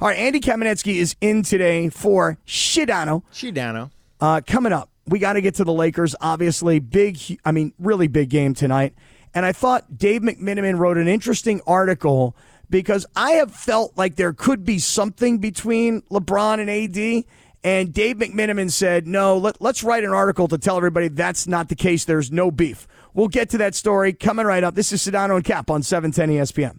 all 0.00 0.09
right, 0.09 0.18
Andy 0.18 0.40
Kamenetzky 0.40 0.96
is 0.96 1.16
in 1.20 1.42
today 1.42 1.88
for 1.88 2.38
Sedano. 2.46 3.22
Sedano. 3.33 3.90
Uh, 4.20 4.40
coming 4.46 4.72
up, 4.72 4.88
we 5.07 5.18
got 5.18 5.35
to 5.35 5.40
get 5.40 5.57
to 5.57 5.64
the 5.64 5.72
Lakers. 5.72 6.14
Obviously, 6.20 6.79
big. 6.79 7.18
I 7.44 7.52
mean, 7.52 7.72
really 7.79 8.09
big 8.09 8.31
game 8.31 8.55
tonight. 8.55 8.94
And 9.35 9.44
I 9.44 9.52
thought 9.52 9.98
Dave 9.98 10.22
McMenamin 10.22 10.79
wrote 10.79 10.96
an 10.96 11.09
interesting 11.09 11.61
article 11.66 12.35
because 12.70 13.05
I 13.14 13.33
have 13.33 13.52
felt 13.52 13.96
like 13.96 14.16
there 14.16 14.33
could 14.33 14.64
be 14.64 14.79
something 14.79 15.38
between 15.38 16.02
LeBron 16.11 16.61
and 16.61 16.70
AD. 16.70 17.24
And 17.62 17.92
Dave 17.92 18.16
McMenamin 18.16 18.70
said, 18.70 19.07
no, 19.07 19.37
let, 19.37 19.61
let's 19.61 19.83
write 19.83 20.05
an 20.05 20.12
article 20.12 20.48
to 20.48 20.59
tell 20.59 20.76
everybody 20.76 21.09
that's 21.09 21.46
not 21.46 21.68
the 21.68 21.74
case. 21.74 22.05
There's 22.05 22.31
no 22.31 22.50
beef. 22.50 22.87
We'll 23.12 23.29
get 23.29 23.50
to 23.50 23.59
that 23.59 23.74
story 23.74 24.12
coming 24.12 24.46
right 24.46 24.62
up. 24.62 24.74
This 24.74 24.92
is 24.92 25.02
Sedano 25.05 25.37
and 25.37 25.44
Kap 25.44 25.70
on 25.70 25.81
E 25.81 25.85
710 25.85 26.31
ESPN. 26.31 26.79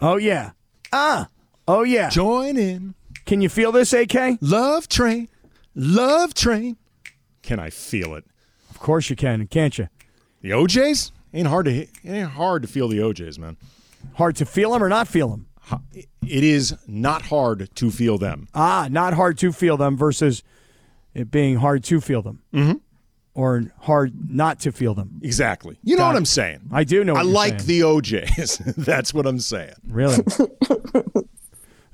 Oh, 0.00 0.16
yeah. 0.16 0.52
Ah. 0.92 1.28
Oh, 1.66 1.82
yeah. 1.82 2.08
Join 2.08 2.56
in. 2.56 2.94
Can 3.26 3.40
you 3.40 3.48
feel 3.48 3.72
this, 3.72 3.92
AK? 3.92 4.38
Love 4.40 4.88
train. 4.88 5.28
Love 5.74 6.34
train. 6.34 6.76
Can 7.42 7.58
I 7.58 7.70
feel 7.70 8.14
it? 8.14 8.24
Of 8.70 8.78
course 8.78 9.10
you 9.10 9.16
can, 9.16 9.46
can't 9.48 9.76
you? 9.76 9.88
The 10.40 10.50
OJs 10.50 11.10
ain't 11.34 11.48
hard 11.48 11.64
to 11.66 11.72
hit- 11.72 11.90
it 12.04 12.10
ain't 12.10 12.30
hard 12.30 12.62
to 12.62 12.68
feel 12.68 12.88
the 12.88 12.98
OJs, 12.98 13.38
man. 13.38 13.56
Hard 14.14 14.36
to 14.36 14.46
feel 14.46 14.72
them 14.72 14.82
or 14.82 14.88
not 14.88 15.08
feel 15.08 15.28
them? 15.28 15.46
It 15.92 16.44
is 16.44 16.74
not 16.86 17.22
hard 17.22 17.68
to 17.74 17.90
feel 17.90 18.16
them. 18.18 18.48
Ah, 18.54 18.88
not 18.90 19.12
hard 19.14 19.36
to 19.38 19.52
feel 19.52 19.76
them 19.76 19.96
versus 19.96 20.42
it 21.14 21.30
being 21.30 21.56
hard 21.56 21.84
to 21.84 22.00
feel 22.00 22.22
them. 22.22 22.42
Mm-hmm. 22.54 22.76
Or 23.38 23.72
hard 23.82 24.34
not 24.34 24.58
to 24.60 24.72
feel 24.72 24.94
them. 24.94 25.20
Exactly. 25.22 25.78
You 25.84 25.96
know 25.96 26.06
what 26.06 26.16
it. 26.16 26.18
I'm 26.18 26.24
saying. 26.24 26.58
I 26.72 26.82
do 26.82 27.04
know 27.04 27.12
what 27.12 27.20
I 27.20 27.22
you're 27.22 27.32
like 27.32 27.60
saying. 27.60 27.66
the 27.68 27.80
OJs. 27.82 28.74
That's 28.84 29.14
what 29.14 29.26
I'm 29.28 29.38
saying. 29.38 29.74
Really? 29.88 30.16
I 30.68 31.22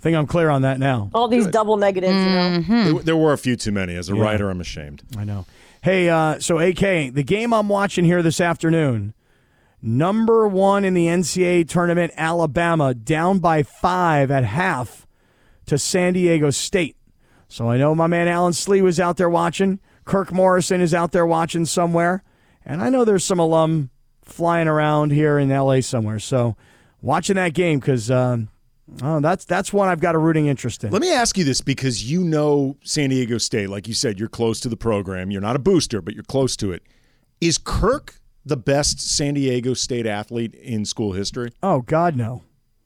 think 0.00 0.16
I'm 0.16 0.26
clear 0.26 0.48
on 0.48 0.62
that 0.62 0.78
now. 0.78 1.10
All 1.14 1.28
these 1.28 1.46
double 1.46 1.76
negatives, 1.76 2.14
you 2.14 2.24
know. 2.30 2.60
There, 2.94 3.02
there 3.02 3.16
were 3.16 3.34
a 3.34 3.38
few 3.38 3.56
too 3.56 3.72
many. 3.72 3.94
As 3.94 4.08
a 4.08 4.16
Yeah. 4.16 4.22
writer, 4.22 4.48
I'm 4.48 4.60
ashamed. 4.62 5.02
I 5.18 5.24
know. 5.24 5.44
Hey, 5.82 6.08
uh, 6.08 6.38
so 6.40 6.58
AK, 6.60 7.10
the 7.12 7.22
game 7.22 7.52
I'm 7.52 7.68
watching 7.68 8.06
here 8.06 8.22
this 8.22 8.40
afternoon, 8.40 9.12
number 9.82 10.48
one 10.48 10.84
in 10.84 10.94
the 10.94 11.06
NCAA 11.08 11.68
tournament, 11.68 12.12
Alabama, 12.16 12.94
down 12.94 13.38
by 13.38 13.62
five 13.62 14.30
at 14.30 14.44
half 14.44 15.06
to 15.66 15.76
San 15.78 16.14
Diego 16.14 16.48
State. 16.48 16.96
So 17.48 17.68
I 17.70 17.76
know 17.76 17.94
my 17.94 18.06
man 18.06 18.28
Allen 18.28 18.52
Sli 18.54 18.80
was 18.82 18.98
out 18.98 19.18
there 19.18 19.28
watching. 19.28 19.78
Kirk 20.04 20.32
Morrison 20.32 20.80
is 20.80 20.94
out 20.94 21.12
there 21.12 21.26
watching 21.26 21.64
somewhere. 21.64 22.22
And 22.64 22.82
I 22.82 22.88
know 22.88 23.04
there's 23.04 23.24
some 23.24 23.38
alum 23.38 23.90
flying 24.22 24.68
around 24.68 25.12
here 25.12 25.38
in 25.38 25.50
LA 25.50 25.80
somewhere. 25.80 26.18
So 26.18 26.56
watching 27.02 27.36
that 27.36 27.54
game 27.54 27.78
because 27.78 28.10
um, 28.10 28.48
oh, 29.02 29.20
that's 29.20 29.44
that's 29.44 29.72
one 29.72 29.88
I've 29.88 30.00
got 30.00 30.14
a 30.14 30.18
rooting 30.18 30.46
interest 30.46 30.84
in. 30.84 30.90
Let 30.90 31.02
me 31.02 31.12
ask 31.12 31.36
you 31.36 31.44
this 31.44 31.60
because 31.60 32.10
you 32.10 32.24
know 32.24 32.76
San 32.82 33.10
Diego 33.10 33.38
State, 33.38 33.68
like 33.68 33.86
you 33.86 33.94
said, 33.94 34.18
you're 34.18 34.28
close 34.28 34.60
to 34.60 34.68
the 34.68 34.76
program. 34.76 35.30
You're 35.30 35.42
not 35.42 35.56
a 35.56 35.60
booster, 35.60 36.00
but 36.00 36.14
you're 36.14 36.24
close 36.24 36.56
to 36.56 36.72
it. 36.72 36.82
Is 37.40 37.58
Kirk 37.58 38.20
the 38.44 38.56
best 38.56 39.00
San 39.00 39.34
Diego 39.34 39.74
State 39.74 40.06
athlete 40.06 40.54
in 40.54 40.84
school 40.84 41.12
history? 41.12 41.52
Oh 41.62 41.82
God, 41.82 42.16
no. 42.16 42.42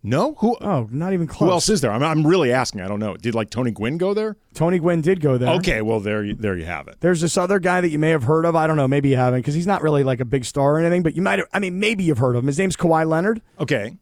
No? 0.09 0.35
Who? 0.39 0.57
Oh, 0.61 0.89
not 0.91 1.13
even 1.13 1.27
close. 1.27 1.49
Who 1.49 1.53
else 1.53 1.69
is 1.69 1.83
there? 1.83 1.93
I'm, 1.93 2.03
I'm 2.03 2.27
really 2.27 2.51
asking. 2.51 2.81
I 2.81 2.89
don't 2.89 2.99
know. 2.99 3.15
Did 3.17 3.35
like 3.35 3.51
Tony 3.51 3.71
Gwynn 3.71 3.99
go 3.99 4.15
there? 4.15 4.37
Tony 4.55 4.79
Gwynn 4.79 5.03
did 5.03 5.21
go 5.21 5.37
there. 5.37 5.55
Okay, 5.57 5.83
well 5.83 6.01
there 6.01 6.25
you, 6.25 6.35
there 6.35 6.57
you 6.57 6.65
have 6.65 6.89
it. 6.89 6.97
There's 7.01 7.21
this 7.21 7.37
other 7.37 7.59
guy 7.59 7.83
that 7.83 7.91
you 7.91 7.99
may 7.99 8.09
have 8.11 8.23
heard 8.23 8.47
of. 8.47 8.57
I 8.57 8.67
don't 8.67 8.79
know. 8.79 8.89
Maybe 8.89 9.11
you 9.11 9.17
haven't 9.17 9.41
because 9.41 9.55
he's 9.55 9.67
not 9.67 9.83
really 9.83 10.05
like 10.05 10.21
a 10.21 10.25
big 10.25 10.47
star 10.47 10.77
or 10.77 10.79
anything. 10.79 11.03
But 11.03 11.15
you 11.15 11.21
might. 11.21 11.41
Have, 11.41 11.49
I 11.53 11.59
mean, 11.59 11.79
maybe 11.79 12.05
you've 12.05 12.19
heard 12.19 12.37
of 12.37 12.43
him. 12.43 12.47
His 12.47 12.59
name's 12.59 12.77
Kawhi 12.77 13.07
Leonard. 13.07 13.43
Okay. 13.61 13.99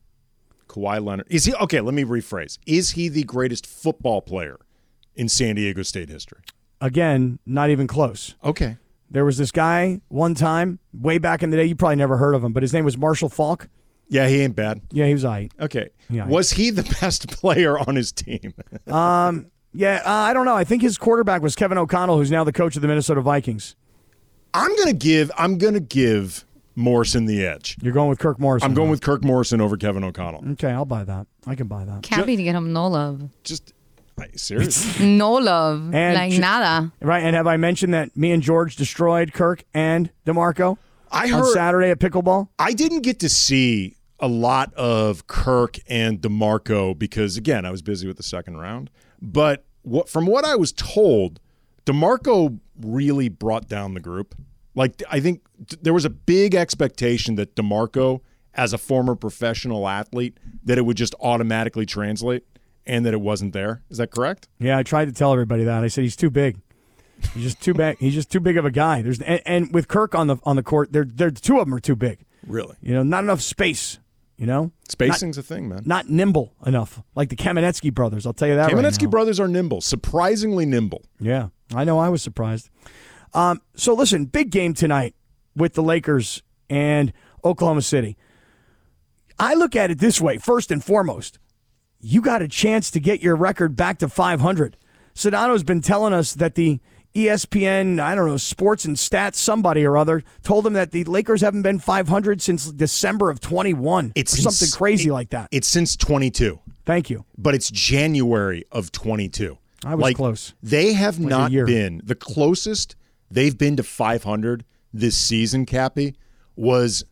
Kawhi 0.69 1.05
Leonard. 1.05 1.27
Is 1.29 1.45
he 1.45 1.55
okay, 1.55 1.81
let 1.81 1.95
me 1.95 2.05
rephrase. 2.05 2.59
Is 2.67 2.93
he 2.93 3.09
the 3.09 3.25
greatest 3.25 3.67
football 3.67 4.23
player 4.23 4.61
in 5.17 5.29
San 5.29 5.57
Diego 5.57 5.83
State 5.83 6.09
history? 6.09 6.41
Again, 6.81 7.41
not 7.47 7.71
even 7.71 7.89
close. 7.89 8.37
Okay. 8.45 8.77
There 9.11 9.25
was 9.25 9.39
this 9.39 9.51
guy 9.51 10.01
one 10.09 10.35
time 10.35 10.79
way 10.93 11.19
back 11.19 11.43
in 11.43 11.51
the 11.51 11.57
day. 11.57 11.65
You 11.65 11.75
probably 11.75 11.97
never 11.97 12.17
heard 12.17 12.35
of 12.35 12.45
him, 12.45 12.53
but 12.53 12.63
his 12.63 12.73
name 12.73 12.85
was 12.85 12.97
Marshall 12.97 13.29
Faulk. 13.29 13.69
Yeah, 14.09 14.29
he 14.29 14.41
ain't 14.43 14.55
bad. 14.55 14.81
Yeah, 14.91 15.07
he 15.07 15.13
was 15.13 15.25
I. 15.25 15.49
Okay. 15.61 15.91
Yeah. 16.09 16.27
Was 16.27 16.53
he 16.53 16.71
the 16.71 16.85
best 17.01 17.29
player 17.41 17.79
on 17.79 17.97
his 17.97 18.13
team? 18.13 18.55
Um. 18.87 19.47
Yeah. 19.73 20.01
Uh, 20.07 20.11
I 20.11 20.33
don't 20.33 20.47
know. 20.47 20.55
I 20.55 20.65
think 20.65 20.81
his 20.81 20.97
quarterback 20.97 21.43
was 21.43 21.55
Kevin 21.55 21.77
O'Connell, 21.77 22.17
who's 22.17 22.31
now 22.31 22.45
the 22.45 22.53
coach 22.53 22.77
of 22.77 22.83
the 22.83 22.89
Minnesota 22.89 23.21
Vikings. 23.21 23.77
I'm 24.55 24.75
gonna 24.77 24.93
give 24.95 25.31
I'm 25.37 25.59
gonna 25.59 25.81
give 25.81 26.47
Morrison 26.77 27.27
the 27.27 27.45
edge. 27.45 27.77
You're 27.83 27.93
going 27.93 28.09
with 28.09 28.19
Kirk 28.19 28.39
Morrison. 28.39 28.71
I'm 28.71 28.75
going 28.75 28.89
huh? 28.89 28.93
with 28.93 29.03
Kirk 29.03 29.25
Morrison 29.25 29.61
over 29.61 29.77
Kevin 29.77 30.05
O'Connell. 30.05 30.51
Okay, 30.53 30.71
I'll 30.71 30.85
buy 30.85 31.05
that. 31.05 31.27
I 31.47 31.55
can 31.57 31.67
buy 31.67 31.85
that. 31.85 32.07
Happy 32.07 32.37
to 32.37 32.43
get 32.43 32.55
him 32.55 32.73
no 32.73 32.87
love. 32.87 33.29
Just 33.45 33.75
seriously. 34.35 35.07
No 35.17 35.33
love. 35.33 35.95
And 35.95 36.15
like 36.15 36.33
ju- 36.33 36.41
nada. 36.41 36.93
Right, 37.01 37.23
and 37.23 37.37
have 37.37 37.47
I 37.47 37.57
mentioned 37.57 37.95
that 37.95 38.17
me 38.17 38.33
and 38.33 38.43
George 38.43 38.77
destroyed 38.77 39.33
Kirk 39.33 39.65
and 39.75 40.11
DeMarco 40.25 40.79
I 41.11 41.25
on 41.25 41.41
heard 41.41 41.53
Saturday 41.53 41.91
at 41.91 41.99
pickleball? 41.99 42.49
I 42.59 42.73
didn't 42.73 43.03
get 43.03 43.21
to 43.21 43.29
see 43.29 43.96
a 44.19 44.29
lot 44.29 44.73
of 44.75 45.27
Kirk 45.27 45.79
and 45.89 46.21
DeMarco 46.21 46.99
because 46.99 47.37
again, 47.37 47.65
I 47.65 47.71
was 47.71 47.83
busy 47.83 48.07
with 48.07 48.17
the 48.17 48.23
second 48.23 48.57
round. 48.59 48.91
But 49.21 49.65
what 49.83 50.09
from 50.09 50.27
what 50.27 50.45
I 50.45 50.57
was 50.57 50.73
told, 50.73 51.41
DeMarco 51.85 52.59
really 52.81 53.29
brought 53.29 53.69
down 53.69 53.95
the 53.95 54.01
group. 54.01 54.35
Like 54.75 55.03
I 55.11 55.21
think 55.21 55.43
there 55.81 55.95
was 55.95 56.05
a 56.05 56.11
big 56.11 56.55
expectation 56.55 57.37
that 57.37 57.55
DeMarco 57.55 58.21
as 58.55 58.73
a 58.73 58.79
former 58.79 59.15
professional 59.15 59.87
athlete 59.89 60.39
that 60.65 60.79
it 60.79 60.83
would 60.83 60.97
just 60.97 61.15
automatically 61.21 61.87
translate 61.87 62.45
and 62.87 63.05
that 63.05 63.13
it 63.13 63.21
wasn't 63.21 63.53
there. 63.53 63.83
Is 63.91 63.99
that 63.99 64.11
correct? 64.11 64.49
Yeah, 64.59 64.79
I 64.79 64.83
tried 64.83 65.07
to 65.07 65.13
tell 65.13 65.33
everybody 65.33 65.65
that. 65.65 65.85
I 65.85 65.89
said 65.89 66.03
he's 66.03 66.17
too 66.17 66.31
big. 66.31 66.59
He's 67.35 67.45
just 67.45 67.61
too 67.61 67.75
big. 67.75 67.99
He's 67.99 68.15
just 68.15 68.31
too 68.31 68.41
big 68.41 68.57
of 68.57 68.65
a 68.65 68.71
guy. 68.71 69.03
There's 69.03 69.21
and, 69.21 69.43
and 69.47 69.75
with 69.75 69.89
Kirk 69.89 70.15
on 70.15 70.27
the 70.27 70.37
on 70.45 70.57
the 70.57 70.63
court, 70.63 70.93
they're, 70.93 71.05
they're 71.05 71.31
two 71.31 71.59
of 71.59 71.67
them 71.67 71.75
are 71.75 71.81
too 71.81 71.97
big. 71.97 72.25
Really? 72.47 72.77
You 72.81 72.95
know, 72.95 73.03
not 73.03 73.25
enough 73.25 73.41
space. 73.41 73.99
You 74.39 74.45
know, 74.47 74.71
Spacing's 74.89 75.39
a 75.39 75.43
thing, 75.43 75.67
man. 75.69 75.83
not 75.87 76.11
nimble 76.11 76.53
enough, 76.67 77.03
like 77.15 77.31
the 77.31 77.37
Kamenetzky 77.37 77.93
brothers. 77.93 78.27
I'll 78.27 78.35
tell 78.35 78.49
you 78.49 78.57
that. 78.57 78.71
right 78.71 78.75
Kamenetzky 78.75 79.05
now. 79.05 79.11
brothers 79.11 79.41
are 79.41 79.49
nimble, 79.49 79.81
surprisingly 79.81 80.67
nimble. 80.67 81.03
Yeah, 81.19 81.49
I 81.75 81.85
know. 81.85 81.99
I 81.99 82.11
was 82.11 82.21
surprised. 82.21 82.69
Um, 83.33 83.63
so 83.77 83.95
listen, 83.95 84.27
big 84.27 84.51
game 84.51 84.75
tonight 84.75 85.15
with 85.55 85.73
the 85.73 85.83
Lakers 85.83 86.43
and 86.69 87.15
Oklahoma 87.45 87.81
City. 87.83 88.17
I 89.39 89.55
look 89.55 89.75
at 89.75 89.91
it 89.91 89.99
this 90.01 90.21
way: 90.21 90.37
first 90.37 90.71
and 90.71 90.85
foremost, 90.85 91.39
you 92.01 92.21
got 92.21 92.43
a 92.43 92.49
chance 92.49 92.91
to 92.91 93.01
get 93.01 93.23
your 93.23 93.37
record 93.37 93.75
back 93.75 93.99
to 94.01 94.09
500. 94.09 94.77
Sedano's 95.15 95.63
been 95.63 95.81
telling 95.81 96.13
us 96.13 96.35
that 96.35 96.57
the 96.57 96.79
ESPN, 97.17 97.99
I 98.01 98.15
don't 98.15 98.27
know, 98.27 98.37
sports 98.37 98.85
and 98.85 98.97
stats, 98.97 99.37
somebody 99.37 99.85
or 99.85 99.97
other 99.97 100.23
told 100.43 100.67
him 100.67 100.75
that 100.75 100.91
the 100.93 101.05
Lakers 101.05 101.41
haven't 101.41 101.63
been 101.63 101.79
500 101.79 102.43
since 102.43 102.71
December 102.71 103.31
of 103.31 103.41
21. 103.41 104.13
It's 104.15 104.33
something 104.33 104.67
ins- 104.67 104.77
crazy 104.77 105.09
it- 105.09 105.13
like 105.13 105.31
that. 105.31 105.49
It's 105.51 105.67
since 105.69 105.97
22. 105.97 106.61
Thank 106.85 107.11
you. 107.11 107.25
but 107.37 107.55
it's 107.55 107.69
January 107.71 108.65
of 108.71 108.93
22. 108.93 109.59
I 109.85 109.95
was 109.97 110.03
like, 110.03 110.17
close. 110.17 110.55
They 110.63 110.93
have 110.93 111.19
Like 111.19 111.29
not 111.29 111.51
been 111.51 112.01
the 112.05 112.15
closest 112.15 112.95
they've 113.31 113.57
been 113.57 113.77
to 113.77 113.83
500 113.83 114.65
this 114.93 115.17
season, 115.17 115.67
Kappy, 115.67 116.15
was 116.55 117.05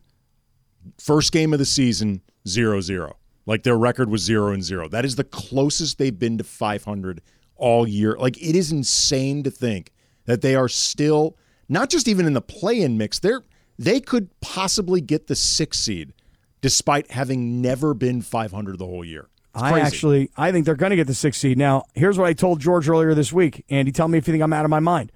first 0.97 1.31
game 1.31 1.51
of 1.53 1.59
the 1.59 1.65
season 1.65 2.21
0-0. 2.47 3.11
Like 3.45 3.63
their 3.63 3.77
record 3.77 4.09
was 4.09 4.21
0 4.23 4.53
and 4.53 4.63
0. 4.63 4.87
That 4.89 5.03
is 5.05 5.15
the 5.17 5.23
closest 5.23 5.97
they've 5.97 6.17
been 6.17 6.37
to 6.37 6.43
500 6.43 7.21
all 7.57 7.87
year. 7.87 8.15
Like 8.17 8.37
it 8.41 8.55
is 8.55 8.71
insane 8.71 9.43
to 9.43 9.51
think 9.51 9.91
that 10.25 10.41
they 10.41 10.55
are 10.55 10.69
still 10.69 11.37
not 11.67 11.89
just 11.89 12.07
even 12.07 12.25
in 12.25 12.33
the 12.33 12.41
play-in 12.41 12.97
mix. 12.97 13.19
They're 13.19 13.43
they 13.77 13.99
could 13.99 14.29
possibly 14.39 15.01
get 15.01 15.27
the 15.27 15.33
6th 15.33 15.75
seed 15.75 16.13
despite 16.61 17.11
having 17.11 17.61
never 17.61 17.93
been 17.93 18.21
500 18.21 18.79
the 18.79 18.85
whole 18.85 19.03
year. 19.03 19.27
I 19.53 19.79
actually, 19.79 20.29
I 20.35 20.51
think 20.51 20.65
they're 20.65 20.75
going 20.75 20.89
to 20.89 20.95
get 20.95 21.07
the 21.07 21.13
sixth 21.13 21.39
seed. 21.39 21.57
Now, 21.57 21.83
here's 21.93 22.17
what 22.17 22.27
I 22.27 22.33
told 22.33 22.59
George 22.59 22.89
earlier 22.89 23.13
this 23.13 23.31
week. 23.31 23.63
Andy, 23.69 23.91
tell 23.91 24.07
me 24.07 24.17
if 24.17 24.27
you 24.27 24.33
think 24.33 24.43
I'm 24.43 24.51
out 24.51 24.65
of 24.65 24.71
my 24.71 24.79
mind. 24.81 25.11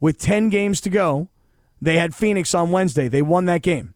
With 0.00 0.18
10 0.18 0.50
games 0.50 0.80
to 0.82 0.90
go, 0.90 1.28
they 1.80 1.96
had 1.96 2.14
Phoenix 2.14 2.54
on 2.54 2.70
Wednesday. 2.70 3.08
They 3.08 3.22
won 3.22 3.46
that 3.46 3.62
game. 3.62 3.94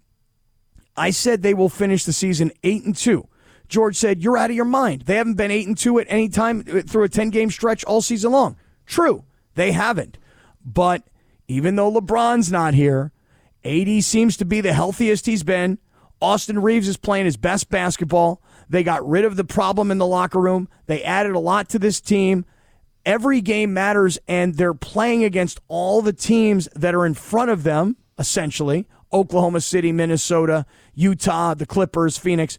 I 0.97 1.11
said 1.11 1.43
they 1.43 1.55
will 1.55 1.69
finish 1.69 2.05
the 2.05 2.13
season 2.13 2.53
8 2.63 2.85
and 2.85 2.97
2. 2.97 3.27
George 3.69 3.97
said, 3.97 4.23
You're 4.23 4.37
out 4.37 4.51
of 4.51 4.57
your 4.57 4.65
mind. 4.65 5.03
They 5.03 5.17
haven't 5.17 5.35
been 5.35 5.51
8 5.51 5.67
and 5.67 5.79
2 5.79 5.99
at 5.99 6.07
any 6.09 6.29
time 6.29 6.63
through 6.63 7.05
a 7.05 7.09
10 7.09 7.31
game 7.31 7.51
stretch 7.51 7.85
all 7.85 8.01
season 8.01 8.33
long. 8.33 8.57
True, 8.87 9.25
they 9.55 9.73
haven't. 9.73 10.19
But 10.65 11.03
even 11.49 11.77
though 11.77 11.93
LeBron's 11.93 12.51
not 12.51 12.75
here, 12.75 13.13
AD 13.65 14.03
seems 14.05 14.37
to 14.37 14.45
be 14.45 14.61
the 14.61 14.73
healthiest 14.73 15.27
he's 15.27 15.43
been. 15.43 15.79
Austin 16.21 16.61
Reaves 16.61 16.89
is 16.89 16.97
playing 16.97 17.25
his 17.25 17.37
best 17.37 17.69
basketball. 17.69 18.43
They 18.69 18.83
got 18.83 19.07
rid 19.07 19.25
of 19.25 19.37
the 19.37 19.45
problem 19.45 19.91
in 19.91 19.99
the 19.99 20.07
locker 20.07 20.41
room. 20.41 20.69
They 20.87 21.03
added 21.03 21.33
a 21.33 21.41
lot 21.41 21.69
to 21.71 21.79
this 21.79 22.01
team. 22.01 22.45
Every 23.05 23.41
game 23.41 23.75
matters, 23.75 24.19
and 24.29 24.55
they're 24.55 24.75
playing 24.75 25.25
against 25.25 25.61
all 25.67 26.01
the 26.01 26.13
teams 26.13 26.69
that 26.77 26.95
are 26.95 27.05
in 27.05 27.15
front 27.15 27.51
of 27.51 27.65
them, 27.65 27.97
essentially 28.19 28.87
Oklahoma 29.13 29.61
City, 29.61 29.93
Minnesota, 29.93 30.65
Utah, 30.95 31.55
the 31.55 31.67
Clippers, 31.67 32.17
Phoenix. 32.17 32.59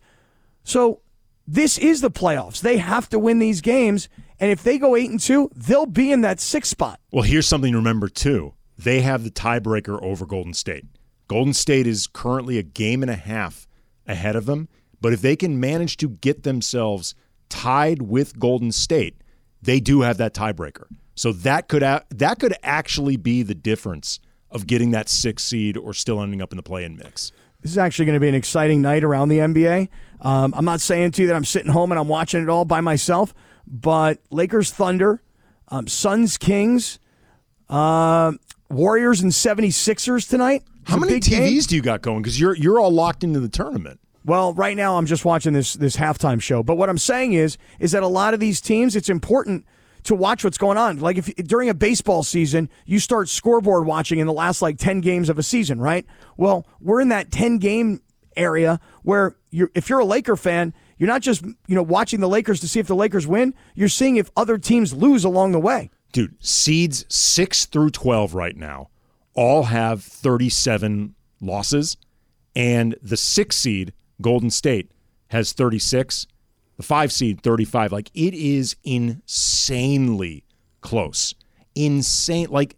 So 0.63 1.01
this 1.47 1.77
is 1.77 2.01
the 2.01 2.11
playoffs. 2.11 2.61
They 2.61 2.77
have 2.77 3.09
to 3.09 3.19
win 3.19 3.39
these 3.39 3.61
games. 3.61 4.09
And 4.39 4.51
if 4.51 4.63
they 4.63 4.77
go 4.77 4.95
eight 4.95 5.09
and 5.09 5.19
two, 5.19 5.49
they'll 5.55 5.85
be 5.85 6.11
in 6.11 6.21
that 6.21 6.39
sixth 6.39 6.71
spot. 6.71 6.99
Well, 7.11 7.23
here's 7.23 7.47
something 7.47 7.71
to 7.71 7.77
remember 7.77 8.09
too. 8.09 8.53
They 8.77 9.01
have 9.01 9.23
the 9.23 9.31
tiebreaker 9.31 10.01
over 10.01 10.25
Golden 10.25 10.53
State. 10.53 10.85
Golden 11.27 11.53
State 11.53 11.87
is 11.87 12.07
currently 12.07 12.57
a 12.57 12.63
game 12.63 13.01
and 13.01 13.09
a 13.11 13.15
half 13.15 13.67
ahead 14.05 14.35
of 14.35 14.45
them, 14.45 14.67
but 14.99 15.13
if 15.13 15.21
they 15.21 15.35
can 15.35 15.59
manage 15.59 15.97
to 15.97 16.09
get 16.09 16.43
themselves 16.43 17.15
tied 17.49 18.01
with 18.01 18.39
Golden 18.39 18.71
State, 18.71 19.21
they 19.61 19.79
do 19.79 20.01
have 20.01 20.17
that 20.17 20.33
tiebreaker. 20.33 20.85
So 21.15 21.31
that 21.31 21.67
could 21.67 21.83
a- 21.83 22.03
that 22.09 22.39
could 22.39 22.55
actually 22.63 23.17
be 23.17 23.43
the 23.43 23.55
difference 23.55 24.19
of 24.49 24.67
getting 24.67 24.91
that 24.91 25.07
sixth 25.09 25.45
seed 25.45 25.77
or 25.77 25.93
still 25.93 26.21
ending 26.21 26.41
up 26.41 26.51
in 26.51 26.57
the 26.57 26.63
play-in 26.63 26.95
mix. 26.97 27.31
This 27.63 27.71
is 27.71 27.77
actually 27.77 28.05
going 28.05 28.15
to 28.15 28.19
be 28.19 28.29
an 28.29 28.35
exciting 28.35 28.81
night 28.81 29.03
around 29.03 29.29
the 29.29 29.39
NBA. 29.39 29.89
Um, 30.21 30.53
I'm 30.55 30.65
not 30.65 30.79
saying 30.81 31.11
to 31.11 31.21
you 31.23 31.27
that 31.29 31.35
I'm 31.35 31.45
sitting 31.45 31.71
home 31.71 31.91
and 31.91 31.99
I'm 31.99 32.07
watching 32.07 32.43
it 32.43 32.49
all 32.49 32.65
by 32.65 32.81
myself, 32.81 33.33
but 33.65 34.19
Lakers 34.29 34.71
Thunder, 34.71 35.21
um, 35.69 35.87
Suns 35.87 36.37
Kings. 36.37 36.99
Uh, 37.69 38.33
Warriors 38.69 39.21
and 39.21 39.31
76ers 39.31 40.29
tonight. 40.29 40.63
It's 40.81 40.91
How 40.91 40.97
many 40.97 41.19
TVs 41.19 41.29
game. 41.29 41.61
do 41.61 41.75
you 41.75 41.81
got 41.81 42.01
going? 42.01 42.21
Because 42.21 42.39
you're 42.39 42.55
you're 42.55 42.79
all 42.79 42.91
locked 42.91 43.23
into 43.23 43.39
the 43.39 43.49
tournament. 43.49 43.99
Well, 44.25 44.53
right 44.53 44.75
now 44.75 44.97
I'm 44.97 45.05
just 45.05 45.25
watching 45.25 45.53
this 45.53 45.73
this 45.73 45.95
halftime 45.95 46.41
show. 46.41 46.63
But 46.63 46.75
what 46.75 46.89
I'm 46.89 46.97
saying 46.97 47.33
is 47.33 47.57
is 47.79 47.91
that 47.93 48.03
a 48.03 48.07
lot 48.07 48.33
of 48.33 48.39
these 48.39 48.59
teams, 48.59 48.95
it's 48.95 49.09
important 49.09 49.65
to 50.03 50.15
watch 50.15 50.43
what's 50.43 50.57
going 50.57 50.77
on. 50.77 50.99
Like 50.99 51.17
if 51.17 51.33
during 51.35 51.69
a 51.69 51.73
baseball 51.73 52.23
season, 52.23 52.69
you 52.85 52.99
start 52.99 53.29
scoreboard 53.29 53.85
watching 53.85 54.19
in 54.19 54.27
the 54.27 54.33
last 54.33 54.61
like 54.61 54.77
10 54.77 55.01
games 55.01 55.29
of 55.29 55.37
a 55.37 55.43
season, 55.43 55.79
right? 55.79 56.05
Well, 56.37 56.67
we're 56.79 57.01
in 57.01 57.09
that 57.09 57.31
10 57.31 57.57
game 57.57 58.01
area 58.35 58.79
where 59.03 59.35
you're 59.51 59.71
if 59.75 59.89
you're 59.89 59.99
a 59.99 60.05
Laker 60.05 60.35
fan, 60.35 60.73
you're 60.97 61.07
not 61.07 61.21
just, 61.21 61.43
you 61.43 61.75
know, 61.75 61.83
watching 61.83 62.19
the 62.19 62.29
Lakers 62.29 62.59
to 62.61 62.67
see 62.67 62.79
if 62.79 62.87
the 62.87 62.95
Lakers 62.95 63.27
win, 63.27 63.53
you're 63.75 63.89
seeing 63.89 64.17
if 64.17 64.29
other 64.35 64.57
teams 64.57 64.93
lose 64.93 65.23
along 65.23 65.51
the 65.51 65.59
way. 65.59 65.89
Dude, 66.11 66.35
seeds 66.43 67.05
6 67.09 67.65
through 67.67 67.89
12 67.89 68.35
right 68.35 68.55
now 68.55 68.89
all 69.33 69.63
have 69.63 70.03
37 70.03 71.15
losses 71.41 71.97
and 72.55 72.95
the 73.01 73.17
6 73.17 73.55
seed 73.55 73.93
Golden 74.21 74.49
State 74.49 74.91
has 75.29 75.53
36, 75.53 76.27
the 76.77 76.83
5 76.83 77.11
seed 77.11 77.41
35. 77.41 77.91
Like 77.91 78.09
it 78.13 78.33
is 78.33 78.75
insanely 78.83 80.45
close. 80.81 81.33
Insane 81.75 82.47
like 82.49 82.75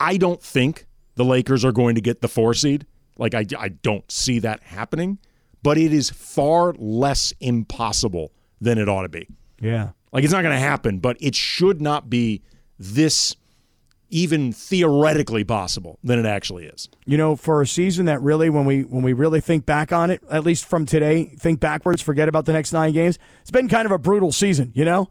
I 0.00 0.16
don't 0.16 0.42
think 0.42 0.86
the 1.14 1.24
Lakers 1.24 1.64
are 1.64 1.72
going 1.72 1.94
to 1.94 2.00
get 2.00 2.20
the 2.20 2.28
4 2.28 2.54
seed. 2.54 2.86
Like 3.18 3.34
I 3.34 3.46
I 3.58 3.68
don't 3.68 4.10
see 4.10 4.38
that 4.40 4.62
happening, 4.62 5.18
but 5.62 5.78
it 5.78 5.92
is 5.92 6.10
far 6.10 6.74
less 6.78 7.32
impossible 7.40 8.32
than 8.60 8.78
it 8.78 8.88
ought 8.88 9.02
to 9.02 9.08
be. 9.08 9.28
Yeah. 9.60 9.90
Like 10.12 10.24
it's 10.24 10.32
not 10.32 10.42
going 10.42 10.54
to 10.54 10.60
happen, 10.60 10.98
but 10.98 11.16
it 11.20 11.34
should 11.34 11.80
not 11.80 12.08
be 12.08 12.42
this 12.78 13.36
even 14.10 14.52
theoretically 14.52 15.44
possible 15.44 15.98
than 16.04 16.18
it 16.18 16.26
actually 16.26 16.66
is. 16.66 16.88
You 17.04 17.16
know, 17.18 17.36
for 17.36 17.62
a 17.62 17.66
season 17.66 18.06
that 18.06 18.20
really 18.20 18.50
when 18.50 18.64
we 18.64 18.82
when 18.82 19.02
we 19.02 19.12
really 19.12 19.40
think 19.40 19.66
back 19.66 19.92
on 19.92 20.10
it, 20.10 20.22
at 20.30 20.44
least 20.44 20.66
from 20.66 20.86
today, 20.86 21.24
think 21.38 21.60
backwards, 21.60 22.02
forget 22.02 22.28
about 22.28 22.44
the 22.44 22.52
next 22.52 22.72
9 22.72 22.92
games. 22.92 23.18
It's 23.40 23.50
been 23.50 23.68
kind 23.68 23.86
of 23.86 23.92
a 23.92 23.98
brutal 23.98 24.32
season, 24.32 24.72
you 24.74 24.84
know? 24.84 25.08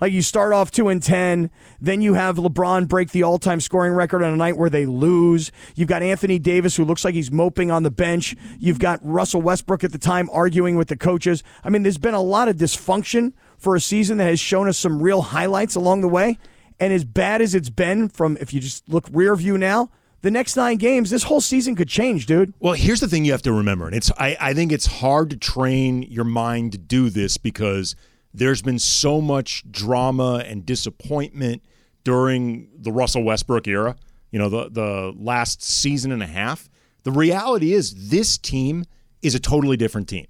Like 0.00 0.12
you 0.12 0.22
start 0.22 0.52
off 0.52 0.70
2 0.70 0.88
and 0.88 1.02
10, 1.02 1.50
then 1.80 2.00
you 2.00 2.14
have 2.14 2.36
LeBron 2.36 2.86
break 2.86 3.10
the 3.10 3.24
all-time 3.24 3.60
scoring 3.60 3.92
record 3.92 4.22
on 4.22 4.32
a 4.32 4.36
night 4.36 4.56
where 4.56 4.70
they 4.70 4.86
lose. 4.86 5.50
You've 5.74 5.88
got 5.88 6.02
Anthony 6.02 6.38
Davis 6.38 6.76
who 6.76 6.84
looks 6.84 7.04
like 7.04 7.14
he's 7.14 7.32
moping 7.32 7.72
on 7.72 7.82
the 7.82 7.90
bench. 7.90 8.36
You've 8.60 8.78
got 8.78 9.00
Russell 9.02 9.42
Westbrook 9.42 9.82
at 9.82 9.90
the 9.90 9.98
time 9.98 10.30
arguing 10.32 10.76
with 10.76 10.86
the 10.86 10.96
coaches. 10.96 11.42
I 11.64 11.70
mean, 11.70 11.82
there's 11.82 11.98
been 11.98 12.14
a 12.14 12.22
lot 12.22 12.48
of 12.48 12.56
dysfunction 12.56 13.32
for 13.56 13.74
a 13.74 13.80
season 13.80 14.18
that 14.18 14.26
has 14.26 14.38
shown 14.38 14.68
us 14.68 14.78
some 14.78 15.02
real 15.02 15.20
highlights 15.20 15.74
along 15.74 16.02
the 16.02 16.08
way. 16.08 16.38
And 16.80 16.92
as 16.92 17.04
bad 17.04 17.42
as 17.42 17.54
it's 17.54 17.70
been 17.70 18.08
from 18.08 18.36
if 18.40 18.52
you 18.52 18.60
just 18.60 18.88
look 18.88 19.08
rear 19.12 19.34
view 19.34 19.58
now, 19.58 19.90
the 20.20 20.30
next 20.30 20.56
9 20.56 20.76
games, 20.78 21.10
this 21.10 21.24
whole 21.24 21.40
season 21.40 21.76
could 21.76 21.88
change, 21.88 22.26
dude. 22.26 22.52
Well, 22.58 22.74
here's 22.74 23.00
the 23.00 23.08
thing 23.08 23.24
you 23.24 23.32
have 23.32 23.42
to 23.42 23.52
remember, 23.52 23.86
and 23.86 23.94
it's 23.94 24.10
I, 24.18 24.36
I 24.40 24.54
think 24.54 24.72
it's 24.72 24.86
hard 24.86 25.30
to 25.30 25.36
train 25.36 26.02
your 26.02 26.24
mind 26.24 26.72
to 26.72 26.78
do 26.78 27.10
this 27.10 27.36
because 27.36 27.94
there's 28.34 28.62
been 28.62 28.78
so 28.78 29.20
much 29.20 29.70
drama 29.70 30.42
and 30.46 30.66
disappointment 30.66 31.62
during 32.04 32.68
the 32.76 32.92
Russell 32.92 33.22
Westbrook 33.22 33.68
era, 33.68 33.96
you 34.30 34.38
know, 34.38 34.48
the 34.48 34.68
the 34.70 35.14
last 35.16 35.62
season 35.62 36.12
and 36.12 36.22
a 36.22 36.26
half. 36.26 36.68
The 37.04 37.12
reality 37.12 37.72
is 37.72 38.10
this 38.10 38.38
team 38.38 38.84
is 39.22 39.34
a 39.34 39.40
totally 39.40 39.76
different 39.76 40.08
team. 40.08 40.26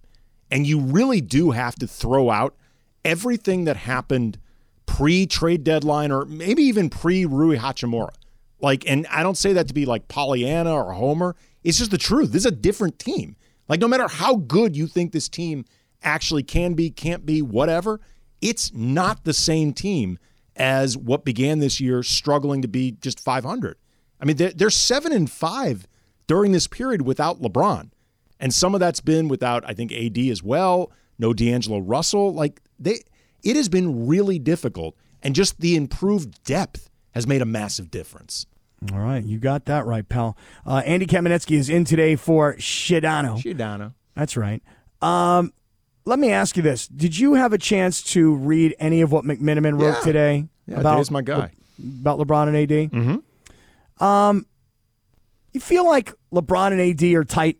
And 0.50 0.66
you 0.66 0.80
really 0.80 1.20
do 1.20 1.50
have 1.50 1.74
to 1.76 1.86
throw 1.86 2.30
out 2.30 2.54
everything 3.04 3.64
that 3.64 3.76
happened 3.76 4.38
pre-trade 4.88 5.62
deadline 5.62 6.10
or 6.10 6.24
maybe 6.24 6.62
even 6.64 6.90
pre-Rui 6.90 7.58
Hachimura. 7.58 8.10
Like, 8.60 8.88
and 8.88 9.06
I 9.08 9.22
don't 9.22 9.36
say 9.36 9.52
that 9.52 9.68
to 9.68 9.74
be 9.74 9.86
like 9.86 10.08
Pollyanna 10.08 10.74
or 10.74 10.92
Homer. 10.92 11.36
It's 11.62 11.78
just 11.78 11.92
the 11.92 11.98
truth. 11.98 12.32
This 12.32 12.42
is 12.42 12.52
a 12.52 12.56
different 12.56 12.98
team. 12.98 13.36
Like, 13.68 13.80
no 13.80 13.86
matter 13.86 14.08
how 14.08 14.36
good 14.36 14.76
you 14.76 14.86
think 14.86 15.12
this 15.12 15.28
team 15.28 15.64
actually 16.02 16.42
can 16.42 16.74
be, 16.74 16.90
can't 16.90 17.24
be, 17.24 17.42
whatever, 17.42 18.00
it's 18.40 18.72
not 18.72 19.24
the 19.24 19.34
same 19.34 19.72
team 19.72 20.18
as 20.56 20.96
what 20.96 21.24
began 21.24 21.60
this 21.60 21.80
year 21.80 22.02
struggling 22.02 22.62
to 22.62 22.68
be 22.68 22.92
just 23.00 23.20
500. 23.20 23.76
I 24.20 24.24
mean, 24.24 24.36
they're, 24.36 24.50
they're 24.50 24.70
seven 24.70 25.12
and 25.12 25.30
five 25.30 25.86
during 26.26 26.52
this 26.52 26.66
period 26.66 27.02
without 27.02 27.40
LeBron. 27.40 27.90
And 28.40 28.54
some 28.54 28.74
of 28.74 28.80
that's 28.80 29.00
been 29.00 29.28
without, 29.28 29.64
I 29.68 29.74
think, 29.74 29.92
AD 29.92 30.18
as 30.18 30.42
well. 30.42 30.90
No 31.18 31.32
D'Angelo 31.32 31.78
Russell. 31.78 32.32
Like, 32.32 32.60
they, 32.78 33.00
it 33.42 33.56
has 33.56 33.68
been 33.68 34.06
really 34.06 34.38
difficult. 34.38 34.96
And 35.22 35.34
just 35.34 35.60
the 35.60 35.74
improved 35.74 36.42
depth 36.44 36.90
has 37.12 37.26
made 37.26 37.42
a 37.42 37.44
massive 37.44 37.90
difference. 37.90 38.46
All 38.92 39.00
right, 39.00 39.24
you 39.24 39.38
got 39.38 39.64
that 39.64 39.84
right, 39.86 40.08
pal. 40.08 40.36
Uh, 40.64 40.82
Andy 40.86 41.06
Kamenetzky 41.06 41.56
is 41.56 41.68
in 41.68 41.84
today 41.84 42.14
for 42.14 42.54
Sedano. 42.56 43.36
Sedano. 43.42 43.94
That's 44.14 44.36
right. 44.36 44.62
Um, 45.02 45.52
let 46.04 46.20
me 46.20 46.30
ask 46.30 46.56
you 46.56 46.62
this: 46.62 46.86
Did 46.86 47.18
you 47.18 47.34
have 47.34 47.52
a 47.52 47.58
chance 47.58 48.00
to 48.12 48.34
read 48.36 48.76
any 48.78 49.00
of 49.00 49.10
what 49.10 49.24
McMenamin 49.24 49.80
wrote 49.80 49.96
Yeah. 49.96 50.00
today 50.04 50.48
Yeah, 50.68 50.78
about 50.80 50.96
Dave's 50.98 51.10
my 51.10 51.22
guy. 51.22 51.50
about 52.00 52.20
LeBron 52.20 52.46
and 52.48 52.56
AD? 52.56 52.90
Mm-hmm. 52.92 54.04
Um, 54.04 54.46
you 55.52 55.60
feel 55.60 55.84
like 55.84 56.12
LeBron 56.32 56.70
and 56.72 56.80
AD 56.80 57.02
are 57.14 57.24
tight? 57.24 57.58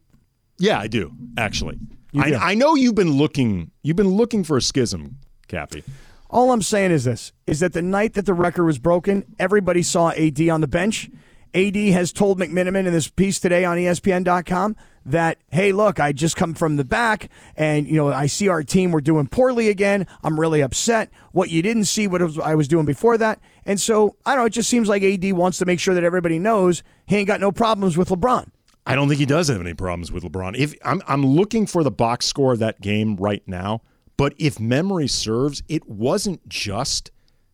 Yeah, 0.59 0.79
I 0.79 0.87
do 0.87 1.13
actually. 1.37 1.79
You 2.13 2.23
I. 2.23 2.51
I 2.51 2.55
know 2.55 2.77
you've 2.77 2.95
been 2.95 3.13
looking. 3.19 3.73
You've 3.83 3.97
been 3.97 4.09
looking 4.11 4.45
for 4.45 4.57
a 4.57 4.63
schism, 4.63 5.17
Kappy. 5.49 5.83
All 6.31 6.53
I'm 6.53 6.63
saying 6.63 6.91
is 6.91 7.05
this: 7.05 7.33
is 7.47 7.61
that 7.61 7.73
the 7.73 7.83
night 7.83 8.15
that 8.15 8.27
the 8.27 8.35
record 8.35 8.65
was 8.65 8.79
broken, 8.79 9.25
everybody 9.39 9.83
saw 9.83 10.11
AD 10.11 10.41
on 10.49 10.61
the 10.61 10.69
bench. 10.69 11.11
AD 11.55 11.77
has 11.77 12.13
told 12.13 12.39
McMenamin 12.39 12.87
in 12.87 12.93
this 12.93 13.09
piece 13.09 13.41
today 13.41 13.65
on 13.65 13.79
ESPN.com 13.79 14.77
that, 15.07 15.39
hey, 15.51 15.73
look, 15.73 15.99
I 15.99 16.13
just 16.13 16.37
come 16.37 16.53
from 16.53 16.77
the 16.77 16.85
back, 16.85 17.31
and 17.57 17.87
you 17.87 17.95
know 17.95 18.09
I 18.09 18.27
see 18.27 18.49
our 18.49 18.63
team 18.63 18.91
we're 18.91 19.01
doing 19.01 19.27
poorly 19.27 19.69
again. 19.69 20.07
I'm 20.23 20.39
really 20.39 20.61
upset. 20.61 21.11
What 21.33 21.51
you 21.51 21.63
didn't 21.63 21.87
see, 21.87 22.07
what 22.07 22.39
I 22.41 22.55
was 22.55 22.69
doing 22.69 22.85
before 22.85 23.17
that, 23.19 23.41
and 23.65 23.81
so 23.81 24.17
I 24.27 24.35
don't 24.35 24.43
know. 24.43 24.47
It 24.47 24.51
just 24.51 24.69
seems 24.69 24.89
like 24.89 25.03
AD 25.03 25.33
wants 25.33 25.59
to 25.59 25.65
make 25.65 25.81
sure 25.81 25.95
that 25.95 26.05
everybody 26.05 26.39
knows 26.39 26.83
he 27.07 27.17
ain't 27.17 27.27
got 27.27 27.41
no 27.41 27.51
problems 27.51 27.97
with 27.97 28.11
LeBron. 28.11 28.51
I 28.87 28.95
don't 28.95 29.09
think 29.09 29.21
he 29.21 29.27
does 29.27 29.49
have 29.49 29.61
any 29.61 29.75
problems 29.75 30.13
with 30.13 30.25
LeBron. 30.25 30.57
If 30.57 30.75
I'm 30.85 31.03
I'm 31.07 31.25
looking 31.25 31.67
for 31.67 31.83
the 31.83 31.91
box 31.91 32.27
score 32.27 32.53
of 32.53 32.59
that 32.59 32.81
game 32.83 33.17
right 33.17 33.43
now, 33.47 33.81
but 34.19 34.35
if 34.37 34.61
memory 34.61 35.09
serves, 35.09 35.63
it 35.69 35.89
wasn't 35.89 36.47
just 36.47 37.11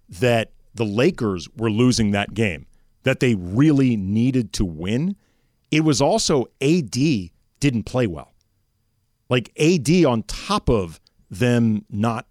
that 0.08 0.50
the 0.74 0.84
Lakers 0.84 1.48
were 1.56 1.70
losing 1.70 2.10
that 2.10 2.34
game, 2.34 2.66
that 3.04 3.20
they 3.20 3.36
really 3.36 3.96
needed 3.96 4.52
to 4.54 4.64
win. 4.64 5.14
It 5.70 5.84
was 5.84 6.00
also 6.00 6.46
AD 6.60 6.96
didn't 7.60 7.84
play 7.84 8.08
well. 8.08 8.34
Like 9.28 9.52
AD 9.60 10.04
on 10.04 10.24
top 10.24 10.68
of 10.68 11.00
them 11.30 11.84
not 11.90 12.26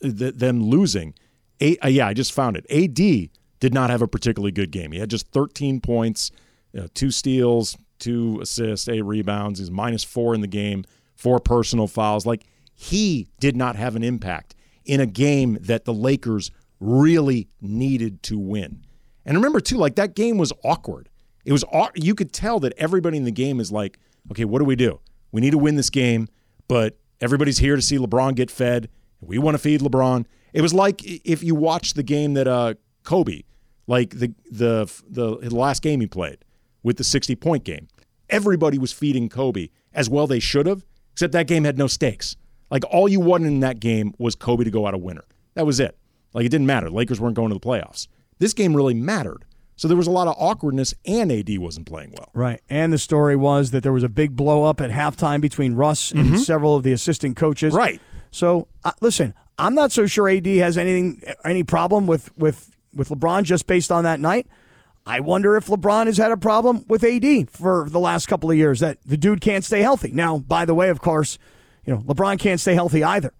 th- 0.00 0.34
them 0.34 0.62
losing. 0.62 1.14
A, 1.60 1.76
uh, 1.78 1.88
yeah, 1.88 2.06
I 2.06 2.14
just 2.14 2.32
found 2.32 2.56
it. 2.56 2.66
AD 2.70 3.30
did 3.60 3.74
not 3.74 3.90
have 3.90 4.02
a 4.02 4.08
particularly 4.08 4.52
good 4.52 4.70
game. 4.70 4.92
He 4.92 4.98
had 4.98 5.10
just 5.10 5.28
13 5.28 5.80
points, 5.80 6.30
you 6.72 6.80
know, 6.80 6.86
two 6.94 7.10
steals, 7.10 7.76
two 7.98 8.38
assists, 8.40 8.88
eight 8.88 9.04
rebounds. 9.04 9.58
He's 9.58 9.70
minus 9.70 10.04
four 10.04 10.34
in 10.34 10.40
the 10.40 10.46
game, 10.46 10.84
four 11.16 11.40
personal 11.40 11.86
fouls. 11.86 12.26
Like 12.26 12.44
he 12.80 13.26
did 13.40 13.56
not 13.56 13.74
have 13.74 13.96
an 13.96 14.04
impact 14.04 14.54
in 14.84 15.00
a 15.00 15.06
game 15.06 15.58
that 15.62 15.84
the 15.84 15.92
Lakers 15.92 16.52
really 16.78 17.48
needed 17.60 18.22
to 18.22 18.38
win. 18.38 18.84
And 19.26 19.36
remember 19.36 19.58
too, 19.58 19.76
like 19.76 19.96
that 19.96 20.14
game 20.14 20.38
was 20.38 20.52
awkward. 20.62 21.08
It 21.44 21.50
was 21.50 21.64
you 21.96 22.14
could 22.14 22.32
tell 22.32 22.60
that 22.60 22.72
everybody 22.78 23.16
in 23.16 23.24
the 23.24 23.32
game 23.32 23.58
is 23.58 23.72
like, 23.72 23.98
okay, 24.30 24.44
what 24.44 24.60
do 24.60 24.64
we 24.64 24.76
do? 24.76 25.00
We 25.32 25.40
need 25.40 25.50
to 25.50 25.58
win 25.58 25.74
this 25.74 25.90
game, 25.90 26.28
but 26.68 26.96
everybody's 27.20 27.58
here 27.58 27.74
to 27.74 27.82
see 27.82 27.98
LeBron 27.98 28.36
get 28.36 28.48
fed. 28.48 28.88
We 29.20 29.38
want 29.38 29.56
to 29.56 29.58
feed 29.58 29.80
LeBron. 29.80 30.24
It 30.52 30.60
was 30.60 30.72
like 30.72 31.02
if 31.04 31.42
you 31.42 31.56
watched 31.56 31.96
the 31.96 32.04
game 32.04 32.34
that 32.34 32.46
uh, 32.46 32.74
Kobe, 33.02 33.42
like 33.88 34.10
the 34.10 34.32
the 34.52 34.88
the 35.10 35.38
the 35.38 35.54
last 35.54 35.82
game 35.82 36.00
he 36.00 36.06
played 36.06 36.44
with 36.84 36.96
the 36.96 37.04
60 37.04 37.34
point 37.34 37.64
game. 37.64 37.88
Everybody 38.30 38.78
was 38.78 38.92
feeding 38.92 39.28
Kobe 39.28 39.70
as 39.92 40.08
well 40.08 40.28
they 40.28 40.38
should 40.38 40.66
have, 40.66 40.84
except 41.12 41.32
that 41.32 41.48
game 41.48 41.64
had 41.64 41.76
no 41.76 41.88
stakes. 41.88 42.36
Like 42.70 42.84
all 42.90 43.08
you 43.08 43.20
wanted 43.20 43.48
in 43.48 43.60
that 43.60 43.80
game 43.80 44.14
was 44.18 44.34
Kobe 44.34 44.64
to 44.64 44.70
go 44.70 44.86
out 44.86 44.94
a 44.94 44.98
winner. 44.98 45.24
That 45.54 45.66
was 45.66 45.80
it. 45.80 45.96
Like 46.34 46.44
it 46.46 46.50
didn't 46.50 46.66
matter. 46.66 46.90
Lakers 46.90 47.20
weren't 47.20 47.34
going 47.34 47.48
to 47.48 47.54
the 47.54 47.60
playoffs. 47.60 48.06
This 48.38 48.52
game 48.52 48.76
really 48.76 48.94
mattered. 48.94 49.44
So 49.76 49.86
there 49.88 49.96
was 49.96 50.06
a 50.08 50.10
lot 50.12 50.26
of 50.28 50.34
awkwardness 50.38 50.92
and 51.06 51.30
AD 51.30 51.56
wasn't 51.58 51.86
playing 51.86 52.12
well. 52.18 52.30
Right. 52.34 52.60
And 52.68 52.92
the 52.92 52.98
story 52.98 53.36
was 53.36 53.70
that 53.70 53.82
there 53.84 53.92
was 53.92 54.02
a 54.02 54.08
big 54.08 54.34
blow 54.36 54.64
up 54.64 54.80
at 54.80 54.90
halftime 54.90 55.40
between 55.40 55.74
Russ 55.74 56.10
and 56.10 56.32
Mhm. 56.32 56.38
several 56.38 56.74
of 56.74 56.82
the 56.82 56.92
assistant 56.92 57.36
coaches. 57.36 57.72
Right. 57.74 58.00
So 58.30 58.68
uh, 58.84 58.90
listen, 59.00 59.34
I'm 59.58 59.74
not 59.74 59.92
so 59.92 60.06
sure 60.06 60.28
AD 60.28 60.46
has 60.58 60.76
anything 60.76 61.22
any 61.44 61.62
problem 61.62 62.06
with 62.06 62.36
with 62.36 62.70
with 62.94 63.08
LeBron 63.10 63.44
just 63.44 63.66
based 63.66 63.92
on 63.92 64.04
that 64.04 64.18
night. 64.20 64.46
I 65.06 65.20
wonder 65.20 65.56
if 65.56 65.68
LeBron 65.68 66.06
has 66.06 66.18
had 66.18 66.32
a 66.32 66.36
problem 66.36 66.84
with 66.88 67.02
AD 67.04 67.48
for 67.50 67.86
the 67.88 68.00
last 68.00 68.26
couple 68.26 68.50
of 68.50 68.56
years 68.56 68.80
that 68.80 68.98
the 69.06 69.16
dude 69.16 69.40
can't 69.40 69.64
stay 69.64 69.80
healthy. 69.80 70.10
Now, 70.12 70.38
by 70.38 70.64
the 70.66 70.74
way, 70.74 70.90
of 70.90 71.00
course, 71.00 71.38
you 71.88 71.94
know, 71.94 72.00
LeBron 72.02 72.38
can't 72.38 72.60
stay 72.60 72.74
healthy 72.74 73.02
either. 73.02 73.32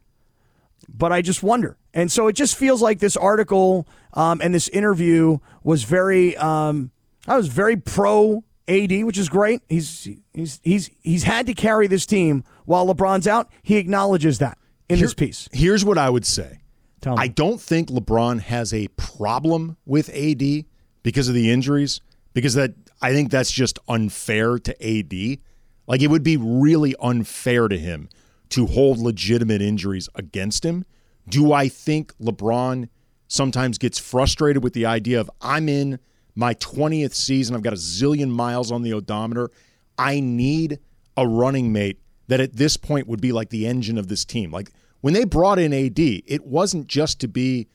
But 0.88 1.12
I 1.12 1.20
just 1.20 1.42
wonder. 1.42 1.76
And 1.92 2.11
so 2.11 2.28
it 2.28 2.32
just 2.32 2.57
feels 2.57 2.80
like 2.80 2.99
this 2.99 3.14
article 3.14 3.86
um, 4.14 4.40
and 4.42 4.55
this 4.55 4.68
interview 4.68 5.38
was 5.62 5.82
very 5.82 6.34
um, 6.38 6.90
I 7.26 7.36
was 7.36 7.49
very 7.49 7.76
pro 7.76 8.42
AD, 8.66 9.05
which 9.05 9.18
is 9.18 9.28
great. 9.28 9.61
He's 9.68 10.09
he's 10.32 10.61
he's 10.64 10.90
he's 11.03 11.24
had 11.24 11.44
to 11.46 11.53
carry 11.53 11.88
this 11.88 12.07
team 12.07 12.42
while 12.64 12.86
LeBron's 12.86 13.28
out. 13.28 13.51
He 13.62 13.76
acknowledges 13.76 14.38
that 14.38 14.57
in 14.88 14.99
this 14.99 15.12
piece. 15.12 15.51
Here's 15.53 15.84
what 15.84 15.99
I 15.99 16.09
would 16.09 16.24
say. 16.24 16.61
Tell 17.03 17.16
me. 17.16 17.24
I 17.24 17.28
don't 17.28 17.61
think 17.61 17.90
LeBron 17.90 18.40
has 18.40 18.72
a 18.72 18.88
problem 18.96 19.76
with 19.84 20.09
AD 20.09 20.64
because 21.03 21.28
of 21.28 21.34
the 21.34 21.51
injuries, 21.51 22.01
because 22.32 22.55
that 22.55 22.72
I 23.03 23.12
think 23.12 23.30
that's 23.30 23.53
just 23.53 23.78
unfair 23.88 24.59
to 24.59 24.72
AD. 24.82 25.38
Like 25.86 26.01
it 26.01 26.09
would 26.09 26.22
be 26.22 26.38
really 26.38 26.94
unfair 26.99 27.68
to 27.68 27.78
him 27.78 28.09
to 28.51 28.66
hold 28.66 28.99
legitimate 28.99 29.62
injuries 29.62 30.09
against 30.14 30.64
him. 30.64 30.84
Do 31.28 31.53
I 31.53 31.68
think 31.68 32.16
LeBron 32.18 32.88
sometimes 33.28 33.78
gets 33.78 33.99
frustrated 33.99 34.64
with 34.64 34.72
the 34.72 34.86
idea 34.86 35.20
of 35.20 35.30
I'm 35.40 35.68
in 35.68 35.99
my 36.34 36.55
20th 36.55 37.14
season, 37.14 37.57
I've 37.57 37.62
got 37.62 37.72
a 37.72 37.76
zillion 37.76 38.30
miles 38.30 38.70
on 38.70 38.82
the 38.82 38.92
odometer. 38.92 39.51
I 39.99 40.20
need 40.20 40.78
a 41.16 41.26
running 41.26 41.72
mate 41.72 42.01
that 42.28 42.40
at 42.40 42.55
this 42.55 42.76
point 42.76 43.09
would 43.09 43.20
be 43.20 43.32
like 43.32 43.51
the 43.51 43.66
engine 43.66 43.99
of 43.99 44.07
this 44.07 44.24
team. 44.24 44.53
Like 44.53 44.70
when 45.01 45.14
they 45.14 45.24
brought 45.24 45.59
in 45.59 45.72
AD, 45.72 45.99
it 45.99 46.46
wasn't 46.46 46.86
just 46.86 47.20
to 47.20 47.28
be 47.28 47.66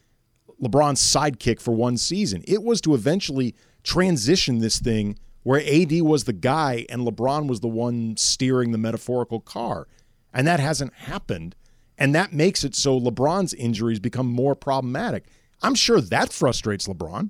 LeBron's 0.61 1.01
sidekick 1.01 1.59
for 1.59 1.71
one 1.71 1.97
season. 1.97 2.41
It 2.47 2.63
was 2.63 2.79
to 2.81 2.93
eventually 2.93 3.53
transition 3.83 4.59
this 4.59 4.79
thing 4.79 5.19
where 5.43 5.61
AD 5.61 6.01
was 6.01 6.23
the 6.23 6.33
guy 6.33 6.85
and 6.89 7.01
LeBron 7.01 7.47
was 7.47 7.59
the 7.59 7.67
one 7.67 8.15
steering 8.15 8.71
the 8.71 8.77
metaphorical 8.77 9.41
car. 9.41 9.87
And 10.33 10.47
that 10.47 10.59
hasn't 10.59 10.93
happened. 10.93 11.55
And 11.97 12.13
that 12.15 12.33
makes 12.33 12.63
it 12.63 12.75
so 12.75 12.99
LeBron's 12.99 13.53
injuries 13.53 13.99
become 13.99 14.27
more 14.27 14.55
problematic. 14.55 15.25
I'm 15.61 15.75
sure 15.75 16.01
that 16.01 16.33
frustrates 16.33 16.87
LeBron. 16.87 17.29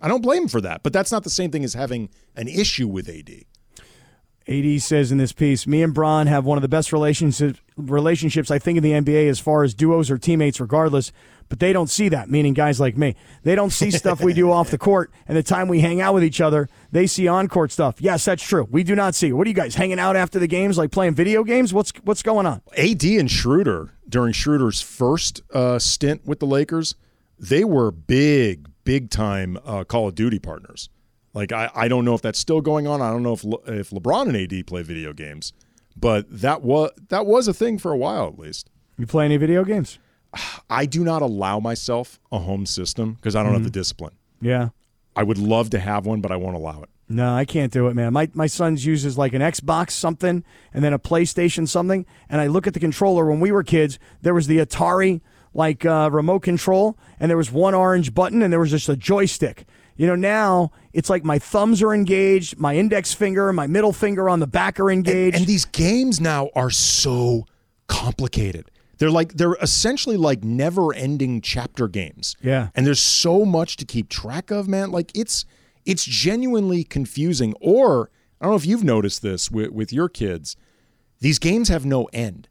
I 0.00 0.08
don't 0.08 0.22
blame 0.22 0.42
him 0.42 0.48
for 0.48 0.60
that, 0.62 0.82
but 0.82 0.92
that's 0.92 1.12
not 1.12 1.24
the 1.24 1.30
same 1.30 1.50
thing 1.50 1.64
as 1.64 1.74
having 1.74 2.08
an 2.34 2.48
issue 2.48 2.88
with 2.88 3.08
AD. 3.08 3.44
AD 4.48 4.82
says 4.82 5.12
in 5.12 5.18
this 5.18 5.32
piece, 5.32 5.66
me 5.66 5.82
and 5.82 5.94
Bron 5.94 6.26
have 6.26 6.44
one 6.44 6.58
of 6.58 6.62
the 6.62 6.68
best 6.68 6.92
relationships 6.92 7.60
relationships 7.76 8.50
I 8.50 8.58
think 8.58 8.78
in 8.78 8.82
the 8.82 8.92
NBA 8.92 9.28
as 9.28 9.38
far 9.38 9.62
as 9.62 9.74
duos 9.74 10.10
or 10.10 10.18
teammates 10.18 10.60
regardless, 10.60 11.12
but 11.50 11.58
they 11.58 11.74
don't 11.74 11.90
see 11.90 12.08
that, 12.08 12.30
meaning 12.30 12.54
guys 12.54 12.80
like 12.80 12.96
me. 12.96 13.16
They 13.42 13.54
don't 13.54 13.70
see 13.70 13.90
stuff 13.90 14.22
we 14.22 14.32
do 14.32 14.50
off 14.50 14.70
the 14.70 14.78
court 14.78 15.10
and 15.26 15.36
the 15.36 15.42
time 15.42 15.68
we 15.68 15.80
hang 15.80 16.00
out 16.00 16.14
with 16.14 16.24
each 16.24 16.40
other, 16.40 16.68
they 16.92 17.06
see 17.08 17.26
on-court 17.28 17.72
stuff. 17.72 18.00
Yes, 18.00 18.24
that's 18.24 18.42
true. 18.42 18.68
We 18.70 18.84
do 18.84 18.94
not 18.94 19.16
see. 19.16 19.32
What 19.32 19.46
are 19.46 19.50
you 19.50 19.54
guys 19.54 19.74
hanging 19.74 19.98
out 19.98 20.14
after 20.14 20.38
the 20.38 20.46
games 20.46 20.78
like 20.78 20.92
playing 20.92 21.14
video 21.14 21.42
games? 21.42 21.74
What's 21.74 21.92
what's 22.04 22.22
going 22.22 22.46
on? 22.46 22.62
AD 22.78 23.02
and 23.02 23.28
Schroeder 23.28 23.90
during 24.08 24.32
Schroeder's 24.32 24.80
first 24.80 25.42
uh, 25.52 25.78
stint 25.80 26.24
with 26.24 26.38
the 26.38 26.46
Lakers, 26.46 26.94
they 27.38 27.64
were 27.64 27.90
big, 27.90 28.68
big 28.84 29.10
time 29.10 29.58
uh, 29.64 29.82
Call 29.84 30.08
of 30.08 30.14
Duty 30.14 30.38
partners. 30.38 30.88
Like 31.34 31.50
I, 31.50 31.68
I 31.74 31.88
don't 31.88 32.04
know 32.04 32.14
if 32.14 32.22
that's 32.22 32.38
still 32.38 32.60
going 32.60 32.86
on. 32.86 33.02
I 33.02 33.10
don't 33.10 33.24
know 33.24 33.32
if 33.32 33.42
Le, 33.42 33.58
if 33.66 33.90
LeBron 33.90 34.28
and 34.28 34.36
AD 34.36 34.66
play 34.68 34.82
video 34.82 35.12
games, 35.12 35.52
but 35.96 36.26
that 36.30 36.62
was 36.62 36.92
that 37.08 37.26
was 37.26 37.48
a 37.48 37.54
thing 37.54 37.76
for 37.76 37.90
a 37.90 37.96
while 37.96 38.28
at 38.28 38.38
least. 38.38 38.70
You 38.96 39.06
play 39.06 39.24
any 39.24 39.36
video 39.36 39.64
games? 39.64 39.98
I 40.70 40.86
do 40.86 41.04
not 41.04 41.22
allow 41.22 41.58
myself 41.60 42.20
a 42.30 42.38
home 42.38 42.66
system 42.66 43.14
because 43.14 43.34
I 43.34 43.42
don't 43.42 43.52
have 43.52 43.64
the 43.64 43.70
discipline. 43.70 44.12
Yeah. 44.40 44.68
I 45.16 45.22
would 45.22 45.38
love 45.38 45.70
to 45.70 45.80
have 45.80 46.06
one, 46.06 46.20
but 46.20 46.30
I 46.30 46.36
won't 46.36 46.56
allow 46.56 46.82
it. 46.82 46.88
No, 47.08 47.34
I 47.34 47.44
can't 47.44 47.72
do 47.72 47.88
it, 47.88 47.94
man. 47.94 48.12
My 48.12 48.30
my 48.34 48.46
son's 48.46 48.86
uses 48.86 49.18
like 49.18 49.32
an 49.32 49.42
Xbox 49.42 49.90
something 49.90 50.44
and 50.72 50.84
then 50.84 50.92
a 50.92 50.98
PlayStation 50.98 51.66
something, 51.66 52.06
and 52.28 52.40
I 52.40 52.46
look 52.46 52.68
at 52.68 52.74
the 52.74 52.78
controller. 52.78 53.26
When 53.26 53.40
we 53.40 53.50
were 53.50 53.64
kids, 53.64 53.98
there 54.22 54.32
was 54.32 54.46
the 54.46 54.58
Atari 54.58 55.20
like 55.52 55.84
uh, 55.84 56.08
remote 56.12 56.44
control, 56.44 56.96
and 57.18 57.28
there 57.28 57.36
was 57.36 57.50
one 57.50 57.74
orange 57.74 58.14
button, 58.14 58.42
and 58.42 58.52
there 58.52 58.60
was 58.60 58.70
just 58.70 58.88
a 58.88 58.96
joystick. 58.96 59.66
You 59.96 60.06
know, 60.06 60.14
now 60.14 60.70
it's 60.92 61.10
like 61.10 61.24
my 61.24 61.40
thumbs 61.40 61.82
are 61.82 61.92
engaged, 61.92 62.58
my 62.58 62.76
index 62.76 63.12
finger, 63.12 63.52
my 63.52 63.66
middle 63.66 63.92
finger 63.92 64.30
on 64.30 64.38
the 64.38 64.46
back 64.46 64.78
are 64.78 64.90
engaged. 64.90 65.36
And 65.36 65.46
these 65.46 65.64
games 65.64 66.20
now 66.20 66.48
are 66.54 66.70
so 66.70 67.44
complicated. 67.88 68.70
They're 69.00 69.10
like 69.10 69.32
they're 69.32 69.56
essentially 69.62 70.18
like 70.18 70.44
never-ending 70.44 71.40
chapter 71.40 71.88
games. 71.88 72.36
Yeah. 72.42 72.68
And 72.74 72.86
there's 72.86 73.00
so 73.00 73.46
much 73.46 73.76
to 73.78 73.86
keep 73.86 74.10
track 74.10 74.50
of, 74.50 74.68
man. 74.68 74.90
Like 74.90 75.10
it's 75.14 75.46
it's 75.86 76.04
genuinely 76.04 76.84
confusing. 76.84 77.54
Or 77.62 78.10
I 78.40 78.44
don't 78.44 78.52
know 78.52 78.56
if 78.58 78.66
you've 78.66 78.84
noticed 78.84 79.22
this 79.22 79.50
with, 79.50 79.70
with 79.70 79.90
your 79.90 80.10
kids. 80.10 80.54
These 81.18 81.38
games 81.38 81.70
have 81.70 81.86
no 81.86 82.10
end. 82.12 82.46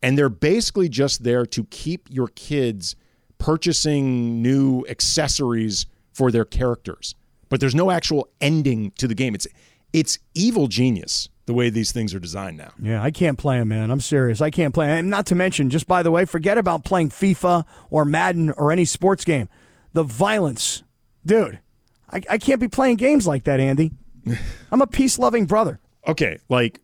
And 0.00 0.16
they're 0.16 0.28
basically 0.28 0.88
just 0.88 1.24
there 1.24 1.44
to 1.46 1.64
keep 1.64 2.06
your 2.08 2.28
kids 2.28 2.94
purchasing 3.38 4.40
new 4.40 4.86
accessories 4.88 5.86
for 6.12 6.30
their 6.30 6.44
characters. 6.44 7.16
But 7.48 7.58
there's 7.58 7.74
no 7.74 7.90
actual 7.90 8.28
ending 8.40 8.92
to 8.98 9.08
the 9.08 9.16
game. 9.16 9.34
It's 9.34 9.48
it's 9.92 10.20
evil 10.34 10.68
genius 10.68 11.28
the 11.48 11.54
way 11.54 11.70
these 11.70 11.92
things 11.92 12.14
are 12.14 12.20
designed 12.20 12.58
now. 12.58 12.72
Yeah, 12.78 13.02
I 13.02 13.10
can't 13.10 13.38
play 13.38 13.58
them, 13.58 13.68
man. 13.68 13.90
I'm 13.90 14.02
serious. 14.02 14.42
I 14.42 14.50
can't 14.50 14.74
play 14.74 14.86
'em. 14.86 14.98
And 14.98 15.10
not 15.10 15.24
to 15.26 15.34
mention, 15.34 15.70
just 15.70 15.88
by 15.88 16.02
the 16.02 16.10
way, 16.10 16.26
forget 16.26 16.58
about 16.58 16.84
playing 16.84 17.08
FIFA 17.08 17.64
or 17.88 18.04
Madden 18.04 18.50
or 18.50 18.70
any 18.70 18.84
sports 18.84 19.24
game. 19.24 19.48
The 19.94 20.02
violence, 20.02 20.84
dude. 21.24 21.58
I, 22.12 22.20
I 22.28 22.36
can't 22.38 22.60
be 22.60 22.68
playing 22.68 22.96
games 22.96 23.26
like 23.26 23.44
that, 23.44 23.60
Andy. 23.60 23.92
I'm 24.70 24.82
a 24.82 24.86
peace 24.86 25.18
loving 25.18 25.46
brother. 25.46 25.80
Okay, 26.06 26.38
like 26.50 26.80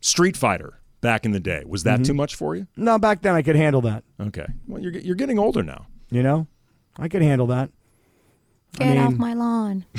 Street 0.00 0.36
Fighter 0.36 0.80
back 1.00 1.24
in 1.24 1.30
the 1.30 1.40
day. 1.40 1.62
Was 1.64 1.84
that 1.84 2.00
mm-hmm. 2.00 2.02
too 2.02 2.14
much 2.14 2.34
for 2.34 2.56
you? 2.56 2.66
No, 2.76 2.98
back 2.98 3.22
then 3.22 3.36
I 3.36 3.42
could 3.42 3.56
handle 3.56 3.82
that. 3.82 4.02
Okay. 4.20 4.46
Well, 4.66 4.82
you're 4.82 4.92
you're 4.92 5.14
getting 5.14 5.38
older 5.38 5.62
now. 5.62 5.86
You 6.10 6.24
know, 6.24 6.48
I 6.96 7.06
could 7.06 7.22
handle 7.22 7.46
that. 7.46 7.70
I 8.80 8.84
Get 8.84 8.98
off 8.98 9.14
my 9.14 9.34
lawn. 9.34 9.86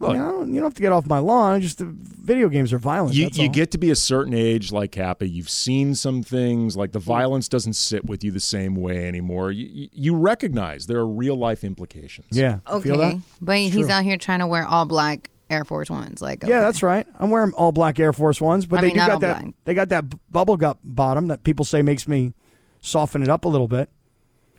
you, 0.00 0.12
know, 0.12 0.44
you 0.44 0.54
don't 0.54 0.62
have 0.64 0.74
to 0.74 0.82
get 0.82 0.92
off 0.92 1.06
my 1.06 1.18
lawn. 1.18 1.60
Just 1.60 1.78
the 1.78 1.86
video 1.86 2.48
games 2.48 2.72
are 2.72 2.78
violent. 2.78 3.14
You, 3.14 3.28
you 3.32 3.48
get 3.48 3.70
to 3.72 3.78
be 3.78 3.90
a 3.90 3.96
certain 3.96 4.32
age, 4.34 4.70
like 4.70 4.92
Kappa. 4.92 5.26
You've 5.26 5.50
seen 5.50 5.94
some 5.94 6.22
things. 6.22 6.76
Like 6.76 6.92
the 6.92 6.98
violence 7.00 7.48
doesn't 7.48 7.72
sit 7.72 8.04
with 8.04 8.22
you 8.22 8.30
the 8.30 8.38
same 8.40 8.74
way 8.76 9.08
anymore. 9.08 9.50
You, 9.50 9.66
you, 9.66 9.88
you 9.92 10.16
recognize 10.16 10.86
there 10.86 10.98
are 10.98 11.06
real 11.08 11.36
life 11.36 11.64
implications. 11.64 12.28
Yeah. 12.30 12.60
Okay, 12.68 12.90
Feel 12.90 12.98
that? 12.98 13.20
but 13.40 13.56
It's 13.58 13.74
he's 13.74 13.86
true. 13.86 13.92
out 13.94 14.04
here 14.04 14.16
trying 14.16 14.38
to 14.40 14.46
wear 14.46 14.64
all 14.66 14.84
black 14.84 15.30
Air 15.50 15.64
Force 15.64 15.90
Ones. 15.90 16.20
Like, 16.22 16.44
Yeah, 16.44 16.60
that's 16.60 16.82
right. 16.82 17.06
I'm 17.18 17.30
wearing 17.30 17.52
all 17.52 17.72
black 17.72 17.98
Air 17.98 18.12
Force 18.12 18.40
Ones, 18.40 18.66
but 18.66 18.78
I 18.78 18.82
they 18.82 18.86
mean, 18.88 18.94
do 18.94 18.98
not 19.00 19.06
got 19.08 19.14
all 19.14 19.20
that. 19.20 19.42
black. 19.42 19.54
They 19.64 19.74
got 19.74 19.88
that 19.88 20.08
b- 20.10 20.18
bubble 20.30 20.56
gut 20.56 20.78
bottom 20.84 21.28
that 21.28 21.42
people 21.42 21.64
say 21.64 21.82
makes 21.82 22.06
me 22.06 22.34
soften 22.80 23.22
it 23.22 23.28
up 23.28 23.44
a 23.44 23.48
little 23.48 23.66
bit. 23.68 23.88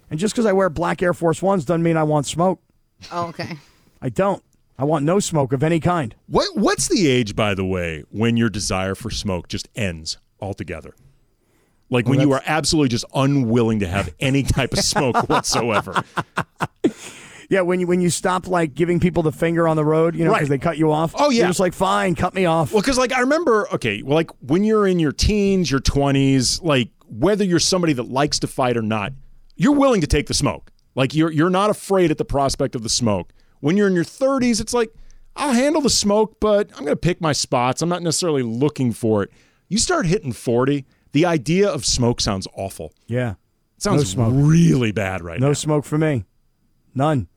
And 0.09 0.19
just 0.19 0.33
because 0.33 0.47
I 0.47 0.51
wear 0.53 0.69
black 0.69 1.01
Air 1.03 1.13
Force 1.13 1.41
Ones 1.41 1.63
doesn't 1.65 1.83
mean 1.83 1.95
I 1.95 2.03
want 2.03 2.25
smoke. 2.25 2.61
Oh, 3.11 3.27
okay. 3.27 3.57
I 4.01 4.09
don't. 4.09 4.43
I 4.79 4.85
want 4.85 5.03
no 5.03 5.19
smoke 5.19 5.51
of 5.51 5.61
any 5.61 5.79
kind. 5.81 6.15
What 6.27 6.55
What's 6.55 6.87
the 6.87 7.07
age, 7.07 7.35
by 7.35 7.53
the 7.53 7.65
way, 7.65 8.03
when 8.11 8.37
your 8.37 8.49
desire 8.49 8.95
for 8.95 9.09
smoke 9.11 9.47
just 9.49 9.67
ends 9.75 10.17
altogether? 10.39 10.95
Like 11.89 12.05
Well, 12.05 12.11
when 12.17 12.21
you 12.21 12.31
are 12.33 12.41
absolutely 12.45 12.87
just 12.89 13.03
unwilling 13.13 13.79
to 13.81 13.87
have 13.87 14.13
any 14.21 14.43
type 14.43 14.71
of 14.73 14.79
smoke 14.79 15.15
whatsoever. 15.29 16.01
Yeah, 17.49 17.61
when 17.61 17.79
you 17.79 17.87
when 17.87 17.99
you 17.99 18.11
stop 18.11 18.47
like 18.47 18.75
giving 18.75 18.99
people 18.99 19.23
the 19.23 19.31
finger 19.31 19.67
on 19.67 19.75
the 19.75 19.83
road, 19.83 20.15
you 20.15 20.23
know, 20.23 20.31
because 20.33 20.49
Right. 20.49 20.59
they 20.59 20.63
cut 20.63 20.77
you 20.77 20.91
off. 20.91 21.15
Oh, 21.17 21.31
yeah. 21.31 21.39
you're 21.39 21.47
just 21.47 21.59
like 21.59 21.73
fine, 21.73 22.13
cut 22.13 22.35
me 22.35 22.45
off. 22.45 22.71
Well, 22.71 22.81
because 22.81 22.97
like 22.99 23.11
I 23.11 23.21
remember, 23.21 23.67
okay, 23.73 24.03
well, 24.03 24.13
like 24.15 24.29
when 24.39 24.63
you're 24.63 24.85
in 24.87 24.99
your 24.99 25.11
teens, 25.11 25.71
your 25.71 25.79
twenties, 25.79 26.61
like 26.61 26.89
whether 27.07 27.43
you're 27.43 27.59
somebody 27.59 27.93
that 27.93 28.03
likes 28.07 28.37
to 28.39 28.47
fight 28.47 28.77
or 28.77 28.83
not, 28.83 29.13
you're 29.55 29.73
willing 29.73 29.99
to 30.01 30.07
take 30.07 30.27
the 30.27 30.33
smoke. 30.35 30.71
Like 30.93 31.15
you're 31.15 31.31
you're 31.31 31.49
not 31.49 31.71
afraid 31.71 32.11
at 32.11 32.19
the 32.19 32.25
prospect 32.25 32.75
of 32.75 32.83
the 32.83 32.89
smoke. 32.89 33.33
When 33.59 33.77
you're 33.77 33.87
in 33.87 33.93
your 33.95 34.03
thirties, 34.03 34.59
it's 34.59 34.73
like 34.73 34.93
I'll 35.35 35.53
handle 35.53 35.81
the 35.81 35.89
smoke, 35.89 36.37
but 36.39 36.69
I'm 36.77 36.83
gonna 36.83 36.95
pick 36.95 37.21
my 37.21 37.31
spots. 37.33 37.81
I'm 37.81 37.89
not 37.89 38.01
necessarily 38.03 38.43
looking 38.43 38.91
for 38.93 39.23
it. 39.23 39.31
You 39.67 39.77
start 39.77 40.05
hitting 40.05 40.31
forty, 40.33 40.85
the 41.11 41.25
idea 41.25 41.69
of 41.69 41.85
smoke 41.85 42.21
sounds 42.21 42.47
awful. 42.55 42.93
Yeah, 43.07 43.31
It 43.77 43.83
sounds 43.83 44.01
No 44.15 44.27
smoke. 44.27 44.33
really 44.35 44.91
bad 44.91 45.21
right 45.23 45.39
no 45.39 45.47
now. 45.47 45.49
No 45.49 45.53
smoke 45.53 45.85
for 45.85 45.97
me. 45.97 46.25
None. 46.95 47.27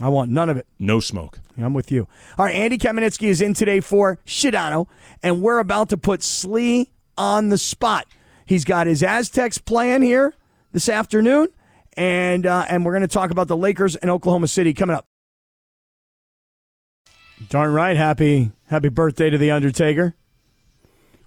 I 0.00 0.08
want 0.08 0.30
none 0.30 0.48
of 0.48 0.56
it. 0.56 0.66
No 0.78 1.00
smoke. 1.00 1.38
I'm 1.58 1.74
with 1.74 1.92
you. 1.92 2.08
All 2.38 2.46
right, 2.46 2.54
Andy 2.54 2.78
Kamenetzky 2.78 3.28
is 3.28 3.40
in 3.42 3.52
today 3.54 3.80
for 3.80 4.18
Sedano, 4.26 4.86
and 5.22 5.42
we're 5.42 5.58
about 5.58 5.90
to 5.90 5.96
put 5.98 6.20
Sli 6.20 6.88
on 7.18 7.50
the 7.50 7.58
spot. 7.58 8.06
He's 8.46 8.64
got 8.64 8.86
his 8.86 9.02
Aztecs 9.02 9.58
playing 9.58 10.02
here 10.02 10.34
this 10.72 10.88
afternoon, 10.88 11.48
and 11.96 12.46
uh, 12.46 12.64
and 12.68 12.84
we're 12.84 12.92
going 12.92 13.02
to 13.02 13.08
talk 13.08 13.30
about 13.30 13.48
the 13.48 13.56
Lakers 13.56 13.94
and 13.96 14.10
Oklahoma 14.10 14.48
City 14.48 14.72
coming 14.72 14.96
up. 14.96 15.06
Darn 17.48 17.72
right, 17.72 17.96
happy 17.96 18.52
happy 18.68 18.88
birthday 18.88 19.30
to 19.30 19.38
the 19.38 19.50
Undertaker. 19.50 20.14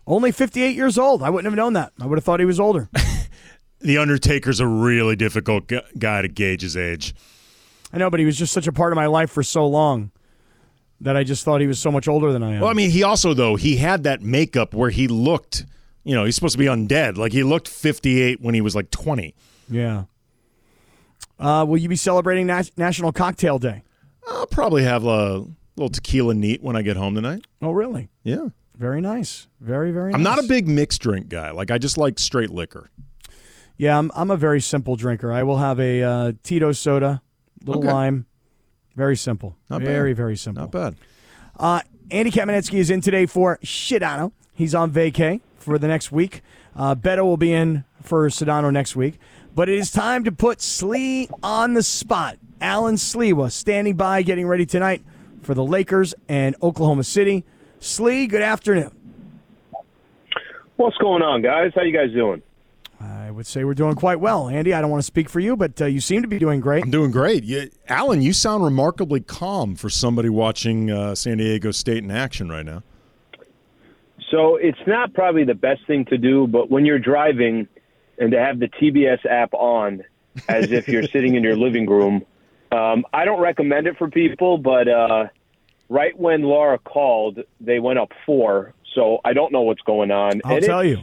Only 0.07 0.31
58 0.31 0.75
years 0.75 0.97
old. 0.97 1.23
I 1.23 1.29
wouldn't 1.29 1.51
have 1.51 1.57
known 1.57 1.73
that. 1.73 1.93
I 1.99 2.05
would 2.05 2.17
have 2.17 2.23
thought 2.23 2.39
he 2.39 2.45
was 2.45 2.59
older. 2.59 2.89
The 3.81 3.99
Undertaker's 3.99 4.59
a 4.59 4.65
really 4.65 5.15
difficult 5.15 5.71
guy 5.99 6.21
to 6.23 6.27
gauge 6.27 6.61
his 6.61 6.75
age. 6.75 7.13
I 7.93 7.99
know, 7.99 8.09
but 8.09 8.19
he 8.19 8.25
was 8.25 8.35
just 8.35 8.51
such 8.51 8.65
a 8.65 8.71
part 8.71 8.91
of 8.91 8.95
my 8.95 9.05
life 9.05 9.29
for 9.29 9.43
so 9.43 9.67
long 9.67 10.11
that 11.01 11.15
I 11.15 11.23
just 11.23 11.43
thought 11.43 11.61
he 11.61 11.67
was 11.67 11.77
so 11.77 11.91
much 11.91 12.07
older 12.07 12.31
than 12.33 12.41
I 12.41 12.55
am. 12.55 12.61
Well, 12.61 12.69
I 12.71 12.73
mean, 12.73 12.89
he 12.89 13.03
also 13.03 13.35
though 13.35 13.57
he 13.57 13.75
had 13.75 14.01
that 14.03 14.23
makeup 14.23 14.73
where 14.73 14.89
he 14.89 15.07
looked, 15.07 15.65
you 16.03 16.15
know, 16.15 16.25
he's 16.25 16.33
supposed 16.33 16.53
to 16.53 16.57
be 16.57 16.65
undead. 16.65 17.17
Like 17.17 17.31
he 17.31 17.43
looked 17.43 17.67
58 17.67 18.41
when 18.41 18.55
he 18.55 18.61
was 18.61 18.75
like 18.75 18.89
20. 18.89 19.35
Yeah. 19.69 20.05
Uh, 21.37 21.63
will 21.67 21.77
you 21.77 21.89
be 21.89 21.95
celebrating 21.97 22.47
Nas- 22.47 22.71
National 22.77 23.11
Cocktail 23.11 23.59
Day? 23.59 23.83
I'll 24.27 24.47
probably 24.47 24.83
have 24.83 25.05
a 25.05 25.45
little 25.75 25.89
tequila 25.89 26.33
neat 26.33 26.61
when 26.63 26.75
I 26.75 26.81
get 26.81 26.97
home 26.97 27.15
tonight. 27.15 27.45
Oh, 27.61 27.71
really? 27.71 28.09
Yeah. 28.23 28.49
Very 28.77 29.01
nice. 29.01 29.47
Very, 29.61 29.91
very 29.91 30.13
I'm 30.13 30.23
not 30.23 30.39
a 30.39 30.43
big 30.43 30.67
mixed 30.67 31.01
drink 31.01 31.29
guy. 31.29 31.51
Like 31.51 31.71
I 31.71 31.77
just 31.77 31.97
like 31.97 32.19
straight 32.19 32.49
liquor. 32.49 32.89
Yeah, 33.77 33.97
I'm, 33.97 34.11
I'm 34.15 34.31
a 34.31 34.37
very 34.37 34.61
simple 34.61 34.95
drinker. 34.95 35.31
I 35.31 35.43
will 35.43 35.57
have 35.57 35.79
a 35.79 36.01
uh, 36.01 36.31
Tito 36.43 36.71
soda, 36.71 37.21
little 37.63 37.83
Okay. 37.83 37.91
lime. 37.91 38.25
Very 38.95 39.17
simple. 39.17 39.57
Not 39.69 39.81
very, 39.81 40.11
bad. 40.11 40.17
very 40.17 40.37
simple. 40.37 40.63
Not 40.63 40.71
bad. 40.71 40.95
Uh, 41.57 41.81
Andy 42.11 42.31
Kamenetzky 42.31 42.75
is 42.75 42.89
in 42.89 43.01
today 43.01 43.25
for 43.25 43.59
Sedano. 43.63 44.31
He's 44.53 44.73
on 44.73 44.91
vacay 44.91 45.41
for 45.57 45.77
the 45.77 45.87
next 45.87 46.11
week. 46.11 46.41
Uh, 46.75 46.95
Beto 46.95 47.23
will 47.23 47.37
be 47.37 47.51
in 47.51 47.83
for 48.01 48.27
Sedano 48.29 48.71
next 48.71 48.95
week. 48.95 49.19
But 49.53 49.67
it 49.69 49.77
is 49.77 49.91
time 49.91 50.23
to 50.25 50.31
put 50.31 50.59
Sli 50.59 51.29
on 51.43 51.73
the 51.73 51.83
spot. 51.83 52.37
Allen 52.61 52.95
Sliwa 52.95 53.51
standing 53.51 53.95
by, 53.95 54.21
getting 54.21 54.47
ready 54.47 54.65
tonight 54.65 55.03
for 55.45 55.53
the 55.53 55.63
Lakers 55.63 56.13
and 56.27 56.55
Oklahoma 56.61 57.03
City. 57.03 57.45
Sli, 57.79 58.27
good 58.27 58.41
afternoon. 58.41 58.91
What's 60.75 60.97
going 60.97 61.21
on, 61.21 61.41
guys? 61.41 61.71
How 61.73 61.83
you 61.83 61.93
guys 61.93 62.11
doing? 62.11 62.41
I 62.99 63.29
would 63.29 63.45
say 63.45 63.63
we're 63.63 63.73
doing 63.73 63.95
quite 63.95 64.19
well. 64.19 64.49
Andy, 64.49 64.73
I 64.73 64.81
don't 64.81 64.89
want 64.89 65.01
to 65.01 65.05
speak 65.05 65.29
for 65.29 65.39
you, 65.39 65.55
but 65.55 65.81
uh, 65.81 65.85
you 65.85 66.01
seem 66.01 66.21
to 66.21 66.27
be 66.27 66.39
doing 66.39 66.59
great. 66.59 66.83
I'm 66.83 66.91
doing 66.91 67.11
great. 67.11 67.43
You, 67.43 67.69
Alan, 67.87 68.21
you 68.21 68.33
sound 68.33 68.63
remarkably 68.63 69.19
calm 69.19 69.75
for 69.75 69.89
somebody 69.89 70.29
watching 70.29 70.89
uh, 70.89 71.15
San 71.15 71.37
Diego 71.37 71.71
State 71.71 72.03
in 72.03 72.11
action 72.11 72.49
right 72.49 72.65
now. 72.65 72.83
So 74.31 74.55
it's 74.55 74.79
not 74.87 75.13
probably 75.13 75.43
the 75.43 75.53
best 75.53 75.85
thing 75.85 76.05
to 76.05 76.17
do, 76.17 76.47
but 76.47 76.71
when 76.71 76.85
you're 76.85 76.99
driving 76.99 77.67
and 78.17 78.31
to 78.31 78.39
have 78.39 78.59
the 78.59 78.67
TBS 78.67 79.25
app 79.25 79.53
on 79.53 80.03
as 80.49 80.71
if 80.71 80.87
you're 80.87 81.03
sitting 81.13 81.35
in 81.35 81.43
your 81.43 81.55
living 81.55 81.87
room, 81.87 82.25
um, 82.75 83.05
I 83.13 83.25
don't 83.25 83.39
recommend 83.41 83.87
it 83.87 83.97
for 83.97 84.09
people. 84.09 84.57
But 84.57 84.87
uh, 84.87 85.27
right 85.89 86.17
when 86.19 86.43
Laura 86.43 86.77
called, 86.77 87.39
they 87.59 87.79
went 87.79 87.99
up 87.99 88.11
four. 88.25 88.73
So 88.93 89.19
I 89.25 89.33
don't 89.33 89.51
know 89.51 89.61
what's 89.61 89.81
going 89.81 90.11
on. 90.11 90.41
I'll 90.45 90.55
And 90.55 90.63
it- 90.63 90.67
tell 90.67 90.83
you. 90.83 90.99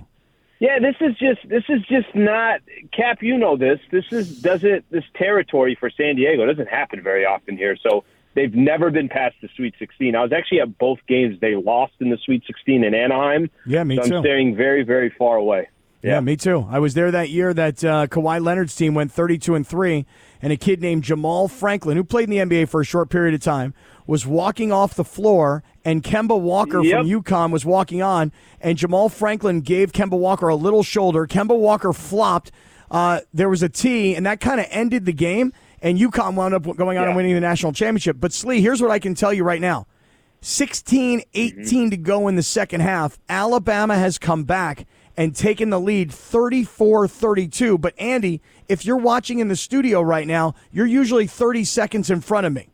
Yeah, 0.61 0.79
this 0.79 0.95
is 1.01 1.19
just 1.19 1.41
this 1.49 1.65
is 1.69 1.81
just 1.89 2.15
not 2.15 2.61
Kap. 2.93 3.21
You 3.21 3.37
know 3.37 3.57
this. 3.57 3.81
This 3.91 4.05
is 4.13 4.41
doesn't 4.41 4.89
this 4.93 5.03
territory 5.17 5.75
for 5.79 5.91
San 5.91 6.15
Diego 6.15 6.47
doesn't 6.47 6.69
happen 6.69 7.03
very 7.03 7.27
often 7.27 7.57
here. 7.57 7.77
So 7.83 8.05
they've 8.35 8.55
never 8.55 8.93
been 8.93 9.09
past 9.09 9.35
the 9.43 9.49
Sweet 9.57 9.75
16. 9.81 10.15
I 10.15 10.23
was 10.23 10.33
actually 10.33 10.61
at 10.61 10.79
both 10.79 11.01
games 11.09 11.41
they 11.41 11.57
lost 11.57 11.95
in 11.99 12.11
the 12.11 12.17
Sweet 12.25 12.45
16 12.47 12.85
in 12.85 12.95
Anaheim. 12.95 13.51
Yeah, 13.67 13.83
me 13.83 13.97
so 13.97 14.03
too. 14.09 14.17
I'm 14.19 14.23
staying 14.23 14.55
very 14.55 14.85
very 14.85 15.11
far 15.19 15.35
away. 15.37 15.69
Yeah. 16.03 16.21
me 16.21 16.37
too. 16.37 16.67
I 16.69 16.79
was 16.81 16.95
there 16.95 17.11
that 17.11 17.31
year 17.31 17.55
that 17.55 17.85
uh, 17.85 18.07
Kawhi 18.09 18.43
Leonard's 18.45 18.75
team 18.75 18.95
went 18.95 19.13
32 19.13 19.55
and 19.55 19.67
3, 19.67 20.05
and 20.41 20.53
a 20.53 20.57
kid 20.57 20.81
named 20.83 21.05
Jamal 21.05 21.47
Franklin, 21.49 21.97
who 21.97 22.05
played 22.05 22.29
in 22.29 22.49
the 22.49 22.57
NBA 22.57 22.69
for 22.69 22.81
a 22.81 22.85
short 22.85 23.09
period 23.09 23.35
of 23.35 23.41
time, 23.41 23.73
was 24.07 24.27
walking 24.27 24.73
off 24.73 24.95
the 24.95 25.05
floor, 25.05 25.63
and 25.85 26.03
Kemba 26.03 26.39
Walker 26.41 26.83
Yep. 26.83 26.99
from 26.99 27.07
UConn 27.09 27.53
was 27.53 27.65
walking 27.65 28.03
on, 28.03 28.33
and 28.61 28.77
Jamal 28.77 29.09
Franklin 29.09 29.61
gave 29.61 29.93
Kemba 29.93 30.19
Walker 30.19 30.49
a 30.49 30.57
little 30.57 30.83
shoulder. 30.83 31.27
Kemba 31.27 31.57
Walker 31.57 31.93
flopped. 31.93 32.51
Uh, 32.91 33.21
there 33.33 33.49
was 33.49 33.63
a 33.63 33.69
tee, 33.69 34.15
and 34.17 34.27
that 34.27 34.41
kind 34.41 34.61
of 34.61 34.67
ended 34.71 35.05
the 35.07 35.13
game, 35.13 35.53
and 35.81 35.99
UConn 35.99 36.35
wound 36.35 36.53
up 36.53 36.65
going 36.77 36.99
on 36.99 37.07
and 37.07 37.17
winning 37.17 37.35
the 37.35 37.41
national 37.41 37.73
championship. 37.73 38.17
But, 38.19 38.33
Sli, 38.33 38.61
here's 38.61 38.83
what 38.83 38.91
I 38.91 38.99
can 38.99 39.15
tell 39.15 39.33
you 39.33 39.45
right 39.45 39.61
now 39.61 39.87
16 40.41 41.23
18 41.35 41.91
to 41.91 41.97
go 41.97 42.27
in 42.29 42.35
the 42.35 42.43
second 42.43 42.81
half. 42.81 43.19
Alabama 43.29 43.97
has 43.97 44.19
come 44.19 44.43
back 44.45 44.87
and 45.17 45.35
taken 45.35 45.71
the 45.71 45.81
lead 45.81 46.13
34 46.13 47.09
32. 47.09 47.79
But, 47.79 47.95
Andy, 47.99 48.41
if 48.69 48.85
you're 48.85 48.97
watching 48.97 49.39
in 49.39 49.49
the 49.49 49.57
studio 49.57 50.01
right 50.01 50.27
now, 50.27 50.55
you're 50.73 50.87
usually 50.87 51.27
30 51.27 51.65
seconds 51.65 52.11
in 52.11 52.21
front 52.21 52.47
of 52.47 52.53
me. 52.53 52.69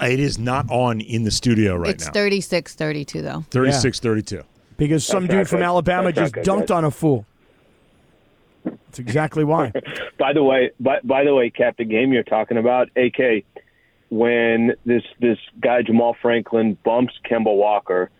It 0.00 0.18
is 0.18 0.38
not 0.38 0.70
on 0.70 1.00
in 1.00 1.24
the 1.24 1.30
studio 1.30 1.76
right 1.76 1.88
now. 1.88 1.90
it's 1.90 2.06
now. 2.06 2.12
36 2.12 2.74
32, 2.74 3.22
though. 3.22 3.44
36 3.50 4.00
32. 4.00 4.42
Because 4.76 5.06
some 5.06 5.26
That's 5.26 5.34
dude 5.34 5.48
from 5.48 5.58
good. 5.58 5.66
Alabama 5.66 6.04
That's 6.12 6.18
just 6.18 6.34
good, 6.34 6.44
dunked 6.44 6.68
guys. 6.68 6.70
on 6.70 6.84
a 6.84 6.90
fool. 6.90 7.26
That's 8.64 8.98
exactly 8.98 9.44
why. 9.44 9.72
By 10.18 10.32
the 10.32 10.42
way, 10.42 10.70
by, 10.78 11.00
by 11.02 11.24
the 11.24 11.34
way, 11.34 11.50
Kap, 11.50 11.76
the 11.76 11.84
game 11.84 12.12
you're 12.12 12.22
talking 12.22 12.56
about, 12.56 12.88
AK, 12.96 13.44
when 14.10 14.74
this 14.84 15.02
this 15.20 15.38
guy 15.60 15.82
Jamal 15.82 16.14
Franklin 16.20 16.76
bumps 16.84 17.14
Kemba 17.28 17.54
Walker, 17.56 18.10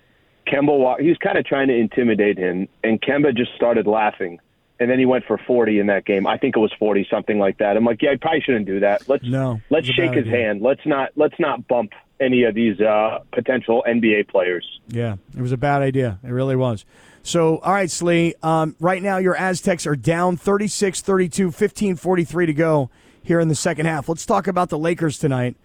Kemba 0.46 1.00
he 1.00 1.08
was 1.08 1.18
kind 1.18 1.38
of 1.38 1.44
trying 1.44 1.68
to 1.68 1.74
intimidate 1.74 2.38
him, 2.38 2.68
and 2.82 3.00
Kemba 3.00 3.36
just 3.36 3.54
started 3.54 3.86
laughing, 3.86 4.40
and 4.80 4.90
then 4.90 4.98
he 4.98 5.06
went 5.06 5.24
for 5.24 5.38
40 5.38 5.78
in 5.78 5.86
that 5.86 6.04
game. 6.04 6.26
I 6.26 6.38
think 6.38 6.56
it 6.56 6.60
was 6.60 6.72
40, 6.78 7.06
something 7.10 7.38
like 7.38 7.58
that. 7.58 7.76
I'm 7.76 7.84
like, 7.84 8.02
yeah, 8.02 8.10
I 8.10 8.16
probably 8.16 8.40
shouldn't 8.40 8.66
do 8.66 8.80
that. 8.80 9.08
Let's 9.08 9.24
No, 9.24 9.60
let's 9.70 9.88
it's 9.88 9.98
a 9.98 10.00
bad 10.00 10.14
shake 10.14 10.24
his 10.24 10.32
hand. 10.32 10.62
Let's 10.62 10.84
not 10.84 11.10
let's 11.16 11.38
not 11.38 11.66
bump 11.68 11.92
any 12.20 12.44
of 12.44 12.54
these 12.54 12.80
uh, 12.80 13.18
potential 13.32 13.84
NBA 13.86 14.28
players. 14.28 14.80
Yeah, 14.88 15.16
it 15.36 15.40
was 15.40 15.52
a 15.52 15.56
bad 15.56 15.82
idea. 15.82 16.18
It 16.22 16.30
really 16.30 16.56
was. 16.56 16.84
So, 17.24 17.58
all 17.58 17.72
right, 17.72 17.88
Sli, 17.88 18.32
um, 18.44 18.74
right 18.80 19.02
now 19.02 19.18
your 19.18 19.36
Aztecs 19.36 19.86
are 19.86 19.94
down 19.96 20.36
36 20.36 21.00
32, 21.00 21.52
15 21.52 21.96
43 21.96 22.46
to 22.46 22.54
go 22.54 22.90
here 23.22 23.40
in 23.40 23.48
the 23.48 23.54
second 23.54 23.86
half. 23.86 24.08
Let's 24.08 24.26
talk 24.26 24.46
about 24.46 24.68
the 24.70 24.78
Lakers 24.78 25.18
tonight. 25.18 25.56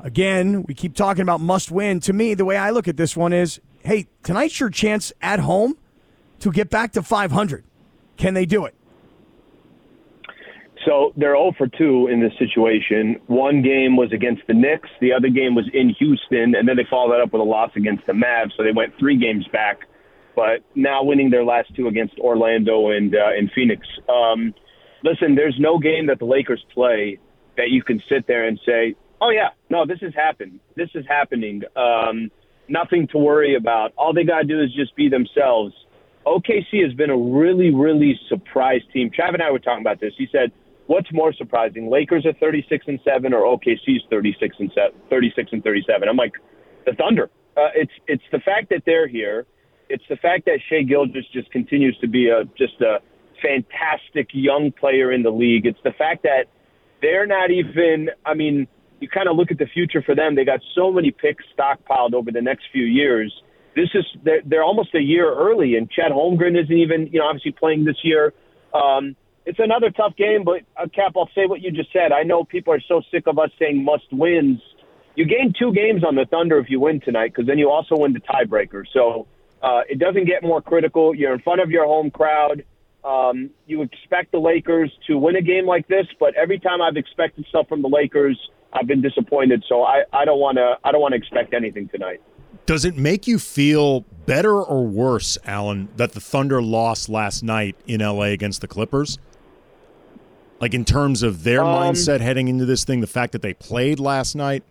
Again, 0.00 0.62
we 0.62 0.74
keep 0.74 0.94
talking 0.94 1.22
about 1.22 1.40
must 1.40 1.70
win. 1.70 2.00
To 2.00 2.12
me, 2.12 2.34
the 2.34 2.44
way 2.44 2.56
I 2.56 2.70
look 2.70 2.88
at 2.88 2.96
this 2.96 3.16
one 3.16 3.32
is 3.32 3.60
hey, 3.84 4.06
tonight's 4.22 4.60
your 4.60 4.70
chance 4.70 5.12
at 5.20 5.40
home 5.40 5.76
to 6.40 6.50
get 6.50 6.70
back 6.70 6.92
to 6.92 7.02
500. 7.02 7.64
Can 8.16 8.34
they 8.34 8.46
do 8.46 8.64
it? 8.64 8.74
So 10.84 11.12
they're 11.16 11.34
0 11.34 11.52
for 11.58 11.66
2 11.66 12.08
in 12.08 12.20
this 12.20 12.32
situation. 12.38 13.20
One 13.26 13.62
game 13.62 13.96
was 13.96 14.12
against 14.12 14.42
the 14.46 14.54
Knicks, 14.54 14.88
the 15.00 15.12
other 15.12 15.28
game 15.28 15.54
was 15.54 15.68
in 15.72 15.90
Houston, 15.98 16.54
and 16.54 16.68
then 16.68 16.76
they 16.76 16.86
followed 16.88 17.12
that 17.12 17.20
up 17.20 17.32
with 17.32 17.40
a 17.40 17.44
loss 17.44 17.70
against 17.76 18.06
the 18.06 18.12
Mavs. 18.12 18.52
So 18.56 18.62
they 18.62 18.72
went 18.72 18.92
three 18.98 19.18
games 19.18 19.46
back, 19.52 19.80
but 20.36 20.60
now 20.74 21.02
winning 21.02 21.30
their 21.30 21.44
last 21.44 21.74
two 21.74 21.88
against 21.88 22.18
Orlando 22.18 22.90
and 22.90 23.14
uh, 23.14 23.30
Phoenix. 23.54 23.86
Um, 24.08 24.54
listen, 25.02 25.34
there's 25.34 25.56
no 25.58 25.78
game 25.78 26.06
that 26.06 26.20
the 26.20 26.26
Lakers 26.26 26.64
play 26.72 27.18
that 27.56 27.70
you 27.70 27.82
can 27.82 28.00
sit 28.08 28.26
there 28.26 28.46
and 28.46 28.58
say, 28.64 28.94
"Oh 29.20 29.30
yeah, 29.30 29.48
no, 29.68 29.84
this 29.84 29.98
has 30.00 30.14
happened. 30.14 30.60
This 30.76 30.90
is 30.94 31.04
happening. 31.08 31.62
Um, 31.76 32.30
nothing 32.68 33.06
to 33.08 33.18
worry 33.18 33.54
about. 33.54 33.92
All 33.96 34.12
they 34.12 34.24
got 34.24 34.38
to 34.38 34.44
do 34.44 34.62
is 34.62 34.72
just 34.74 34.94
be 34.96 35.08
themselves." 35.08 35.74
OKC 36.26 36.82
has 36.82 36.92
been 36.92 37.10
a 37.10 37.16
really, 37.16 37.72
really 37.74 38.18
surprise 38.28 38.82
team. 38.92 39.10
Trav 39.10 39.32
and 39.32 39.42
I 39.42 39.50
were 39.50 39.58
talking 39.58 39.80
about 39.82 40.00
this. 40.00 40.12
He 40.18 40.28
said, 40.30 40.52
"What's 40.86 41.10
more 41.12 41.32
surprising, 41.32 41.88
Lakers 41.88 42.26
are 42.26 42.34
36 42.34 42.86
and 42.86 43.00
seven, 43.02 43.32
or 43.32 43.44
OKC's 43.44 44.04
36 44.10 44.56
and 44.58 44.70
se- 44.74 44.92
36 45.08 45.52
and 45.52 45.64
37?" 45.64 46.08
I'm 46.08 46.16
like, 46.16 46.34
the 46.84 46.94
Thunder. 46.94 47.30
Uh, 47.56 47.68
it's 47.74 47.92
it's 48.06 48.22
the 48.30 48.40
fact 48.40 48.68
that 48.70 48.82
they're 48.86 49.08
here. 49.08 49.46
It's 49.88 50.04
the 50.08 50.16
fact 50.16 50.44
that 50.46 50.58
Shai 50.68 50.82
Gilgeous 50.82 51.24
just 51.32 51.50
continues 51.50 51.96
to 51.98 52.08
be 52.08 52.28
a 52.28 52.44
just 52.56 52.80
a 52.80 53.00
fantastic 53.42 54.28
young 54.32 54.72
player 54.72 55.12
in 55.12 55.22
the 55.22 55.30
league. 55.30 55.66
It's 55.66 55.78
the 55.82 55.92
fact 55.92 56.22
that 56.24 56.44
they're 57.02 57.26
not 57.26 57.50
even. 57.50 58.10
I 58.24 58.34
mean, 58.34 58.68
you 59.00 59.08
kind 59.08 59.28
of 59.28 59.36
look 59.36 59.50
at 59.50 59.58
the 59.58 59.66
future 59.66 60.02
for 60.02 60.14
them. 60.14 60.34
They 60.34 60.44
got 60.44 60.60
so 60.74 60.90
many 60.90 61.10
picks 61.10 61.44
stockpiled 61.56 62.14
over 62.14 62.30
the 62.30 62.42
next 62.42 62.64
few 62.72 62.84
years. 62.84 63.32
This 63.76 63.88
is 63.94 64.04
they're, 64.24 64.40
they're 64.44 64.64
almost 64.64 64.94
a 64.94 65.00
year 65.00 65.32
early, 65.32 65.76
and 65.76 65.90
Chet 65.90 66.10
Holmgren 66.10 66.60
isn't 66.60 66.76
even 66.76 67.08
you 67.12 67.20
know 67.20 67.26
obviously 67.26 67.52
playing 67.52 67.84
this 67.84 67.98
year. 68.02 68.32
Um, 68.74 69.16
it's 69.46 69.58
another 69.60 69.90
tough 69.90 70.14
game, 70.16 70.44
but 70.44 70.60
uh, 70.76 70.88
Kap, 70.94 71.12
I'll 71.16 71.30
say 71.34 71.46
what 71.46 71.62
you 71.62 71.70
just 71.70 71.92
said. 71.92 72.12
I 72.12 72.22
know 72.22 72.44
people 72.44 72.74
are 72.74 72.82
so 72.86 73.00
sick 73.10 73.26
of 73.26 73.38
us 73.38 73.50
saying 73.58 73.82
must 73.82 74.04
wins. 74.12 74.60
You 75.14 75.24
gain 75.24 75.54
two 75.58 75.72
games 75.72 76.04
on 76.04 76.16
the 76.16 76.26
Thunder 76.26 76.58
if 76.58 76.68
you 76.68 76.80
win 76.80 77.00
tonight, 77.00 77.32
because 77.32 77.46
then 77.46 77.58
you 77.58 77.70
also 77.70 77.96
win 77.96 78.12
the 78.12 78.20
tiebreaker. 78.20 78.84
So 78.92 79.26
uh, 79.62 79.80
it 79.88 79.98
doesn't 79.98 80.26
get 80.26 80.42
more 80.42 80.60
critical. 80.60 81.14
You're 81.14 81.34
in 81.34 81.40
front 81.40 81.60
of 81.60 81.70
your 81.70 81.86
home 81.86 82.10
crowd. 82.10 82.64
Um, 83.04 83.50
you 83.66 83.82
expect 83.82 84.32
the 84.32 84.38
Lakers 84.38 84.92
to 85.06 85.16
win 85.16 85.36
a 85.36 85.42
game 85.42 85.66
like 85.66 85.88
this, 85.88 86.06
but 86.20 86.34
every 86.34 86.58
time 86.58 86.82
I've 86.82 86.96
expected 86.96 87.46
stuff 87.48 87.68
from 87.68 87.80
the 87.80 87.88
Lakers, 87.88 88.38
I've 88.72 88.86
been 88.86 89.00
disappointed. 89.02 89.64
So 89.68 89.82
I, 89.82 90.04
I 90.12 90.24
don't 90.24 90.38
want 90.40 90.56
to 90.58 90.76
I 90.84 90.92
don't 90.92 91.00
want 91.00 91.12
to 91.12 91.16
expect 91.18 91.54
anything 91.54 91.88
tonight. 91.88 92.20
Does 92.66 92.84
it 92.84 92.96
make 92.96 93.26
you 93.26 93.38
feel 93.38 94.00
better 94.26 94.62
or 94.62 94.86
worse, 94.86 95.38
Alan, 95.44 95.88
that 95.96 96.12
the 96.12 96.20
Thunder 96.20 96.60
lost 96.60 97.08
last 97.08 97.42
night 97.42 97.76
in 97.86 98.00
LA 98.00 98.24
against 98.24 98.60
the 98.60 98.68
Clippers? 98.68 99.18
Like 100.60 100.74
in 100.74 100.84
terms 100.84 101.22
of 101.22 101.44
their 101.44 101.64
Um, 101.64 101.68
mindset 101.94 102.20
heading 102.20 102.48
into 102.48 102.66
this 102.66 102.84
thing, 102.84 103.00
the 103.00 103.06
fact 103.06 103.32
that 103.32 103.42
they 103.42 103.54
played 103.54 103.98
last 104.00 104.34
night. 104.34 104.64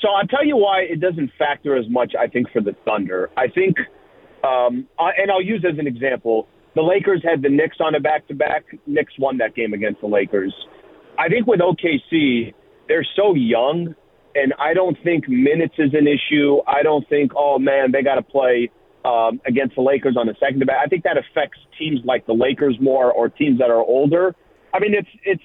So 0.00 0.08
I'll 0.08 0.26
tell 0.26 0.44
you 0.44 0.56
why 0.56 0.80
it 0.80 0.98
doesn't 0.98 1.30
factor 1.38 1.76
as 1.76 1.88
much. 1.88 2.14
I 2.18 2.26
think 2.26 2.50
for 2.50 2.60
the 2.60 2.74
Thunder, 2.84 3.30
I 3.36 3.46
think, 3.46 3.76
um, 4.42 4.88
I, 4.98 5.10
and 5.18 5.30
I'll 5.30 5.42
use 5.42 5.64
as 5.64 5.78
an 5.78 5.86
example, 5.86 6.48
the 6.74 6.82
Lakers 6.82 7.22
had 7.22 7.42
the 7.42 7.48
Knicks 7.48 7.76
on 7.78 7.94
a 7.94 8.00
back-to-back. 8.00 8.64
Knicks 8.86 9.12
won 9.18 9.38
that 9.38 9.54
game 9.54 9.72
against 9.74 10.00
the 10.00 10.08
Lakers. 10.08 10.52
I 11.22 11.28
think 11.28 11.46
with 11.46 11.60
OKC, 11.60 12.52
they're 12.88 13.06
so 13.14 13.34
young, 13.36 13.94
and 14.34 14.52
I 14.58 14.74
don't 14.74 14.98
think 15.04 15.28
minutes 15.28 15.74
is 15.78 15.94
an 15.94 16.08
issue. 16.08 16.58
I 16.66 16.82
don't 16.82 17.08
think, 17.08 17.30
oh 17.36 17.60
man, 17.60 17.92
they 17.92 18.02
got 18.02 18.16
to 18.16 18.22
play 18.22 18.72
um, 19.04 19.40
against 19.46 19.76
the 19.76 19.82
Lakers 19.82 20.16
on 20.18 20.26
the 20.26 20.34
second. 20.40 20.68
I 20.68 20.86
think 20.86 21.04
that 21.04 21.16
affects 21.16 21.58
teams 21.78 22.00
like 22.04 22.26
the 22.26 22.32
Lakers 22.32 22.76
more, 22.80 23.12
or 23.12 23.28
teams 23.28 23.60
that 23.60 23.70
are 23.70 23.78
older. 23.78 24.34
I 24.74 24.80
mean, 24.80 24.94
it's 24.94 25.08
it's 25.24 25.42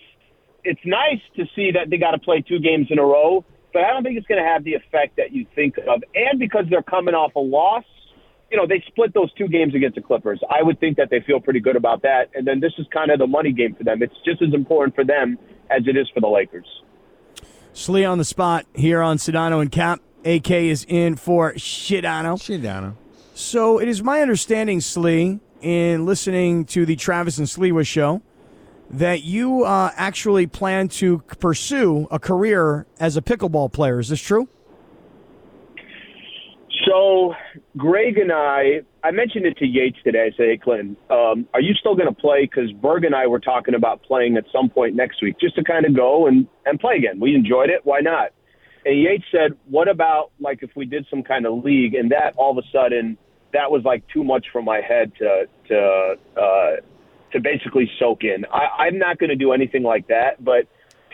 it's 0.63 0.81
nice 0.83 1.21
to 1.35 1.45
see 1.55 1.69
that 1.73 1.91
they 1.91 1.97
got 1.97 2.11
to 2.11 2.19
play 2.19 2.41
two 2.41 2.57
games 2.57 2.87
in 2.89 2.97
a 2.97 3.03
row. 3.03 3.45
but 3.71 3.83
I 3.83 3.93
don't 3.93 4.01
think 4.01 4.17
it's 4.17 4.25
going 4.25 4.41
to 4.41 4.49
have 4.49 4.63
the 4.63 4.73
effect 4.73 5.17
that 5.17 5.31
you 5.31 5.45
think 5.53 5.77
of. 5.77 6.01
And 6.15 6.39
because 6.39 6.65
they're 6.71 6.81
coming 6.81 7.13
off 7.13 7.35
a 7.35 7.39
loss, 7.39 7.85
you 8.49 8.57
know, 8.57 8.65
they 8.65 8.83
split 8.87 9.13
those 9.13 9.31
two 9.33 9.47
games 9.47 9.75
against 9.75 9.93
the 9.93 10.01
Clippers. 10.01 10.41
I 10.49 10.63
would 10.63 10.79
think 10.79 10.97
that 10.97 11.11
they 11.11 11.19
feel 11.19 11.39
pretty 11.39 11.59
good 11.59 11.75
about 11.75 12.01
that. 12.01 12.31
And 12.33 12.47
then 12.47 12.61
this 12.61 12.73
is 12.79 12.87
kind 12.91 13.11
of 13.11 13.19
the 13.19 13.27
money 13.27 13.51
game 13.51 13.75
for 13.75 13.83
them. 13.83 14.01
It's 14.01 14.15
just 14.25 14.41
as 14.41 14.55
important 14.55 14.95
for 14.95 15.05
them 15.05 15.37
as 15.69 15.87
it 15.87 15.97
is 15.97 16.09
for 16.13 16.19
the 16.19 16.27
Lakers. 16.27 16.67
Sli 17.73 18.09
on 18.09 18.17
the 18.17 18.25
spot 18.25 18.65
here 18.73 19.01
on 19.01 19.17
Sedano 19.17 19.61
and 19.61 19.71
Kap. 19.71 20.01
AK 20.25 20.51
is 20.51 20.85
in 20.89 21.15
for 21.15 21.53
Sedano. 21.53 22.37
Sedano. 22.37 22.95
So 23.33 23.79
it 23.79 23.87
is 23.87 24.01
my 24.01 24.21
understanding, 24.21 24.79
Sli, 24.79 25.39
in 25.61 26.05
listening 26.05 26.65
to 26.65 26.85
the 26.85 26.95
Travis 26.95 27.37
and 27.37 27.47
Sliwa 27.47 27.85
show, 27.85 28.21
that 28.89 29.23
you 29.23 29.63
uh, 29.63 29.91
actually 29.95 30.47
plan 30.47 30.87
to 30.87 31.19
pursue 31.39 32.07
a 32.09 32.19
career 32.19 32.87
as 32.99 33.15
a 33.15 33.21
pickleball 33.21 33.71
player. 33.71 33.99
Is 33.99 34.09
this 34.09 34.21
true? 34.21 34.49
So 36.87 37.33
Greg 37.75 38.17
and 38.17 38.31
I, 38.31 38.81
I 39.03 39.11
mentioned 39.11 39.45
it 39.45 39.57
to 39.57 39.65
Yates 39.65 39.97
today. 40.03 40.31
I 40.33 40.37
said, 40.37 40.45
"Hey, 40.47 40.57
Clinton, 40.57 40.95
um, 41.09 41.47
are 41.53 41.61
you 41.61 41.73
still 41.73 41.95
going 41.95 42.07
to 42.07 42.15
play?" 42.15 42.43
Because 42.49 42.71
Berg 42.71 43.03
and 43.03 43.13
I 43.13 43.27
were 43.27 43.39
talking 43.39 43.75
about 43.75 44.03
playing 44.03 44.37
at 44.37 44.45
some 44.53 44.69
point 44.69 44.95
next 44.95 45.21
week, 45.21 45.35
just 45.39 45.55
to 45.55 45.63
kind 45.63 45.85
of 45.85 45.95
go 45.95 46.27
and 46.27 46.47
and 46.65 46.79
play 46.79 46.95
again. 46.95 47.19
We 47.19 47.35
enjoyed 47.35 47.69
it. 47.69 47.81
Why 47.83 47.99
not? 47.99 48.29
And 48.85 49.01
Yates 49.01 49.25
said, 49.31 49.57
"What 49.69 49.89
about 49.89 50.31
like 50.39 50.59
if 50.61 50.69
we 50.75 50.85
did 50.85 51.05
some 51.09 51.23
kind 51.23 51.45
of 51.45 51.63
league?" 51.63 51.93
And 51.93 52.11
that 52.11 52.33
all 52.37 52.57
of 52.57 52.63
a 52.63 52.67
sudden, 52.71 53.17
that 53.53 53.69
was 53.69 53.83
like 53.83 54.03
too 54.13 54.23
much 54.23 54.45
for 54.53 54.61
my 54.61 54.79
head 54.79 55.11
to 55.19 55.45
to 55.67 56.15
uh, 56.37 56.75
to 57.33 57.41
basically 57.41 57.89
soak 57.99 58.23
in. 58.23 58.45
I, 58.45 58.85
I'm 58.85 58.97
not 58.97 59.17
going 59.17 59.29
to 59.29 59.35
do 59.35 59.51
anything 59.51 59.83
like 59.83 60.07
that, 60.07 60.43
but 60.43 60.67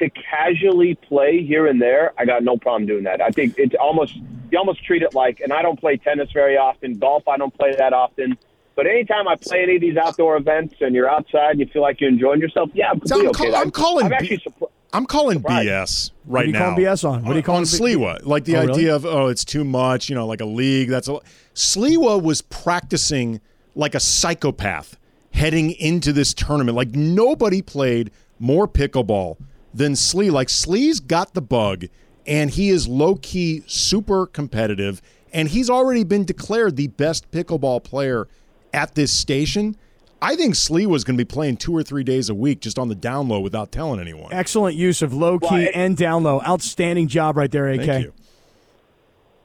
to 0.09 0.21
casually 0.29 0.95
play 0.95 1.43
here 1.43 1.67
and 1.67 1.81
there, 1.81 2.13
I 2.17 2.25
got 2.25 2.43
no 2.43 2.57
problem 2.57 2.85
doing 2.85 3.03
that. 3.03 3.21
I 3.21 3.29
think 3.29 3.55
it's 3.57 3.75
almost 3.79 4.15
you 4.51 4.57
almost 4.59 4.83
treat 4.85 5.01
it 5.01 5.13
like, 5.15 5.39
and 5.39 5.51
I 5.51 5.61
don't 5.61 5.79
play 5.79 5.97
tennis 5.97 6.29
very 6.31 6.57
often. 6.57 6.93
Golf, 6.99 7.27
I 7.27 7.37
don't 7.37 7.53
play 7.57 7.73
that 7.77 7.91
often. 7.93 8.37
But 8.75 8.87
anytime 8.87 9.27
I 9.27 9.35
play 9.35 9.63
any 9.63 9.75
of 9.75 9.81
these 9.81 9.97
outdoor 9.97 10.35
events 10.37 10.75
and 10.81 10.93
you're 10.95 11.09
outside 11.09 11.51
and 11.51 11.59
you 11.59 11.67
feel 11.67 11.81
like 11.83 11.99
you're 12.01 12.09
enjoying 12.09 12.39
yourself, 12.39 12.69
yeah, 12.73 12.89
I'm 12.91 13.01
So 13.05 13.15
I'm, 13.19 13.25
completely 13.25 13.51
call- 13.51 13.59
okay. 13.59 13.61
I'm 13.61 13.71
calling. 13.71 14.05
I'm 14.07 14.13
actually 14.13 14.37
surprised. 14.39 14.73
I'm 14.95 15.05
calling 15.07 15.37
surprised. 15.39 15.67
BS 15.69 16.11
What 16.25 16.33
right 16.35 16.43
are 16.43 16.47
you 16.47 16.53
now. 16.53 16.59
calling 16.59 16.77
BS 16.85 17.09
on? 17.09 17.23
What 17.25 17.33
are 17.33 17.37
you 17.37 17.43
calling 17.43 17.59
on 17.61 17.65
Sliwa? 17.65 18.25
Like 18.25 18.45
the 18.45 18.57
Oh, 18.57 18.61
really? 18.61 18.73
idea 18.73 18.95
of 18.95 19.05
oh, 19.05 19.27
it's 19.27 19.43
too 19.45 19.63
much. 19.63 20.07
You 20.09 20.15
know, 20.15 20.27
like 20.27 20.41
a 20.41 20.45
league. 20.45 20.89
That's 20.89 21.07
a 21.07 21.19
Sliwa 21.55 22.21
was 22.21 22.41
practicing 22.43 23.41
like 23.75 23.95
a 23.95 23.99
psychopath 23.99 24.97
heading 25.33 25.71
into 25.71 26.13
this 26.13 26.33
tournament. 26.33 26.75
Like 26.77 26.91
nobody 26.91 27.61
played 27.63 28.11
more 28.39 28.67
pickleball 28.67 29.37
than 29.73 29.93
Sli. 29.93 30.31
Like 30.31 30.49
Sli's 30.49 30.99
got 30.99 31.33
the 31.33 31.41
bug, 31.41 31.85
and 32.25 32.49
he 32.51 32.69
is 32.69 32.87
low 32.87 33.15
key 33.15 33.63
super 33.67 34.25
competitive, 34.27 35.01
and 35.33 35.49
he's 35.49 35.69
already 35.69 36.03
been 36.03 36.25
declared 36.25 36.75
the 36.75 36.87
best 36.87 37.29
pickleball 37.31 37.83
player 37.83 38.27
at 38.73 38.95
this 38.95 39.11
station. 39.11 39.75
I 40.21 40.37
think 40.37 40.53
Sli 40.55 40.85
was 40.85 41.03
going 41.03 41.17
to 41.17 41.25
be 41.25 41.27
playing 41.27 41.57
two 41.57 41.75
or 41.75 41.83
three 41.83 42.03
days 42.05 42.29
a 42.29 42.33
week 42.35 42.61
just 42.61 42.79
on 42.79 42.87
the 42.87 42.95
down 42.95 43.27
low 43.27 43.41
without 43.41 43.73
telling 43.73 43.99
anyone. 43.99 44.31
Excellent 44.31 44.77
use 44.77 45.01
of 45.01 45.13
low 45.13 45.37
key 45.37 45.47
Well, 45.51 45.61
it- 45.61 45.71
and 45.75 45.97
down 45.97 46.23
low. 46.23 46.41
Outstanding 46.41 47.09
job 47.09 47.35
right 47.35 47.51
there, 47.51 47.67
AK. 47.67 47.85
Thank 47.85 48.03
you. 48.05 48.13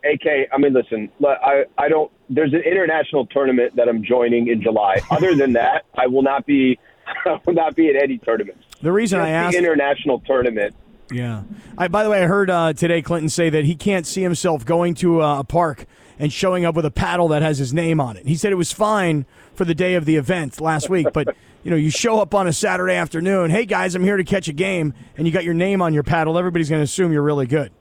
AK, 0.04 0.48
I 0.52 0.58
mean, 0.58 0.72
listen, 0.72 1.10
I, 1.26 1.64
I 1.76 1.88
don't. 1.88 2.10
There's 2.30 2.52
an 2.52 2.60
international 2.60 3.26
tournament 3.26 3.74
that 3.74 3.88
I'm 3.88 4.04
joining 4.04 4.46
in 4.46 4.62
July. 4.62 5.00
Other 5.10 5.34
than 5.34 5.54
that, 5.54 5.84
I 5.96 6.06
will 6.06 6.22
not 6.22 6.46
be. 6.46 6.78
I 7.26 7.40
will 7.44 7.54
not 7.54 7.74
be 7.74 7.88
at 7.88 8.00
any 8.00 8.18
tournaments. 8.18 8.62
The 8.82 8.92
reason 8.92 9.20
I 9.20 9.30
asked 9.30 9.52
the 9.52 9.58
international 9.58 10.20
tournament. 10.20 10.74
Yeah. 11.10 11.42
I, 11.76 11.88
by 11.88 12.04
the 12.04 12.10
way, 12.10 12.22
I 12.22 12.26
heard 12.26 12.50
uh, 12.50 12.72
today 12.74 13.02
Clinton 13.02 13.28
say 13.28 13.50
that 13.50 13.64
he 13.64 13.74
can't 13.74 14.06
see 14.06 14.22
himself 14.22 14.64
going 14.64 14.94
to 14.96 15.22
uh, 15.22 15.40
a 15.40 15.44
park 15.44 15.86
and 16.18 16.32
showing 16.32 16.64
up 16.64 16.74
with 16.74 16.84
a 16.84 16.90
paddle 16.90 17.28
that 17.28 17.42
has 17.42 17.58
his 17.58 17.72
name 17.72 18.00
on 18.00 18.16
it. 18.16 18.26
He 18.26 18.34
said 18.34 18.52
it 18.52 18.56
was 18.56 18.72
fine 18.72 19.24
for 19.54 19.64
the 19.64 19.74
day 19.74 19.94
of 19.94 20.04
the 20.04 20.16
event 20.16 20.60
last 20.60 20.90
week, 20.90 21.06
but 21.12 21.34
you 21.62 21.70
know, 21.70 21.76
you 21.76 21.90
show 21.90 22.20
up 22.20 22.34
on 22.34 22.46
a 22.46 22.52
Saturday 22.52 22.94
afternoon, 22.94 23.50
hey 23.50 23.64
guys, 23.64 23.94
I'm 23.94 24.04
here 24.04 24.16
to 24.16 24.24
catch 24.24 24.48
a 24.48 24.52
game, 24.52 24.94
and 25.16 25.26
you 25.26 25.32
got 25.32 25.44
your 25.44 25.54
name 25.54 25.80
on 25.80 25.94
your 25.94 26.02
paddle. 26.02 26.38
Everybody's 26.38 26.68
going 26.68 26.80
to 26.80 26.84
assume 26.84 27.12
you're 27.12 27.22
really 27.22 27.46
good. 27.46 27.72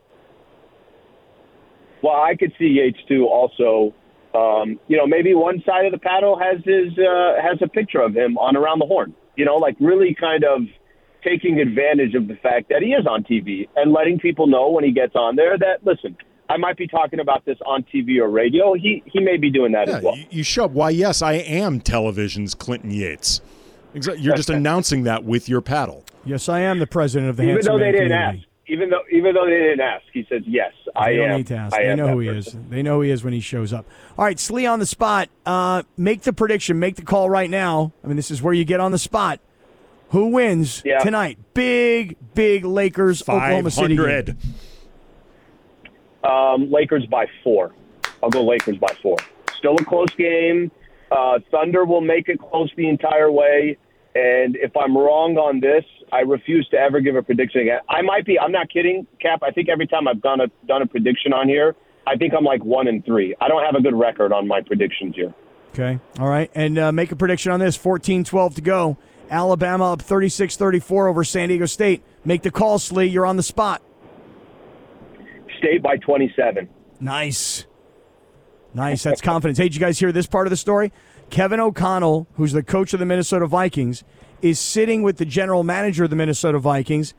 Well, 2.02 2.16
I 2.16 2.36
could 2.36 2.54
see 2.60 2.66
Yates 2.66 3.00
too. 3.08 3.26
Also, 3.26 3.94
um, 4.34 4.80
you 4.88 4.98
know, 4.98 5.08
maybe 5.08 5.34
one 5.34 5.64
side 5.66 5.86
of 5.86 5.92
the 5.92 5.98
paddle 5.98 6.38
has 6.38 6.58
his 6.64 6.98
uh, 6.98 7.42
has 7.42 7.58
a 7.62 7.68
picture 7.68 8.02
of 8.02 8.16
him 8.16 8.38
on 8.38 8.56
around 8.56 8.80
the 8.80 8.86
horn. 8.86 9.14
You 9.36 9.46
know, 9.46 9.56
like 9.56 9.76
really 9.80 10.16
kind 10.20 10.44
of 10.44 10.62
taking 11.28 11.60
advantage 11.60 12.14
of 12.16 12.28
the 12.28 12.36
fact 12.36 12.70
that 12.70 12.82
he 12.82 12.90
is 12.90 13.06
on 13.06 13.24
TV 13.24 13.68
and 13.76 13.92
letting 13.92 14.20
people 14.20 14.48
know 14.48 14.70
when 14.70 14.84
he 14.84 14.92
gets 14.92 15.16
on 15.16 15.36
there 15.36 15.58
that 15.58 15.86
listen, 15.86 16.16
I 16.50 16.58
might 16.58 16.78
be 16.78 16.88
talking 16.88 17.20
about 17.20 17.44
this 17.46 17.58
on 17.66 17.84
TV 17.84 18.20
or 18.20 18.30
radio. 18.30 18.74
He 18.74 19.04
he 19.06 19.20
may 19.20 19.38
be 19.38 19.50
doing 19.50 19.72
that 19.74 19.88
Yeah, 19.88 19.98
as 19.98 20.04
well. 20.04 20.16
you, 20.18 20.26
you 20.30 20.44
show 20.44 20.66
up. 20.66 20.72
Why, 20.72 20.90
yes, 20.92 21.22
I 21.22 21.34
am 21.34 21.80
television's 21.82 22.54
Clinton 22.56 22.92
Yates. 22.92 23.42
Exactly. 23.94 24.24
You're 24.24 24.36
just 24.36 24.50
announcing 24.60 25.04
that 25.04 25.24
with 25.24 25.50
your 25.50 25.62
paddle. 25.62 26.04
Yes, 26.26 26.50
I 26.50 26.60
am 26.62 26.80
the 26.80 26.88
president 26.88 27.30
of 27.30 27.38
the 27.38 27.44
Even 27.44 27.56
Handsome 27.56 27.74
though 27.74 27.80
they 27.80 27.86
Man 27.86 27.94
didn't 27.94 28.08
community. 28.10 28.38
ask, 28.40 28.48
even 28.70 28.90
though 28.90 29.02
even 29.12 29.34
though 29.34 29.46
they 29.46 29.52
didn't 29.58 29.82
ask, 29.82 30.04
he 30.14 30.26
said 30.30 30.44
yes. 30.46 30.72
I 30.96 31.12
They 31.12 31.18
don't 31.18 31.30
am. 31.32 31.38
need 31.38 31.48
to 31.48 31.56
ask. 31.56 31.74
I 31.76 31.84
They 31.84 31.96
know 31.96 32.08
who 32.10 32.20
he 32.20 32.28
person. 32.30 32.64
is. 32.64 32.70
They 32.70 32.82
know 32.84 32.96
who 32.96 33.02
he 33.02 33.12
is 33.12 33.24
when 33.24 33.34
he 33.34 33.40
shows 33.40 33.72
up. 33.74 33.86
All 34.18 34.26
right, 34.26 34.38
Sli 34.38 34.70
on 34.72 34.80
the 34.80 34.86
spot. 34.86 35.30
Uh, 35.46 35.84
make 35.98 36.22
the 36.24 36.34
prediction. 36.34 36.80
Make 36.80 36.96
the 36.96 37.02
call 37.04 37.30
right 37.30 37.50
now. 37.50 37.92
I 38.04 38.08
mean, 38.08 38.16
this 38.18 38.32
is 38.32 38.42
where 38.42 38.54
you 38.54 38.66
get 38.66 38.80
on 38.80 38.92
the 38.92 38.98
spot. 38.98 39.40
Who 40.10 40.28
wins 40.28 40.82
Yeah. 40.86 41.00
tonight? 41.00 41.38
Big, 41.54 42.16
big 42.34 42.64
Lakers, 42.66 43.22
Oklahoma 43.24 43.72
City. 43.72 43.96
game. 43.96 44.06
500. 44.06 44.38
Um, 46.24 46.72
Lakers 46.72 47.06
by 47.08 47.26
four. 47.44 47.74
I'll 48.24 48.30
go 48.30 48.44
Lakers 48.44 48.78
by 48.78 48.94
four. 49.02 49.18
Still 49.58 49.76
a 49.76 49.84
close 49.86 50.14
game. 50.18 50.72
Uh, 51.12 51.40
Thunder 51.52 51.86
will 51.86 52.02
make 52.02 52.28
it 52.30 52.40
close 52.40 52.72
the 52.76 52.88
entire 52.90 53.32
way. 53.32 53.78
And 54.16 54.56
if 54.56 54.76
I'm 54.76 54.98
wrong 54.98 55.38
on 55.38 55.60
this, 55.60 55.86
I 56.12 56.22
refuse 56.22 56.68
to 56.70 56.78
ever 56.78 57.00
give 57.02 57.16
a 57.16 57.22
prediction 57.22 57.62
again. 57.62 57.80
I 57.88 58.02
might 58.02 58.26
be. 58.26 58.40
I'm 58.40 58.52
not 58.52 58.70
kidding, 58.70 59.06
Kap. 59.22 59.44
I 59.44 59.52
think 59.52 59.70
every 59.70 59.86
time 59.88 60.08
I've 60.08 60.22
done 60.22 60.42
a 60.42 60.48
done 60.66 60.82
a 60.82 60.88
prediction 60.88 61.34
on 61.34 61.48
here, 61.48 61.76
I 62.08 62.16
think 62.16 62.34
I'm 62.36 62.44
like 62.44 62.64
one 62.64 62.88
and 62.88 63.06
three. 63.06 63.36
I 63.40 63.48
don't 63.48 63.64
have 63.64 63.76
a 63.76 63.82
good 63.82 63.94
record 63.94 64.34
on 64.34 64.48
my 64.48 64.62
predictions 64.62 65.16
here. 65.16 65.34
Okay. 65.74 66.00
All 66.20 66.28
right. 66.28 66.50
And 66.56 66.80
uh, 66.80 66.92
make 66.92 67.12
a 67.12 67.16
prediction 67.16 67.52
on 67.52 67.60
this 67.60 67.76
14 67.76 68.24
12 68.24 68.56
to 68.56 68.62
go. 68.62 68.98
Alabama 69.30 69.94
up 69.94 70.02
36 70.02 70.56
34 70.56 71.08
over 71.08 71.24
San 71.24 71.50
Diego 71.50 71.66
State. 71.66 72.04
Make 72.26 72.44
the 72.44 72.52
call, 72.52 72.80
Sli. 72.80 73.12
You're 73.12 73.26
on 73.26 73.38
the 73.38 73.44
spot. 73.44 73.82
State 75.58 75.82
by 75.82 75.98
27. 75.98 76.70
Nice. 77.00 77.66
Nice. 78.74 79.04
That's 79.04 79.22
confidence. 79.22 79.58
Hey, 79.58 79.66
did 79.66 79.76
you 79.76 79.80
guys 79.82 80.00
hear 80.00 80.12
this 80.12 80.28
part 80.28 80.46
of 80.46 80.52
the 80.52 80.58
story? 80.58 80.92
Kevin 81.30 81.60
O'Connell, 81.60 82.28
who's 82.36 82.54
the 82.54 82.64
coach 82.64 82.94
of 82.94 83.00
the 83.00 83.06
Minnesota 83.06 83.48
Vikings, 83.48 84.04
is 84.42 84.60
sitting 84.60 85.04
with 85.04 85.18
the 85.18 85.26
general 85.26 85.64
manager 85.64 86.04
of 86.04 86.10
the 86.10 86.16
Minnesota 86.16 86.60
Vikings. 86.60 87.14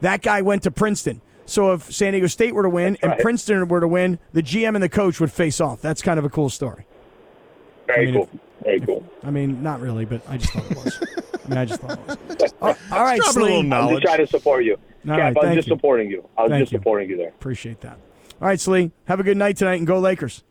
That 0.00 0.22
guy 0.22 0.42
went 0.42 0.62
to 0.62 0.70
Princeton. 0.70 1.20
So 1.44 1.72
if 1.72 1.92
San 1.92 2.12
Diego 2.12 2.28
State 2.28 2.54
were 2.54 2.62
to 2.62 2.70
win 2.70 2.96
and. 3.02 3.18
Princeton 3.18 3.66
were 3.68 3.80
to 3.80 3.88
win, 3.88 4.18
the 4.32 4.42
GM 4.42 4.74
and 4.74 4.82
the 4.82 4.88
coach 4.88 5.20
would 5.20 5.32
face 5.32 5.60
off. 5.60 5.80
That's 5.80 6.02
kind 6.02 6.18
of 6.18 6.24
a 6.24 6.30
cool 6.30 6.48
story. 6.48 6.86
Very 7.86 8.08
I 8.08 8.10
mean, 8.10 8.14
cool. 8.14 8.40
Very 8.62 8.80
cool. 8.80 9.04
I 9.22 9.30
mean, 9.30 9.62
not 9.62 9.80
really, 9.80 10.04
but 10.04 10.22
I 10.28 10.36
just 10.36 10.52
thought 10.52 10.70
it 10.70 10.76
was. 10.76 11.02
I 11.44 11.48
mean, 11.48 11.58
I 11.58 11.64
just 11.64 11.80
thought 11.80 11.98
it 11.98 12.40
was. 12.40 12.54
All 12.60 12.68
all 12.92 13.02
right, 13.04 13.20
dropping 13.20 13.42
Sli. 13.42 13.72
I'm 13.72 13.88
just 13.90 14.02
trying 14.02 14.18
to 14.18 14.26
support 14.26 14.64
you. 14.64 14.74
All 14.74 14.78
Kap, 14.78 15.18
right, 15.18 15.20
I 15.20 15.28
was 15.30 15.36
thank 15.42 15.54
just 15.56 15.68
you. 15.68 15.74
supporting 15.74 16.10
you. 16.10 16.28
I 16.38 16.42
was 16.42 16.50
Thank 16.50 16.62
just 16.62 16.72
you. 16.72 16.78
supporting 16.78 17.10
you 17.10 17.16
there. 17.16 17.28
Appreciate 17.28 17.80
that. 17.80 17.98
All 18.40 18.48
right, 18.48 18.58
Sli. 18.58 18.92
Have 19.06 19.18
a 19.18 19.24
good 19.24 19.36
night 19.36 19.56
tonight 19.56 19.76
and 19.76 19.86
go 19.86 19.98
Lakers. 19.98 20.44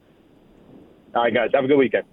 All 1.15 1.23
right, 1.23 1.34
guys. 1.34 1.51
Have 1.53 1.63
a 1.63 1.67
good 1.67 1.77
weekend. 1.77 2.03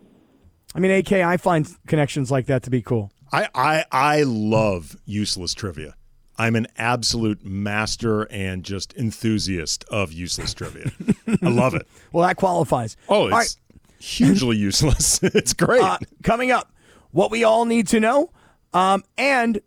I 0.75 0.81
mean, 0.81 0.91
AK, 0.93 1.13
I 1.13 1.37
find 1.37 1.67
connections 1.87 2.31
like 2.31 2.47
that 2.47 2.63
to 2.65 2.71
be 2.71 2.83
cool. 2.83 3.11
I, 3.33 3.49
I 3.55 3.85
I 3.91 4.23
love 4.23 4.97
useless 5.05 5.53
trivia. 5.55 5.95
I'm 6.37 6.55
an 6.55 6.69
absolute 6.77 7.45
master 7.45 8.23
and 8.31 8.63
just 8.63 8.95
enthusiast 8.95 9.85
of 9.91 10.13
useless 10.13 10.55
trivia. 10.55 10.93
I 11.43 11.49
love 11.49 11.75
it. 11.75 11.87
Well, 12.13 12.27
that 12.27 12.37
qualifies. 12.37 12.97
Oh, 13.09 13.27
it's 13.27 13.33
right. 13.33 13.57
Hugely 13.99 14.57
useless. 14.57 15.21
it's 15.23 15.53
great. 15.53 15.83
Uh, 15.83 15.99
coming 16.23 16.51
up, 16.51 16.73
what 17.11 17.31
we 17.31 17.45
all 17.45 17.65
need 17.65 17.89
to 17.89 18.01
know. 18.01 18.31
Um, 18.73 19.05
and 19.17 19.61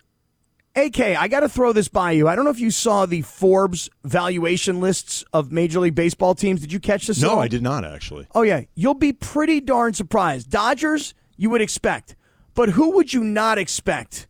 AK, 0.76 1.00
I 1.00 1.28
got 1.28 1.42
to 1.42 1.50
throw 1.50 1.74
this 1.74 1.90
by 1.90 2.12
you. 2.12 2.28
I 2.28 2.36
don't 2.36 2.46
know 2.46 2.52
if 2.52 2.60
you 2.60 2.72
saw 2.72 3.06
the 3.06 3.24
Forbes 3.24 3.90
valuation 4.06 4.80
lists 4.80 5.24
of 5.34 5.52
Major 5.52 5.82
League 5.82 5.96
Baseball 5.96 6.34
teams. 6.34 6.62
Did 6.62 6.72
you 6.72 6.80
catch 6.80 7.08
this? 7.08 7.22
no? 7.22 7.40
I 7.40 7.48
did 7.50 7.62
not 7.62 7.84
actually. 7.84 8.28
Oh 8.34 8.44
yeah, 8.44 8.62
you'll 8.76 8.94
be 8.94 9.12
pretty 9.12 9.60
darn 9.60 9.94
surprised. 9.94 10.50
Dodgers, 10.50 11.14
you 11.36 11.50
would 11.50 11.62
expect, 11.62 12.16
but 12.54 12.70
who 12.70 12.92
would 12.92 13.12
you 13.12 13.24
not 13.24 13.58
expect? 13.58 14.28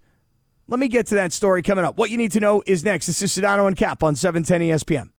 Let 0.68 0.80
me 0.80 0.88
get 0.88 1.08
to 1.08 1.16
that 1.16 1.34
story 1.34 1.62
coming 1.62 1.84
up. 1.84 1.98
What 1.98 2.10
you 2.10 2.18
need 2.18 2.32
to 2.32 2.40
know 2.40 2.64
is 2.66 2.84
next. 2.84 3.06
This 3.06 3.22
is 3.22 3.36
Sedano 3.36 3.68
and 3.68 3.76
Kap 3.76 4.04
on 4.04 4.16
710 4.16 4.70
ESPN. 4.70 5.10